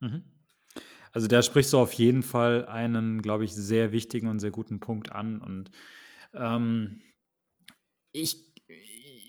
Mhm. 0.00 0.39
Also 1.12 1.26
da 1.26 1.42
sprichst 1.42 1.72
du 1.72 1.78
auf 1.78 1.92
jeden 1.92 2.22
Fall 2.22 2.66
einen, 2.66 3.22
glaube 3.22 3.44
ich, 3.44 3.52
sehr 3.54 3.92
wichtigen 3.92 4.28
und 4.28 4.38
sehr 4.38 4.50
guten 4.50 4.80
Punkt 4.80 5.12
an. 5.12 5.40
Und 5.40 5.70
ähm, 6.34 7.00
ich, 8.12 8.36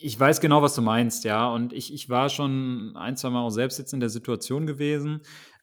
ich 0.01 0.19
weiß 0.19 0.41
genau, 0.41 0.61
was 0.61 0.75
du 0.75 0.81
meinst, 0.81 1.23
ja. 1.23 1.47
Und 1.49 1.73
ich, 1.73 1.93
ich 1.93 2.09
war 2.09 2.29
schon 2.29 2.95
ein, 2.95 3.17
zwei 3.17 3.29
Mal 3.29 3.41
auch 3.41 3.49
selbst 3.49 3.79
jetzt 3.79 3.93
in 3.93 3.99
der 3.99 4.09
Situation 4.09 4.67
gewesen, 4.67 5.21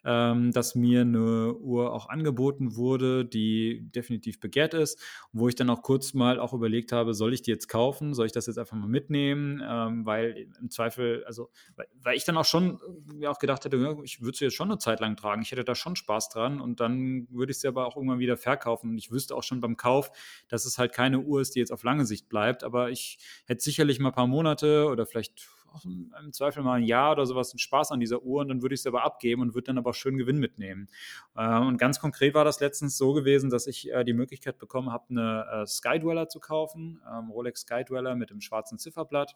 ähm, 0.08 0.52
dass 0.52 0.74
mir 0.74 1.02
eine 1.02 1.52
Uhr 1.54 1.92
auch 1.92 2.08
angeboten 2.08 2.76
wurde, 2.76 3.26
die 3.26 3.86
definitiv 3.94 4.40
begehrt 4.40 4.72
ist, 4.72 4.98
wo 5.32 5.48
ich 5.48 5.54
dann 5.54 5.68
auch 5.68 5.82
kurz 5.82 6.14
mal 6.14 6.40
auch 6.40 6.54
überlegt 6.54 6.92
habe, 6.92 7.12
soll 7.12 7.34
ich 7.34 7.42
die 7.42 7.50
jetzt 7.50 7.68
kaufen, 7.68 8.14
soll 8.14 8.24
ich 8.24 8.32
das 8.32 8.46
jetzt 8.46 8.58
einfach 8.58 8.76
mal 8.76 8.88
mitnehmen, 8.88 9.62
ähm, 9.62 10.06
weil 10.06 10.48
im 10.58 10.70
Zweifel, 10.70 11.24
also 11.26 11.50
weil, 11.76 11.88
weil 12.02 12.16
ich 12.16 12.24
dann 12.24 12.38
auch 12.38 12.46
schon 12.46 12.80
mir 13.12 13.30
auch 13.30 13.38
gedacht 13.38 13.66
hätte, 13.66 13.98
ich 14.02 14.22
würde 14.22 14.38
sie 14.38 14.46
jetzt 14.46 14.54
schon 14.54 14.70
eine 14.70 14.78
Zeit 14.78 15.00
lang 15.00 15.14
tragen, 15.14 15.42
ich 15.42 15.52
hätte 15.52 15.64
da 15.64 15.74
schon 15.74 15.94
Spaß 15.94 16.30
dran 16.30 16.62
und 16.62 16.80
dann 16.80 17.28
würde 17.30 17.52
ich 17.52 17.58
sie 17.58 17.68
aber 17.68 17.86
auch 17.86 17.96
irgendwann 17.96 18.18
wieder 18.18 18.38
verkaufen. 18.38 18.90
Und 18.90 18.98
ich 18.98 19.10
wüsste 19.10 19.34
auch 19.36 19.42
schon 19.42 19.60
beim 19.60 19.76
Kauf, 19.76 20.10
dass 20.48 20.64
es 20.64 20.78
halt 20.78 20.94
keine 20.94 21.20
Uhr 21.20 21.42
ist, 21.42 21.54
die 21.54 21.58
jetzt 21.58 21.72
auf 21.72 21.82
lange 21.82 22.06
Sicht 22.06 22.30
bleibt, 22.30 22.64
aber 22.64 22.88
ich 22.90 23.18
hätte 23.46 23.62
sicherlich 23.62 24.00
mal 24.00 24.08
ein 24.08 24.14
paar 24.14 24.26
Monate 24.26 24.86
oder 24.86 25.04
vielleicht 25.04 25.48
im 25.84 26.32
Zweifel 26.32 26.62
mal 26.62 26.74
ein 26.74 26.84
Jahr 26.84 27.12
oder 27.12 27.26
sowas 27.26 27.52
einen 27.52 27.58
Spaß 27.58 27.92
an 27.92 28.00
dieser 28.00 28.22
Uhr 28.22 28.40
und 28.40 28.48
dann 28.48 28.62
würde 28.62 28.74
ich 28.74 28.82
sie 28.82 28.88
aber 28.88 29.04
abgeben 29.04 29.42
und 29.42 29.54
würde 29.54 29.66
dann 29.66 29.78
aber 29.78 29.90
auch 29.90 29.94
schön 29.94 30.16
Gewinn 30.16 30.38
mitnehmen. 30.38 30.88
Äh, 31.36 31.58
und 31.58 31.78
ganz 31.78 32.00
konkret 32.00 32.34
war 32.34 32.44
das 32.44 32.60
letztens 32.60 32.96
so 32.96 33.12
gewesen, 33.12 33.50
dass 33.50 33.66
ich 33.66 33.92
äh, 33.92 34.04
die 34.04 34.12
Möglichkeit 34.12 34.58
bekommen 34.58 34.92
habe, 34.92 35.06
eine 35.10 35.46
äh, 35.62 35.66
Skydweller 35.66 36.28
zu 36.28 36.40
kaufen, 36.40 37.00
ähm, 37.06 37.30
Rolex 37.30 37.62
Skydweller 37.62 38.14
mit 38.14 38.30
dem 38.30 38.40
schwarzen 38.40 38.78
Zifferblatt. 38.78 39.34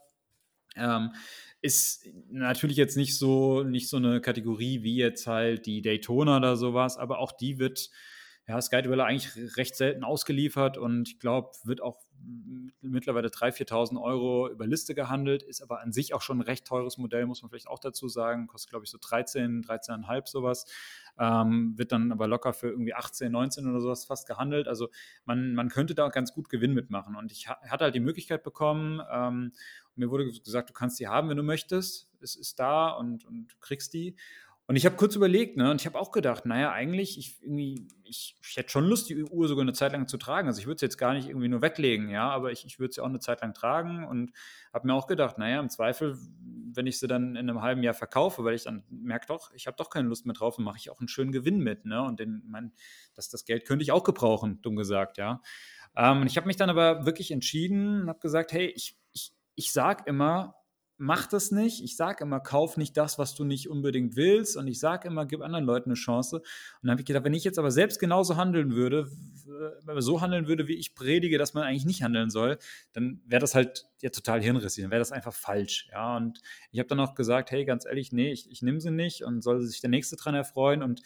Ähm, 0.76 1.12
ist 1.60 2.08
natürlich 2.30 2.76
jetzt 2.76 2.96
nicht 2.96 3.18
so, 3.18 3.62
nicht 3.62 3.88
so 3.88 3.98
eine 3.98 4.20
Kategorie 4.20 4.82
wie 4.82 4.96
jetzt 4.96 5.26
halt 5.26 5.66
die 5.66 5.82
Daytona 5.82 6.38
oder 6.38 6.56
sowas, 6.56 6.96
aber 6.96 7.18
auch 7.18 7.32
die 7.32 7.58
wird 7.58 7.90
ja, 8.49 8.61
Sky 8.61 8.82
Dweller 8.82 9.05
eigentlich 9.05 9.57
recht 9.57 9.76
selten 9.76 10.05
ausgeliefert 10.05 10.76
und 10.76 11.09
ich 11.09 11.18
glaube, 11.20 11.51
wird 11.64 11.80
auch 11.80 11.99
mittlerweile 12.80 13.28
3.000, 13.28 13.68
4.000 13.68 14.03
Euro 14.03 14.49
über 14.49 14.66
Liste 14.66 14.95
gehandelt, 14.95 15.43
ist 15.43 15.62
aber 15.62 15.80
an 15.80 15.93
sich 15.93 16.14
auch 16.14 16.22
schon 16.22 16.38
ein 16.38 16.43
recht 16.43 16.66
teures 16.66 16.99
Modell, 16.99 17.26
muss 17.26 17.43
man 17.43 17.51
vielleicht 17.51 17.68
auch 17.68 17.78
dazu 17.78 18.09
sagen. 18.09 18.47
Kostet, 18.47 18.70
glaube 18.70 18.84
ich, 18.84 18.90
so 18.90 18.99
13, 19.01 19.62
13,5 19.62 20.28
sowas. 20.28 20.66
Ähm, 21.18 21.76
wird 21.76 21.93
dann 21.93 22.12
aber 22.12 22.26
locker 22.26 22.53
für 22.53 22.68
irgendwie 22.68 22.95
18, 22.95 23.30
19 23.30 23.68
oder 23.68 23.80
sowas 23.80 24.05
fast 24.05 24.26
gehandelt. 24.26 24.68
Also 24.68 24.88
man, 25.24 25.55
man 25.55 25.68
könnte 25.68 25.95
da 25.95 26.09
ganz 26.09 26.32
gut 26.32 26.49
Gewinn 26.49 26.74
mitmachen. 26.74 27.16
Und 27.16 27.32
ich 27.32 27.49
hatte 27.49 27.84
halt 27.84 27.95
die 27.95 28.01
Möglichkeit 28.01 28.43
bekommen, 28.43 29.01
ähm, 29.11 29.53
mir 29.95 30.11
wurde 30.11 30.26
gesagt, 30.26 30.70
du 30.70 30.72
kannst 30.72 30.99
die 31.01 31.09
haben, 31.09 31.28
wenn 31.28 31.36
du 31.36 31.43
möchtest. 31.43 32.09
Es 32.20 32.34
ist 32.34 32.59
da 32.59 32.88
und, 32.90 33.24
und 33.26 33.49
du 33.49 33.57
kriegst 33.61 33.93
die. 33.93 34.16
Und 34.66 34.76
ich 34.76 34.86
habe 34.86 34.96
kurz 34.96 35.16
überlegt, 35.16 35.56
ne, 35.56 35.70
und 35.70 35.80
ich 35.80 35.86
habe 35.86 35.98
auch 35.98 36.12
gedacht, 36.12 36.46
naja, 36.46 36.70
eigentlich, 36.70 37.18
ich, 37.18 37.42
irgendwie, 37.42 37.88
ich, 38.04 38.36
ich, 38.40 38.56
hätte 38.56 38.70
schon 38.70 38.86
Lust, 38.86 39.08
die 39.08 39.24
Uhr 39.24 39.48
sogar 39.48 39.62
eine 39.62 39.72
Zeit 39.72 39.92
lang 39.92 40.06
zu 40.06 40.18
tragen. 40.18 40.46
Also 40.46 40.60
ich 40.60 40.66
würde 40.66 40.78
sie 40.78 40.86
jetzt 40.86 40.98
gar 40.98 41.14
nicht 41.14 41.28
irgendwie 41.28 41.48
nur 41.48 41.62
weglegen, 41.62 42.08
ja, 42.08 42.30
aber 42.30 42.52
ich, 42.52 42.64
ich 42.64 42.78
würde 42.78 42.94
sie 42.94 43.00
auch 43.00 43.06
eine 43.06 43.18
Zeit 43.18 43.42
lang 43.42 43.54
tragen 43.54 44.04
und 44.04 44.32
habe 44.72 44.86
mir 44.86 44.94
auch 44.94 45.08
gedacht, 45.08 45.36
naja, 45.36 45.58
im 45.58 45.68
Zweifel, 45.68 46.16
wenn 46.74 46.86
ich 46.86 47.00
sie 47.00 47.08
dann 47.08 47.34
in 47.34 47.50
einem 47.50 47.60
halben 47.60 47.82
Jahr 47.82 47.92
verkaufe, 47.92 48.44
weil 48.44 48.54
ich 48.54 48.64
dann 48.64 48.84
merke 48.88 49.26
doch, 49.26 49.52
ich 49.52 49.66
habe 49.66 49.76
doch 49.76 49.90
keine 49.90 50.08
Lust 50.08 50.26
mehr 50.26 50.34
drauf, 50.34 50.56
dann 50.56 50.64
mache 50.64 50.78
ich 50.78 50.90
auch 50.90 51.00
einen 51.00 51.08
schönen 51.08 51.32
Gewinn 51.32 51.58
mit, 51.58 51.84
ne? 51.84 52.02
Und 52.02 52.20
den, 52.20 52.42
mein, 52.46 52.72
das, 53.14 53.28
das 53.28 53.44
Geld 53.44 53.66
könnte 53.66 53.82
ich 53.82 53.90
auch 53.90 54.04
gebrauchen, 54.04 54.62
dumm 54.62 54.76
gesagt, 54.76 55.18
ja. 55.18 55.42
Ähm, 55.96 56.24
ich 56.26 56.36
habe 56.36 56.46
mich 56.46 56.56
dann 56.56 56.70
aber 56.70 57.04
wirklich 57.04 57.32
entschieden 57.32 58.02
und 58.02 58.08
habe 58.08 58.20
gesagt, 58.20 58.52
hey, 58.52 58.66
ich, 58.66 58.96
ich, 59.12 59.32
ich 59.56 59.72
sage 59.72 60.04
immer, 60.06 60.54
mach 60.99 61.26
das 61.26 61.51
nicht. 61.51 61.82
Ich 61.82 61.97
sage 61.97 62.24
immer, 62.24 62.40
kauf 62.40 62.76
nicht 62.76 62.97
das, 62.97 63.18
was 63.18 63.34
du 63.34 63.45
nicht 63.45 63.68
unbedingt 63.68 64.16
willst. 64.16 64.57
Und 64.57 64.68
ich 64.68 64.78
sage 64.78 65.09
immer, 65.09 65.26
gib 65.26 65.40
anderen 65.40 65.64
Leuten 65.64 65.90
eine 65.90 65.95
Chance. 65.95 66.36
Und 66.36 66.45
dann 66.82 66.93
habe 66.93 67.01
ich 67.01 67.07
gedacht, 67.07 67.24
wenn 67.24 67.34
ich 67.34 67.45
jetzt 67.45 67.59
aber 67.59 67.70
selbst 67.70 67.99
genauso 67.99 68.36
handeln 68.36 68.74
würde, 68.74 69.11
so 69.99 70.20
handeln 70.20 70.47
würde, 70.47 70.68
wie 70.68 70.74
ich 70.74 70.95
predige, 70.95 71.38
dass 71.38 71.55
man 71.55 71.64
eigentlich 71.64 71.86
nicht 71.86 72.03
handeln 72.03 72.30
soll, 72.30 72.59
dann 72.93 73.20
wäre 73.26 73.40
das 73.40 73.55
halt 73.55 73.86
ja 74.01 74.11
total 74.11 74.40
hirnrissig. 74.43 74.84
Dann 74.84 74.90
wäre 74.90 75.01
das 75.01 75.12
einfach 75.12 75.34
falsch. 75.34 75.88
Ja, 75.90 76.16
und 76.16 76.40
ich 76.70 76.78
habe 76.78 76.88
dann 76.88 77.01
auch 77.01 77.14
gesagt, 77.14 77.51
hey, 77.51 77.64
ganz 77.64 77.84
ehrlich, 77.84 78.12
nee, 78.12 78.32
ich, 78.32 78.51
ich 78.51 78.62
nehme 78.62 78.80
sie 78.80 78.90
nicht 78.90 79.24
und 79.24 79.43
soll 79.43 79.61
sich 79.62 79.80
der 79.80 79.90
Nächste 79.90 80.16
dran 80.16 80.34
erfreuen. 80.34 80.82
Und 80.82 81.03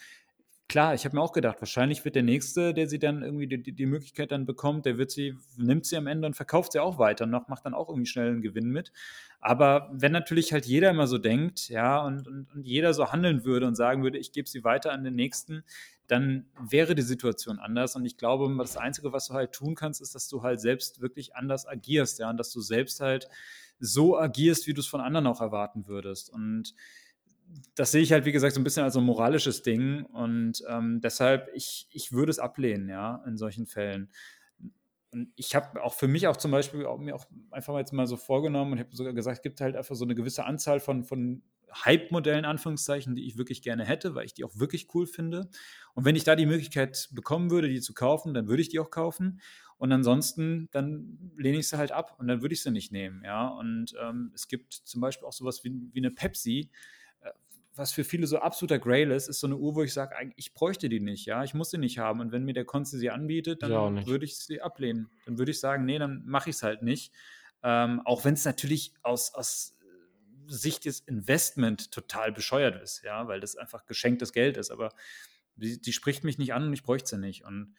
klar, 0.69 0.93
ich 0.93 1.05
habe 1.05 1.15
mir 1.15 1.21
auch 1.21 1.31
gedacht, 1.31 1.61
wahrscheinlich 1.61 2.03
wird 2.03 2.15
der 2.15 2.23
Nächste, 2.23 2.73
der 2.73 2.87
sie 2.87 2.99
dann 2.99 3.23
irgendwie 3.23 3.47
die, 3.47 3.71
die, 3.73 3.85
Möglichkeit 3.85 4.31
dann 4.31 4.45
bekommt, 4.45 4.85
der 4.85 4.97
wird 4.97 5.11
sie, 5.11 5.37
nimmt 5.55 5.85
sie 5.85 5.97
am 5.97 6.07
Ende 6.07 6.27
und 6.27 6.35
verkauft 6.35 6.73
sie 6.73 6.79
auch 6.79 6.99
weiter 6.99 7.25
und 7.25 7.31
macht 7.31 7.65
dann 7.65 7.73
auch 7.73 7.89
irgendwie 7.89 8.07
schnell 8.07 8.29
einen 8.29 8.41
Gewinn 8.41 8.69
mit. 8.69 8.91
Aber 9.39 9.89
wenn 9.93 10.11
natürlich 10.11 10.51
halt 10.51 10.65
jeder 10.65 10.89
immer 10.89 11.07
so 11.07 11.17
denkt, 11.17 11.69
ja, 11.69 12.01
und, 12.01 12.27
und, 12.27 12.47
und 12.53 12.65
jeder 12.65 12.93
so 12.93 13.11
handeln 13.11 13.45
würde 13.45 13.67
und 13.67 13.75
sagen 13.75 14.03
würde, 14.03 14.17
ich 14.17 14.31
gebe 14.31 14.49
sie 14.49 14.63
weiter 14.63 14.91
an 14.91 15.03
den 15.03 15.15
Nächsten, 15.15 15.63
dann 16.07 16.45
wäre 16.59 16.95
die 16.95 17.01
Situation 17.01 17.59
anders. 17.59 17.95
Und 17.95 18.05
ich 18.05 18.17
glaube, 18.17 18.53
das 18.57 18.77
Einzige, 18.77 19.13
was 19.13 19.27
du 19.27 19.33
halt 19.33 19.51
tun 19.51 19.75
kannst, 19.75 20.01
ist, 20.01 20.15
dass 20.15 20.27
du 20.27 20.43
halt 20.43 20.59
selbst 20.59 21.01
wirklich 21.01 21.35
anders 21.35 21.65
agierst, 21.67 22.19
ja, 22.19 22.29
und 22.29 22.37
dass 22.37 22.51
du 22.51 22.61
selbst 22.61 22.99
halt 22.99 23.29
so 23.79 24.17
agierst, 24.17 24.67
wie 24.67 24.73
du 24.73 24.81
es 24.81 24.87
von 24.87 25.01
anderen 25.01 25.27
auch 25.27 25.41
erwarten 25.41 25.87
würdest. 25.87 26.29
Und 26.31 26.73
das 27.75 27.91
sehe 27.91 28.01
ich 28.01 28.11
halt, 28.11 28.25
wie 28.25 28.31
gesagt, 28.31 28.55
so 28.55 28.59
ein 28.59 28.63
bisschen 28.63 28.83
als 28.83 28.95
ein 28.95 29.03
moralisches 29.03 29.61
Ding 29.61 30.03
und 30.05 30.63
ähm, 30.67 30.99
deshalb, 31.01 31.49
ich, 31.53 31.87
ich 31.91 32.11
würde 32.11 32.31
es 32.31 32.39
ablehnen, 32.39 32.89
ja, 32.89 33.23
in 33.25 33.37
solchen 33.37 33.65
Fällen. 33.65 34.09
Und 35.11 35.31
ich 35.35 35.55
habe 35.55 35.81
auch 35.83 35.93
für 35.93 36.07
mich 36.07 36.27
auch 36.27 36.37
zum 36.37 36.51
Beispiel 36.51 36.85
auch, 36.85 36.99
mir 36.99 37.15
auch 37.15 37.25
einfach 37.51 37.73
mal 37.73 37.79
jetzt 37.79 37.93
mal 37.93 38.07
so 38.07 38.17
vorgenommen 38.17 38.73
und 38.73 38.79
habe 38.79 38.95
sogar 38.95 39.13
gesagt, 39.13 39.37
es 39.37 39.41
gibt 39.41 39.61
halt 39.61 39.75
einfach 39.75 39.95
so 39.95 40.03
eine 40.03 40.15
gewisse 40.15 40.45
Anzahl 40.45 40.79
von, 40.79 41.03
von 41.03 41.43
Hype-Modellen, 41.73 42.45
Anführungszeichen, 42.45 43.15
die 43.15 43.25
ich 43.25 43.37
wirklich 43.37 43.61
gerne 43.61 43.85
hätte, 43.85 44.15
weil 44.15 44.25
ich 44.25 44.33
die 44.33 44.43
auch 44.43 44.57
wirklich 44.57 44.93
cool 44.93 45.05
finde. 45.05 45.49
Und 45.93 46.05
wenn 46.05 46.15
ich 46.15 46.23
da 46.23 46.35
die 46.35 46.45
Möglichkeit 46.45 47.09
bekommen 47.11 47.51
würde, 47.51 47.69
die 47.69 47.81
zu 47.81 47.93
kaufen, 47.93 48.33
dann 48.33 48.47
würde 48.47 48.61
ich 48.61 48.69
die 48.69 48.79
auch 48.79 48.91
kaufen. 48.91 49.39
Und 49.77 49.91
ansonsten, 49.91 50.69
dann 50.71 51.31
lehne 51.37 51.59
ich 51.59 51.69
sie 51.69 51.77
halt 51.77 51.91
ab 51.91 52.15
und 52.17 52.27
dann 52.27 52.41
würde 52.41 52.53
ich 52.53 52.63
sie 52.63 52.71
nicht 52.71 52.91
nehmen, 52.91 53.21
ja. 53.23 53.47
Und 53.47 53.93
ähm, 54.01 54.31
es 54.33 54.47
gibt 54.47 54.73
zum 54.73 55.01
Beispiel 55.01 55.27
auch 55.27 55.33
sowas 55.33 55.63
wie, 55.63 55.71
wie 55.93 55.99
eine 55.99 56.11
Pepsi, 56.11 56.71
was 57.77 57.91
für 57.91 58.03
viele 58.03 58.27
so 58.27 58.39
absoluter 58.39 58.79
Grail 58.79 59.11
ist, 59.11 59.27
ist 59.27 59.39
so 59.39 59.47
eine 59.47 59.57
Uhr, 59.57 59.75
wo 59.75 59.83
ich 59.83 59.93
sage, 59.93 60.15
ich 60.35 60.53
bräuchte 60.53 60.89
die 60.89 60.99
nicht, 60.99 61.25
ja, 61.25 61.43
ich 61.43 61.53
muss 61.53 61.71
sie 61.71 61.77
nicht 61.77 61.99
haben. 61.99 62.19
Und 62.19 62.31
wenn 62.31 62.43
mir 62.43 62.53
der 62.53 62.65
Konzi 62.65 62.97
sie 62.97 63.09
anbietet, 63.09 63.63
dann 63.63 63.71
würde 64.05 64.25
ich 64.25 64.37
sie 64.37 64.61
ablehnen. 64.61 65.09
Dann 65.25 65.37
würde 65.37 65.51
ich 65.51 65.59
sagen, 65.59 65.85
nee, 65.85 65.99
dann 65.99 66.23
mache 66.25 66.49
ich 66.49 66.57
es 66.57 66.63
halt 66.63 66.81
nicht. 66.81 67.13
Ähm, 67.63 68.01
auch 68.05 68.25
wenn 68.25 68.35
es 68.35 68.45
natürlich 68.45 68.93
aus, 69.01 69.33
aus 69.33 69.77
Sicht 70.47 70.85
des 70.85 71.01
Investment 71.01 71.91
total 71.91 72.31
bescheuert 72.31 72.81
ist, 72.81 73.03
ja, 73.03 73.27
weil 73.27 73.39
das 73.39 73.55
einfach 73.55 73.85
geschenktes 73.85 74.33
Geld 74.33 74.57
ist. 74.57 74.71
Aber 74.71 74.93
die, 75.55 75.81
die 75.81 75.93
spricht 75.93 76.23
mich 76.23 76.37
nicht 76.37 76.53
an 76.53 76.67
und 76.67 76.73
ich 76.73 76.83
bräuchte 76.83 77.09
sie 77.09 77.17
nicht. 77.17 77.43
Und 77.43 77.75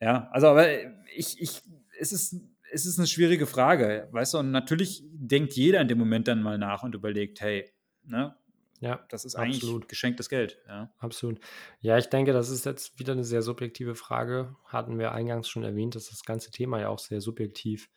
ja, 0.00 0.28
also 0.32 0.48
aber 0.48 0.68
ich, 1.14 1.40
ich, 1.40 1.62
es 1.98 2.12
ist, 2.12 2.36
es 2.72 2.86
ist 2.86 2.98
eine 2.98 3.06
schwierige 3.06 3.46
Frage, 3.46 4.08
weißt 4.12 4.34
du, 4.34 4.38
und 4.38 4.50
natürlich 4.50 5.02
denkt 5.12 5.54
jeder 5.54 5.80
in 5.80 5.88
dem 5.88 5.98
Moment 5.98 6.28
dann 6.28 6.42
mal 6.42 6.58
nach 6.58 6.82
und 6.82 6.94
überlegt, 6.94 7.40
hey, 7.40 7.70
ne, 8.04 8.36
ja, 8.84 9.02
das 9.08 9.24
ist 9.24 9.34
eigentlich 9.34 9.62
absolut. 9.62 9.88
geschenktes 9.88 10.28
Geld. 10.28 10.58
Ja. 10.68 10.92
Absolut. 10.98 11.40
Ja, 11.80 11.96
ich 11.96 12.10
denke, 12.10 12.34
das 12.34 12.50
ist 12.50 12.66
jetzt 12.66 12.98
wieder 12.98 13.14
eine 13.14 13.24
sehr 13.24 13.40
subjektive 13.40 13.94
Frage. 13.94 14.56
Hatten 14.66 14.98
wir 14.98 15.12
eingangs 15.12 15.48
schon 15.48 15.64
erwähnt, 15.64 15.94
dass 15.94 16.10
das 16.10 16.22
ganze 16.22 16.50
Thema 16.50 16.78
ja 16.78 16.90
auch 16.90 16.98
sehr 16.98 17.22
subjektiv 17.22 17.88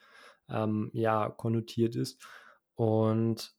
ähm, 0.49 0.89
ja, 0.93 1.29
konnotiert 1.29 1.97
ist. 1.97 2.25
Und 2.75 3.53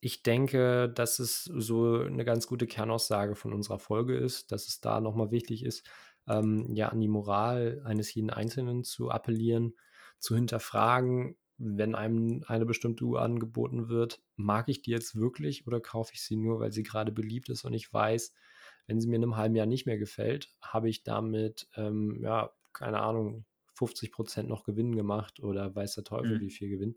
ich 0.00 0.24
denke, 0.24 0.88
dass 0.88 1.20
es 1.20 1.44
so 1.44 2.00
eine 2.00 2.24
ganz 2.24 2.48
gute 2.48 2.66
Kernaussage 2.66 3.36
von 3.36 3.52
unserer 3.52 3.78
Folge 3.78 4.16
ist, 4.16 4.50
dass 4.50 4.66
es 4.66 4.80
da 4.80 5.00
nochmal 5.00 5.30
wichtig 5.30 5.64
ist, 5.64 5.88
ähm, 6.26 6.74
ja, 6.74 6.88
an 6.88 7.00
die 7.00 7.06
Moral 7.06 7.80
eines 7.84 8.12
jeden 8.12 8.30
Einzelnen 8.30 8.82
zu 8.82 9.08
appellieren, 9.10 9.76
zu 10.18 10.34
hinterfragen, 10.34 11.36
wenn 11.58 11.94
einem 11.94 12.44
eine 12.46 12.66
bestimmte 12.66 13.04
Uhr 13.04 13.22
angeboten 13.22 13.88
wird, 13.88 14.20
mag 14.36 14.68
ich 14.68 14.82
die 14.82 14.90
jetzt 14.90 15.16
wirklich 15.16 15.66
oder 15.66 15.80
kaufe 15.80 16.12
ich 16.14 16.22
sie 16.22 16.36
nur, 16.36 16.60
weil 16.60 16.72
sie 16.72 16.82
gerade 16.82 17.12
beliebt 17.12 17.48
ist 17.48 17.64
und 17.64 17.72
ich 17.72 17.92
weiß, 17.92 18.34
wenn 18.86 19.00
sie 19.00 19.08
mir 19.08 19.16
in 19.16 19.22
einem 19.22 19.36
halben 19.36 19.56
Jahr 19.56 19.66
nicht 19.66 19.86
mehr 19.86 19.98
gefällt, 19.98 20.50
habe 20.60 20.88
ich 20.88 21.02
damit, 21.02 21.68
ähm, 21.76 22.22
ja, 22.22 22.52
keine 22.72 23.00
Ahnung, 23.00 23.44
50 23.74 24.12
Prozent 24.12 24.48
noch 24.48 24.64
Gewinn 24.64 24.94
gemacht 24.94 25.40
oder 25.40 25.74
weiß 25.74 25.94
der 25.94 26.04
Teufel, 26.04 26.36
mhm. 26.36 26.40
wie 26.40 26.50
viel 26.50 26.68
Gewinn. 26.68 26.96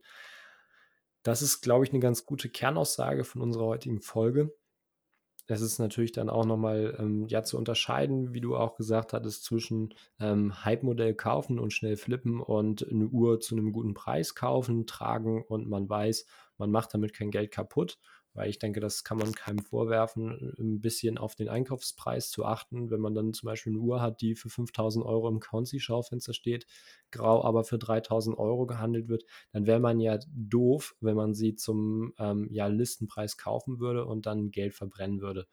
Das 1.24 1.41
ist, 1.41 1.62
glaube 1.62 1.84
ich, 1.86 1.91
eine 1.91 1.99
ganz 1.99 2.26
gute 2.26 2.49
Kernaussage 2.49 3.24
von 3.24 3.41
unserer 3.41 3.66
heutigen 3.66 4.01
Folge 4.01 4.53
es 5.49 5.61
ist 5.61 5.79
natürlich 5.79 6.11
dann 6.11 6.29
auch 6.29 6.45
nochmal 6.45 6.95
ähm, 6.99 7.27
ja, 7.27 7.43
zu 7.43 7.57
unterscheiden, 7.57 8.33
wie 8.33 8.41
du 8.41 8.55
auch 8.55 8.75
gesagt 8.75 9.13
hattest, 9.13 9.43
zwischen 9.43 9.93
ähm, 10.19 10.63
Hype-Modell 10.63 11.15
kaufen 11.15 11.59
und 11.59 11.73
schnell 11.73 11.97
flippen 11.97 12.39
und 12.39 12.87
eine 12.89 13.07
Uhr 13.07 13.39
zu 13.39 13.55
einem 13.55 13.71
guten 13.71 13.93
Preis 13.93 14.35
kaufen, 14.35 14.85
tragen 14.85 15.43
und 15.43 15.67
man 15.67 15.89
weiß, 15.89 16.25
man 16.57 16.71
macht 16.71 16.93
damit 16.93 17.13
kein 17.13 17.31
Geld 17.31 17.51
kaputt 17.51 17.97
weil 18.39 18.49
ich 18.49 18.57
denke, 18.57 18.79
das 18.79 19.03
kann 19.03 19.17
man 19.17 19.33
keinem 19.33 19.59
vorwerfen, 19.59 20.55
ein 20.57 20.79
bisschen 20.79 21.17
auf 21.17 21.35
den 21.35 21.49
Einkaufspreis 21.49 22.29
zu 22.29 22.45
achten. 22.45 22.89
Wenn 22.89 23.01
man 23.01 23.13
dann 23.13 23.33
zum 23.33 23.47
Beispiel 23.47 23.73
eine 23.73 23.81
Uhr 23.81 24.01
hat, 24.01 24.21
die 24.21 24.33
für 24.33 24.47
5000 24.47 25.05
Euro 25.05 25.27
im 25.27 25.41
Consi-Schaufenster 25.41 26.33
steht, 26.33 26.65
grau 27.11 27.43
aber 27.43 27.65
für 27.65 27.77
3000 27.77 28.37
Euro 28.37 28.65
gehandelt 28.65 29.09
wird, 29.09 29.25
dann 29.51 29.67
wäre 29.67 29.81
man 29.81 29.99
ja 29.99 30.19
doof, 30.33 30.95
wenn 31.01 31.17
man 31.17 31.33
sie 31.33 31.55
zum 31.55 32.13
ähm, 32.17 32.47
ja, 32.49 32.67
Listenpreis 32.67 33.35
kaufen 33.35 33.81
würde 33.81 34.05
und 34.05 34.25
dann 34.25 34.51
Geld 34.51 34.73
verbrennen 34.73 35.19
würde. 35.19 35.45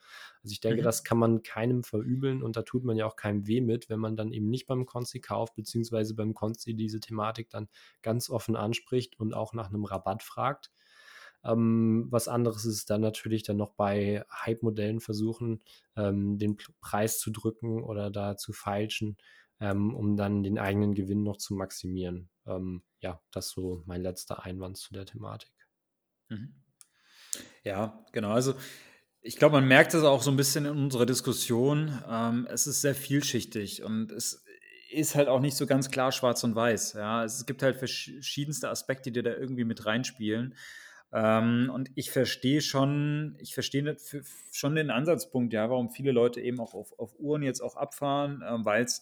Also 0.45 0.53
ich 0.53 0.61
denke, 0.61 0.82
mhm. 0.82 0.84
das 0.84 1.03
kann 1.03 1.18
man 1.18 1.43
keinem 1.43 1.82
verübeln 1.82 2.41
und 2.41 2.57
da 2.57 2.62
tut 2.62 2.84
man 2.84 2.97
ja 2.97 3.07
auch 3.07 3.16
keinem 3.16 3.49
weh 3.49 3.62
mit, 3.62 3.91
wenn 3.91 3.99
man 3.99 4.16
dann 4.16 4.30
eben 4.32 4.49
nicht 4.49 4.68
beim 4.68 4.87
Consi 4.87 5.18
kauft, 5.18 5.57
beziehungsweise 5.57 6.14
beim 6.14 6.34
Consi 6.34 6.74
diese 6.74 7.01
Thematik 7.01 7.51
dann 7.51 7.66
ganz 8.03 8.30
offen 8.30 8.55
anspricht 8.55 9.18
und 9.18 9.34
auch 9.34 9.55
nach 9.55 9.70
einem 9.70 9.84
Rabatt 9.87 10.22
fragt. 10.22 10.70
Ähm, 11.47 12.07
was 12.11 12.28
anderes 12.28 12.64
ist 12.64 12.90
dann 12.90 13.01
natürlich 13.01 13.42
dann 13.42 13.57
noch 13.57 13.72
bei 13.74 14.24
Hype-Modellen 14.30 15.01
versuchen, 15.01 15.62
ähm, 15.97 16.38
den 16.38 16.57
Preis 16.80 17.20
zu 17.20 17.30
drücken 17.30 17.82
oder 17.82 18.11
da 18.11 18.36
zu 18.36 18.53
feilschen, 18.53 19.16
ähm, 19.61 19.94
um 19.94 20.16
dann 20.16 20.42
den 20.42 20.59
eigenen 20.59 20.94
Gewinn 20.94 21.22
noch 21.22 21.36
zu 21.36 21.55
maximieren. 21.55 22.28
Ähm, 22.47 22.82
ja, 23.01 23.20
das 23.30 23.47
ist 23.47 23.53
so 23.53 23.82
mein 23.86 24.03
letzter 24.03 24.44
Einwand 24.44 24.76
zu 24.76 24.92
der 24.92 25.07
Thematik. 25.07 25.53
Mhm. 26.28 26.55
Ja, 27.64 28.05
genau. 28.12 28.32
Also 28.32 28.55
ich 29.20 29.36
glaube, 29.36 29.57
man 29.57 29.66
merkt 29.66 29.94
es 29.94 30.05
auch 30.05 30.22
so 30.22 30.30
ein 30.30 30.36
bisschen 30.36 30.66
in 30.66 30.72
unserer 30.72 31.07
Diskussion. 31.07 32.03
Ähm, 32.09 32.47
es 32.51 32.66
ist 32.66 32.80
sehr 32.80 32.94
vielschichtig 32.94 33.82
und 33.82 34.12
es 34.12 34.44
ist 34.90 35.14
halt 35.14 35.28
auch 35.28 35.40
nicht 35.40 35.57
so 35.57 35.66
ganz 35.66 35.90
klar 35.90 36.12
schwarz 36.12 36.44
und 36.44 36.55
weiß. 36.55 36.94
Ja, 36.94 37.24
es 37.24 37.44
gibt 37.44 37.62
halt 37.62 37.76
verschiedenste 37.76 38.70
Aspekte, 38.70 39.11
die 39.11 39.22
da 39.22 39.30
irgendwie 39.30 39.64
mit 39.64 39.84
reinspielen. 39.84 40.55
Ähm, 41.17 41.71
und 41.73 41.91
ich 41.95 42.11
verstehe 42.11 42.61
schon, 42.61 43.37
ich 43.41 43.55
verstehe 43.55 43.97
schon 44.53 44.75
den 44.75 44.91
Ansatzpunkt, 44.91 45.55
ja, 45.55 45.71
warum 45.71 45.89
viele 45.89 46.12
Leute 46.12 46.43
eben 46.43 46.61
auch 46.61 46.75
auf, 46.75 46.93
auf 46.99 47.19
Uhren 47.19 47.43
jetzt 47.43 47.62
auch 47.62 47.75
abfahren, 47.75 48.43
äh, 48.43 48.62
weil 48.67 48.85
es 48.85 49.01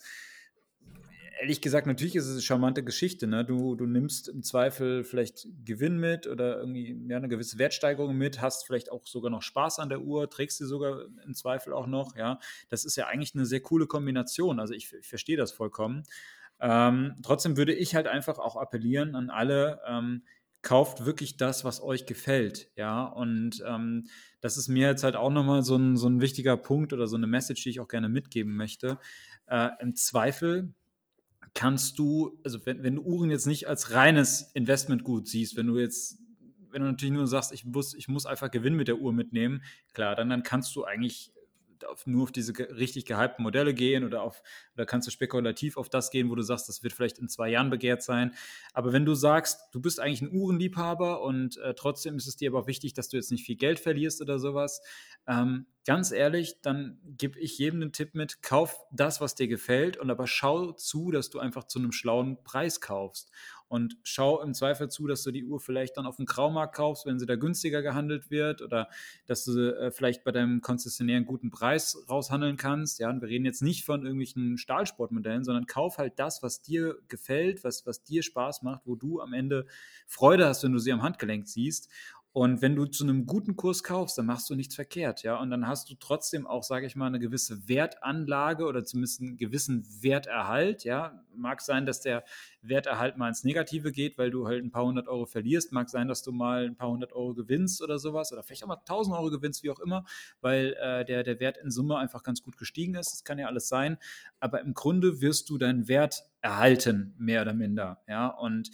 ehrlich 1.41 1.61
gesagt, 1.61 1.89
natürlich 1.89 2.15
ist 2.15 2.27
es 2.27 2.35
eine 2.35 2.43
charmante 2.43 2.85
Geschichte. 2.85 3.27
Ne? 3.27 3.45
Du, 3.45 3.75
du 3.75 3.87
nimmst 3.87 4.29
im 4.29 4.45
Zweifel 4.45 5.03
vielleicht 5.03 5.49
Gewinn 5.65 5.99
mit 5.99 6.29
oder 6.29 6.59
irgendwie 6.61 6.97
ja, 7.09 7.17
eine 7.17 7.29
gewisse 7.29 7.59
Wertsteigerung 7.59 8.17
mit, 8.17 8.41
hast 8.41 8.65
vielleicht 8.65 8.93
auch 8.93 9.09
sogar 9.09 9.33
noch 9.33 9.43
Spaß 9.43 9.81
an 9.81 9.89
der 9.89 10.01
Uhr, 10.01 10.31
trägst 10.31 10.59
sie 10.59 10.67
sogar 10.67 11.07
im 11.27 11.35
Zweifel 11.35 11.73
auch 11.73 11.89
noch. 11.89 12.15
Ja, 12.15 12.39
das 12.69 12.85
ist 12.85 12.95
ja 12.95 13.09
eigentlich 13.09 13.35
eine 13.35 13.45
sehr 13.45 13.61
coole 13.61 13.89
Kombination. 13.89 14.61
Also 14.61 14.73
ich, 14.73 14.93
ich 14.93 15.09
verstehe 15.09 15.37
das 15.37 15.51
vollkommen. 15.51 16.05
Ähm, 16.61 17.17
trotzdem 17.25 17.57
würde 17.57 17.75
ich 17.75 17.97
halt 17.97 18.07
einfach 18.07 18.39
auch 18.39 18.55
appellieren 18.55 19.17
an 19.17 19.31
alle, 19.31 19.81
ähm, 19.89 20.23
kauft 20.65 21.05
wirklich 21.05 21.37
das, 21.37 21.65
was 21.65 21.81
euch 21.81 22.07
gefällt, 22.07 22.71
ja. 22.75 23.05
Und 23.05 23.63
ähm, 23.67 24.09
das 24.41 24.57
ist 24.57 24.69
mir 24.69 24.89
jetzt 24.89 25.05
halt 25.05 25.15
auch 25.15 25.31
nochmal 25.31 25.63
so 25.63 25.77
ein, 25.77 25.97
so 25.97 26.09
ein 26.09 26.21
wichtiger 26.21 26.57
Punkt 26.57 26.93
oder 26.93 27.07
so 27.07 27.17
eine 27.17 27.29
Message, 27.29 27.63
die 27.63 27.71
ich 27.71 27.81
auch 27.81 27.89
gerne 27.89 28.09
mitgeben 28.09 28.57
möchte. 28.57 28.99
Äh, 29.47 29.69
Im 29.81 29.95
Zweifel 29.95 30.75
kannst 31.53 31.99
du, 31.99 32.41
also 32.43 32.65
wenn, 32.67 32.83
wenn 32.83 32.97
du 32.97 33.03
Uhren 33.03 33.31
jetzt 33.31 33.47
nicht 33.47 33.69
als 33.69 33.93
reines 33.93 34.51
Investmentgut 34.55 35.29
siehst, 35.29 35.57
wenn 35.57 35.67
du 35.67 35.79
jetzt, 35.79 36.19
wenn 36.71 36.83
du 36.83 36.89
natürlich 36.89 37.15
nur 37.15 37.29
sagst, 37.29 37.53
ich 37.53 37.65
muss, 37.65 37.95
ich 37.95 38.09
muss 38.09 38.27
einfach 38.27 38.51
Gewinn 38.51 38.75
mit 38.75 38.89
der 38.89 38.99
Uhr 38.99 39.13
mitnehmen, 39.13 39.63
klar, 39.93 40.17
dann, 40.17 40.31
dann 40.31 40.43
kannst 40.43 40.75
du 40.75 40.85
eigentlich 40.85 41.31
auf, 41.87 42.07
nur 42.07 42.25
auf 42.25 42.33
diese 42.33 42.53
richtig 42.59 43.07
gehypten 43.07 43.43
Modelle 43.43 43.75
gehen 43.75 44.05
oder 44.05 44.23
auf, 44.23 44.43
oder 44.75 44.87
kannst 44.87 45.07
du 45.07 45.11
spekulativ 45.11 45.77
auf 45.77 45.89
das 45.89 46.11
gehen, 46.11 46.31
wo 46.31 46.35
du 46.35 46.43
sagst, 46.43 46.69
das 46.69 46.83
wird 46.83 46.93
vielleicht 46.93 47.19
in 47.19 47.29
zwei 47.29 47.51
Jahren 47.51 47.71
begehrt 47.71 48.03
sein. 48.03 48.35
Aber 48.73 48.93
wenn 48.93 49.05
du 49.05 49.15
sagst, 49.15 49.61
du 49.73 49.81
bist 49.81 50.01
eigentlich 50.01 50.23
ein 50.23 50.33
Uhrenliebhaber 50.33 51.23
und 51.23 51.57
äh, 51.59 51.75
trotzdem 51.75 52.17
ist 52.17 52.27
es 52.27 52.37
dir 52.37 52.51
aber 52.51 52.67
wichtig, 52.67 52.95
dass 52.95 53.09
du 53.09 53.17
jetzt 53.17 53.31
nicht 53.31 53.45
viel 53.45 53.57
Geld 53.57 53.81
verlierst 53.81 54.21
oder 54.21 54.39
sowas, 54.39 54.81
ähm, 55.27 55.67
ganz 55.87 56.13
ehrlich, 56.13 56.61
dann 56.63 56.99
gebe 57.05 57.39
ich 57.39 57.59
jedem 57.59 57.81
den 57.81 57.93
Tipp 57.93 58.15
mit, 58.15 58.43
kauf 58.43 58.81
das, 58.91 59.21
was 59.21 59.35
dir 59.35 59.49
gefällt 59.49 59.97
und 59.97 60.11
aber 60.11 60.27
schau 60.27 60.73
zu, 60.73 61.11
dass 61.11 61.31
du 61.31 61.39
einfach 61.39 61.65
zu 61.65 61.79
einem 61.79 61.93
schlauen 61.93 62.43
Preis 62.43 62.81
kaufst 62.81 63.31
und 63.69 63.97
schau 64.03 64.41
im 64.43 64.55
Zweifel 64.55 64.89
zu, 64.89 65.07
dass 65.07 65.23
du 65.23 65.31
die 65.31 65.45
Uhr 65.45 65.61
vielleicht 65.61 65.97
dann 65.97 66.07
auf 66.07 66.17
dem 66.17 66.27
Graumarkt 66.27 66.75
kaufst, 66.75 67.07
wenn 67.07 67.19
sie 67.19 67.27
da 67.27 67.37
günstiger 67.37 67.83
gehandelt 67.83 68.31
wird 68.31 68.63
oder 68.63 68.89
dass 69.27 69.45
du 69.45 69.77
äh, 69.77 69.91
vielleicht 69.91 70.25
bei 70.25 70.33
deinem 70.33 70.61
Konzessionär 70.61 71.17
einen 71.17 71.27
guten 71.27 71.51
Preis 71.51 72.05
raushandeln 72.09 72.57
kannst. 72.57 72.99
Ja, 72.99 73.11
und 73.11 73.21
wir 73.21 73.29
reden 73.29 73.45
jetzt 73.45 73.63
nicht 73.63 73.85
von 73.85 74.03
irgendwelchen 74.03 74.59
Stahlsportmodellen, 74.59 75.45
sondern 75.45 75.67
kauf 75.67 75.99
halt 75.99 76.19
das, 76.19 76.43
was 76.43 76.63
dir 76.63 76.99
gefällt, 77.09 77.65
was, 77.65 77.87
was 77.87 78.03
dir 78.03 78.23
Spaß 78.23 78.63
macht, 78.63 78.83
wo 78.85 78.97
du 78.97 79.21
am 79.21 79.33
Ende 79.33 79.67
Freude 80.07 80.47
hast, 80.47 80.63
wenn 80.63 80.73
du 80.73 80.79
sie 80.79 80.93
am 80.93 81.03
Handgelenk 81.03 81.49
siehst. 81.49 81.91
Und 82.37 82.63
wenn 82.63 82.75
du 82.75 82.85
zu 82.87 83.05
einem 83.05 83.27
guten 83.27 83.55
Kurs 83.55 83.85
kaufst, 83.85 84.19
dann 84.19 84.27
machst 84.27 84.51
du 84.51 84.57
nichts 84.57 84.75
verkehrt, 84.75 85.23
ja. 85.23 85.39
Und 85.39 85.51
dann 85.51 85.69
hast 85.69 85.89
du 85.89 85.95
trotzdem 85.95 86.49
auch, 86.49 86.65
sage 86.65 86.85
ich 86.85 86.97
mal, 86.97 87.07
eine 87.07 87.21
gewisse 87.21 87.69
Wertanlage 87.69 88.67
oder 88.67 88.85
zumindest 88.85 89.21
einen 89.21 89.37
gewissen 89.37 89.87
Werterhalt, 90.03 90.83
ja. 90.83 91.23
Mag 91.37 91.61
sein, 91.61 91.87
dass 91.87 92.01
der 92.01 92.25
Werterhalt 92.61 93.17
mal 93.19 93.29
ins 93.29 93.45
Negative 93.45 93.93
geht, 93.93 94.19
weil 94.19 94.33
du 94.33 94.49
halt 94.49 94.65
ein 94.65 94.73
paar 94.73 94.85
hundert 94.85 95.07
Euro 95.07 95.27
verlierst. 95.27 95.71
Mag 95.71 95.89
sein, 95.89 96.09
dass 96.09 96.25
du 96.25 96.33
mal 96.33 96.65
ein 96.65 96.75
paar 96.75 96.91
hundert 96.91 97.13
Euro 97.13 97.35
gewinnst 97.35 97.81
oder 97.81 98.01
sowas 98.01 98.33
oder 98.33 98.43
vielleicht 98.43 98.65
auch 98.65 98.69
mal 98.69 98.83
tausend 98.85 99.15
Euro 99.15 99.31
gewinnst, 99.31 99.63
wie 99.63 99.71
auch 99.71 99.79
immer, 99.79 100.05
weil 100.41 100.77
äh, 100.81 101.05
der, 101.05 101.23
der 101.23 101.39
Wert 101.39 101.57
in 101.59 101.71
Summe 101.71 101.99
einfach 101.99 102.25
ganz 102.25 102.43
gut 102.43 102.57
gestiegen 102.57 102.97
ist. 102.97 103.13
Das 103.13 103.23
kann 103.23 103.39
ja 103.39 103.47
alles 103.47 103.69
sein. 103.69 103.97
Aber 104.41 104.61
im 104.61 104.75
Grunde 104.75 105.21
wirst 105.21 105.51
du 105.51 105.57
deinen 105.57 105.87
Wert 105.87 106.25
erhalten, 106.41 107.15
mehr 107.17 107.43
oder 107.43 107.55
minder, 107.55 108.03
ja. 108.09 108.27
Und 108.27 108.71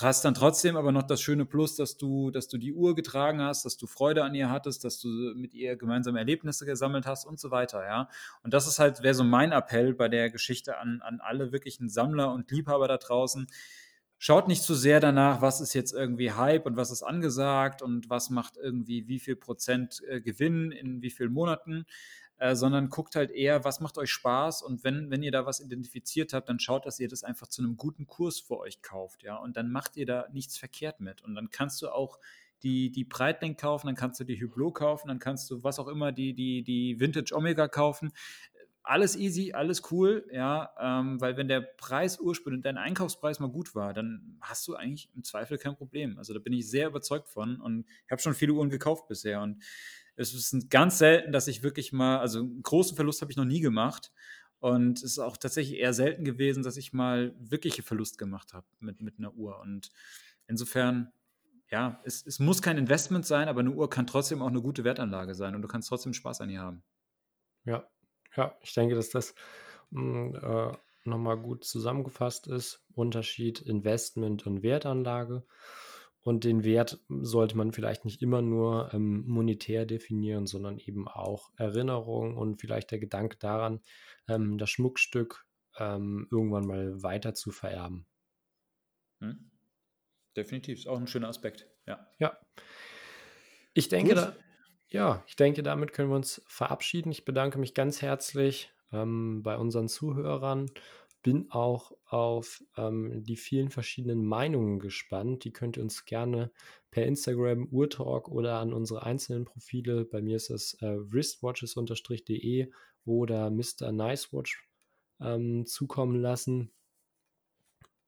hast 0.00 0.24
dann 0.24 0.34
trotzdem 0.34 0.76
aber 0.76 0.90
noch 0.90 1.02
das 1.02 1.20
schöne 1.20 1.44
Plus, 1.44 1.76
dass 1.76 1.96
du, 1.96 2.30
dass 2.30 2.48
du 2.48 2.56
die 2.56 2.72
Uhr 2.72 2.94
getragen 2.94 3.42
hast, 3.42 3.64
dass 3.64 3.76
du 3.76 3.86
Freude 3.86 4.24
an 4.24 4.34
ihr 4.34 4.48
hattest, 4.48 4.84
dass 4.84 4.98
du 4.98 5.08
mit 5.34 5.52
ihr 5.52 5.76
gemeinsame 5.76 6.18
Erlebnisse 6.18 6.64
gesammelt 6.64 7.06
hast 7.06 7.26
und 7.26 7.38
so 7.38 7.50
weiter, 7.50 7.84
ja. 7.84 8.08
Und 8.42 8.54
das 8.54 8.66
ist 8.66 8.78
halt, 8.78 9.02
wäre 9.02 9.14
so 9.14 9.24
mein 9.24 9.52
Appell 9.52 9.92
bei 9.94 10.08
der 10.08 10.30
Geschichte 10.30 10.78
an, 10.78 11.02
an 11.02 11.20
alle 11.20 11.52
wirklichen 11.52 11.88
Sammler 11.90 12.32
und 12.32 12.50
Liebhaber 12.50 12.88
da 12.88 12.96
draußen. 12.96 13.46
Schaut 14.18 14.46
nicht 14.46 14.62
zu 14.62 14.74
sehr 14.74 15.00
danach, 15.00 15.42
was 15.42 15.60
ist 15.60 15.74
jetzt 15.74 15.92
irgendwie 15.92 16.32
Hype 16.32 16.64
und 16.64 16.76
was 16.76 16.92
ist 16.92 17.02
angesagt 17.02 17.82
und 17.82 18.08
was 18.08 18.30
macht 18.30 18.56
irgendwie 18.56 19.08
wie 19.08 19.18
viel 19.18 19.34
Prozent 19.34 20.00
äh, 20.08 20.20
Gewinn 20.20 20.70
in 20.70 21.02
wie 21.02 21.10
vielen 21.10 21.32
Monaten, 21.32 21.86
äh, 22.42 22.56
sondern 22.56 22.88
guckt 22.88 23.14
halt 23.14 23.30
eher, 23.30 23.64
was 23.64 23.78
macht 23.78 23.98
euch 23.98 24.10
Spaß 24.10 24.62
und 24.62 24.82
wenn, 24.82 25.12
wenn 25.12 25.22
ihr 25.22 25.30
da 25.30 25.46
was 25.46 25.60
identifiziert 25.60 26.32
habt, 26.32 26.48
dann 26.48 26.58
schaut, 26.58 26.86
dass 26.86 26.98
ihr 26.98 27.06
das 27.06 27.22
einfach 27.22 27.46
zu 27.46 27.62
einem 27.62 27.76
guten 27.76 28.04
Kurs 28.08 28.40
für 28.40 28.58
euch 28.58 28.82
kauft, 28.82 29.22
ja, 29.22 29.36
und 29.36 29.56
dann 29.56 29.70
macht 29.70 29.96
ihr 29.96 30.06
da 30.06 30.26
nichts 30.32 30.58
verkehrt 30.58 30.98
mit 30.98 31.22
und 31.22 31.36
dann 31.36 31.50
kannst 31.50 31.80
du 31.82 31.90
auch 31.90 32.18
die, 32.64 32.90
die 32.90 33.04
Breitling 33.04 33.56
kaufen, 33.56 33.86
dann 33.86 33.94
kannst 33.94 34.18
du 34.18 34.24
die 34.24 34.42
Hublot 34.42 34.74
kaufen, 34.74 35.06
dann 35.06 35.20
kannst 35.20 35.48
du 35.52 35.62
was 35.62 35.78
auch 35.78 35.86
immer, 35.86 36.10
die, 36.10 36.34
die, 36.34 36.64
die 36.64 36.98
Vintage 36.98 37.32
Omega 37.32 37.68
kaufen. 37.68 38.12
Alles 38.82 39.14
easy, 39.14 39.52
alles 39.52 39.92
cool, 39.92 40.26
ja, 40.32 40.72
ähm, 40.80 41.20
weil 41.20 41.36
wenn 41.36 41.46
der 41.46 41.60
Preis 41.60 42.18
ursprünglich, 42.18 42.64
dein 42.64 42.76
Einkaufspreis 42.76 43.38
mal 43.38 43.50
gut 43.50 43.76
war, 43.76 43.94
dann 43.94 44.36
hast 44.40 44.66
du 44.66 44.74
eigentlich 44.74 45.08
im 45.14 45.22
Zweifel 45.22 45.58
kein 45.58 45.76
Problem. 45.76 46.18
Also 46.18 46.34
da 46.34 46.40
bin 46.40 46.52
ich 46.52 46.68
sehr 46.68 46.88
überzeugt 46.88 47.28
von 47.28 47.60
und 47.60 47.86
ich 48.04 48.10
habe 48.10 48.20
schon 48.20 48.34
viele 48.34 48.54
Uhren 48.54 48.70
gekauft 48.70 49.06
bisher 49.06 49.40
und 49.40 49.62
es 50.16 50.34
ist 50.34 50.70
ganz 50.70 50.98
selten, 50.98 51.32
dass 51.32 51.48
ich 51.48 51.62
wirklich 51.62 51.92
mal, 51.92 52.18
also 52.18 52.40
einen 52.40 52.62
großen 52.62 52.96
Verlust 52.96 53.20
habe 53.22 53.30
ich 53.30 53.36
noch 53.36 53.44
nie 53.44 53.60
gemacht. 53.60 54.12
Und 54.58 54.98
es 54.98 55.04
ist 55.04 55.18
auch 55.18 55.36
tatsächlich 55.36 55.78
eher 55.78 55.92
selten 55.92 56.24
gewesen, 56.24 56.62
dass 56.62 56.76
ich 56.76 56.92
mal 56.92 57.34
wirkliche 57.38 57.82
Verlust 57.82 58.16
gemacht 58.16 58.54
habe 58.54 58.66
mit, 58.78 59.00
mit 59.02 59.18
einer 59.18 59.34
Uhr. 59.34 59.58
Und 59.58 59.90
insofern, 60.46 61.12
ja, 61.68 62.00
es, 62.04 62.24
es 62.24 62.38
muss 62.38 62.62
kein 62.62 62.78
Investment 62.78 63.26
sein, 63.26 63.48
aber 63.48 63.60
eine 63.60 63.72
Uhr 63.72 63.90
kann 63.90 64.06
trotzdem 64.06 64.40
auch 64.40 64.48
eine 64.48 64.62
gute 64.62 64.84
Wertanlage 64.84 65.34
sein 65.34 65.56
und 65.56 65.62
du 65.62 65.68
kannst 65.68 65.88
trotzdem 65.88 66.12
Spaß 66.12 66.42
an 66.42 66.50
ihr 66.50 66.60
haben. 66.60 66.84
Ja, 67.64 67.88
ja, 68.36 68.56
ich 68.60 68.72
denke, 68.72 68.94
dass 68.94 69.10
das 69.10 69.34
hm, 69.90 70.34
äh, 70.36 70.72
nochmal 71.04 71.38
gut 71.38 71.64
zusammengefasst 71.64 72.46
ist. 72.46 72.84
Unterschied 72.94 73.60
Investment 73.60 74.46
und 74.46 74.62
Wertanlage. 74.62 75.44
Und 76.22 76.44
den 76.44 76.62
Wert 76.62 77.00
sollte 77.08 77.56
man 77.56 77.72
vielleicht 77.72 78.04
nicht 78.04 78.22
immer 78.22 78.42
nur 78.42 78.94
ähm, 78.94 79.24
monetär 79.26 79.86
definieren, 79.86 80.46
sondern 80.46 80.78
eben 80.78 81.08
auch 81.08 81.50
Erinnerung 81.56 82.36
und 82.36 82.60
vielleicht 82.60 82.92
der 82.92 83.00
Gedanke 83.00 83.36
daran, 83.38 83.80
ähm, 84.28 84.56
das 84.56 84.70
Schmuckstück 84.70 85.44
ähm, 85.78 86.28
irgendwann 86.30 86.66
mal 86.66 87.02
weiter 87.02 87.34
zu 87.34 87.50
vererben. 87.50 88.06
Hm. 89.20 89.50
Definitiv, 90.36 90.78
ist 90.78 90.86
auch 90.86 90.98
ein 90.98 91.08
schöner 91.08 91.28
Aspekt, 91.28 91.68
ja. 91.86 92.08
Ja. 92.18 92.38
Ich 93.74 93.88
denke, 93.88 94.14
da, 94.14 94.36
ja, 94.88 95.24
ich 95.26 95.36
denke, 95.36 95.62
damit 95.62 95.92
können 95.92 96.10
wir 96.10 96.16
uns 96.16 96.42
verabschieden. 96.46 97.10
Ich 97.10 97.24
bedanke 97.24 97.58
mich 97.58 97.74
ganz 97.74 98.00
herzlich 98.00 98.72
ähm, 98.92 99.42
bei 99.42 99.56
unseren 99.56 99.88
Zuhörern 99.88 100.70
bin 101.22 101.50
auch 101.50 101.92
auf 102.06 102.62
ähm, 102.76 103.22
die 103.24 103.36
vielen 103.36 103.70
verschiedenen 103.70 104.24
Meinungen 104.24 104.80
gespannt. 104.80 105.44
Die 105.44 105.52
könnt 105.52 105.76
ihr 105.76 105.82
uns 105.82 106.04
gerne 106.04 106.50
per 106.90 107.06
Instagram, 107.06 107.68
Urtalk 107.70 108.28
oder 108.28 108.58
an 108.58 108.72
unsere 108.72 109.04
einzelnen 109.04 109.44
Profile, 109.44 110.04
bei 110.04 110.20
mir 110.20 110.36
ist 110.36 110.50
es 110.50 110.74
äh, 110.82 110.96
wristwatches-de 110.98 112.70
oder 113.04 113.50
Mr. 113.50 113.92
Nicewatch 113.92 114.68
ähm, 115.20 115.66
zukommen 115.66 116.20
lassen. 116.20 116.70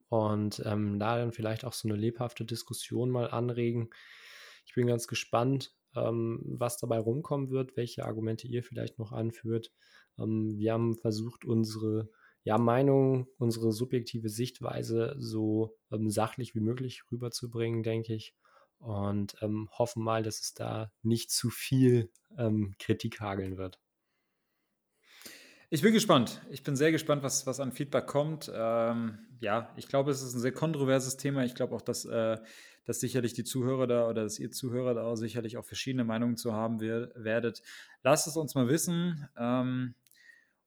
Und 0.08 0.62
ähm, 0.64 0.98
da 0.98 1.18
dann 1.18 1.32
vielleicht 1.32 1.64
auch 1.64 1.72
so 1.72 1.88
eine 1.88 1.96
lebhafte 1.96 2.44
Diskussion 2.44 3.10
mal 3.10 3.30
anregen. 3.30 3.90
Ich 4.66 4.74
bin 4.74 4.86
ganz 4.86 5.08
gespannt, 5.08 5.74
ähm, 5.96 6.40
was 6.44 6.78
dabei 6.78 6.98
rumkommen 6.98 7.50
wird, 7.50 7.76
welche 7.76 8.04
Argumente 8.04 8.46
ihr 8.46 8.62
vielleicht 8.62 8.98
noch 8.98 9.12
anführt. 9.12 9.72
Ähm, 10.18 10.56
wir 10.56 10.72
haben 10.72 10.96
versucht, 10.96 11.44
unsere 11.44 12.10
ja, 12.44 12.58
Meinung, 12.58 13.26
unsere 13.38 13.72
subjektive 13.72 14.28
Sichtweise 14.28 15.16
so 15.18 15.76
ähm, 15.90 16.10
sachlich 16.10 16.54
wie 16.54 16.60
möglich 16.60 17.02
rüberzubringen, 17.10 17.82
denke 17.82 18.14
ich. 18.14 18.34
Und 18.78 19.36
ähm, 19.40 19.70
hoffen 19.72 20.04
mal, 20.04 20.22
dass 20.22 20.40
es 20.40 20.52
da 20.52 20.92
nicht 21.02 21.30
zu 21.30 21.48
viel 21.48 22.10
ähm, 22.36 22.74
Kritik 22.78 23.20
hageln 23.20 23.56
wird. 23.56 23.80
Ich 25.70 25.80
bin 25.80 25.94
gespannt. 25.94 26.42
Ich 26.50 26.62
bin 26.62 26.76
sehr 26.76 26.92
gespannt, 26.92 27.22
was, 27.22 27.46
was 27.46 27.60
an 27.60 27.72
Feedback 27.72 28.06
kommt. 28.06 28.52
Ähm, 28.54 29.18
ja, 29.40 29.72
ich 29.76 29.88
glaube, 29.88 30.10
es 30.10 30.22
ist 30.22 30.34
ein 30.34 30.40
sehr 30.40 30.52
kontroverses 30.52 31.16
Thema. 31.16 31.44
Ich 31.44 31.54
glaube 31.54 31.74
auch, 31.74 31.80
dass, 31.80 32.04
äh, 32.04 32.36
dass 32.84 33.00
sicherlich 33.00 33.32
die 33.32 33.44
Zuhörer 33.44 33.86
da 33.86 34.06
oder 34.06 34.24
dass 34.24 34.38
ihr 34.38 34.50
Zuhörer 34.50 34.92
da 34.92 35.04
auch 35.04 35.16
sicherlich 35.16 35.56
auch 35.56 35.64
verschiedene 35.64 36.04
Meinungen 36.04 36.36
zu 36.36 36.52
haben 36.52 36.80
werdet. 36.80 37.62
Lasst 38.02 38.26
es 38.26 38.36
uns 38.36 38.54
mal 38.54 38.68
wissen. 38.68 39.26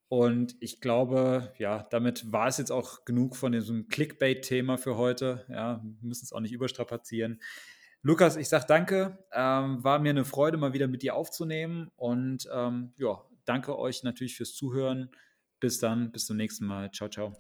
Und 0.10 0.56
ich 0.62 0.80
glaube, 0.80 1.54
ja, 1.58 1.86
damit 1.90 2.32
war 2.32 2.48
es 2.48 2.58
jetzt 2.58 2.72
auch 2.72 3.04
genug 3.04 3.36
von 3.36 3.52
diesem 3.52 3.88
Clickbait-Thema 3.90 4.78
für 4.78 4.96
heute. 4.96 5.46
Ja, 5.50 5.82
wir 5.84 6.08
müssen 6.08 6.24
es 6.24 6.32
auch 6.32 6.40
nicht 6.40 6.54
überstrapazieren. 6.54 7.42
Lukas, 8.04 8.38
ich 8.38 8.48
sage 8.48 8.66
danke. 8.68 9.18
Ähm, 9.34 9.84
war 9.84 10.00
mir 10.00 10.12
eine 10.12 10.24
Freude, 10.24 10.58
mal 10.58 10.74
wieder 10.74 10.88
mit 10.88 11.02
dir 11.02 11.16
aufzunehmen. 11.16 11.92
Und 11.98 12.48
ähm, 12.54 12.94
ja, 12.98 13.22
danke 13.44 13.78
euch 13.78 14.04
natürlich 14.04 14.38
fürs 14.38 14.54
Zuhören. 14.54 15.10
Bis 15.60 15.80
dann, 15.80 16.12
bis 16.12 16.26
zum 16.26 16.38
nächsten 16.38 16.66
Mal. 16.66 16.92
Ciao, 16.92 17.10
ciao. 17.10 17.36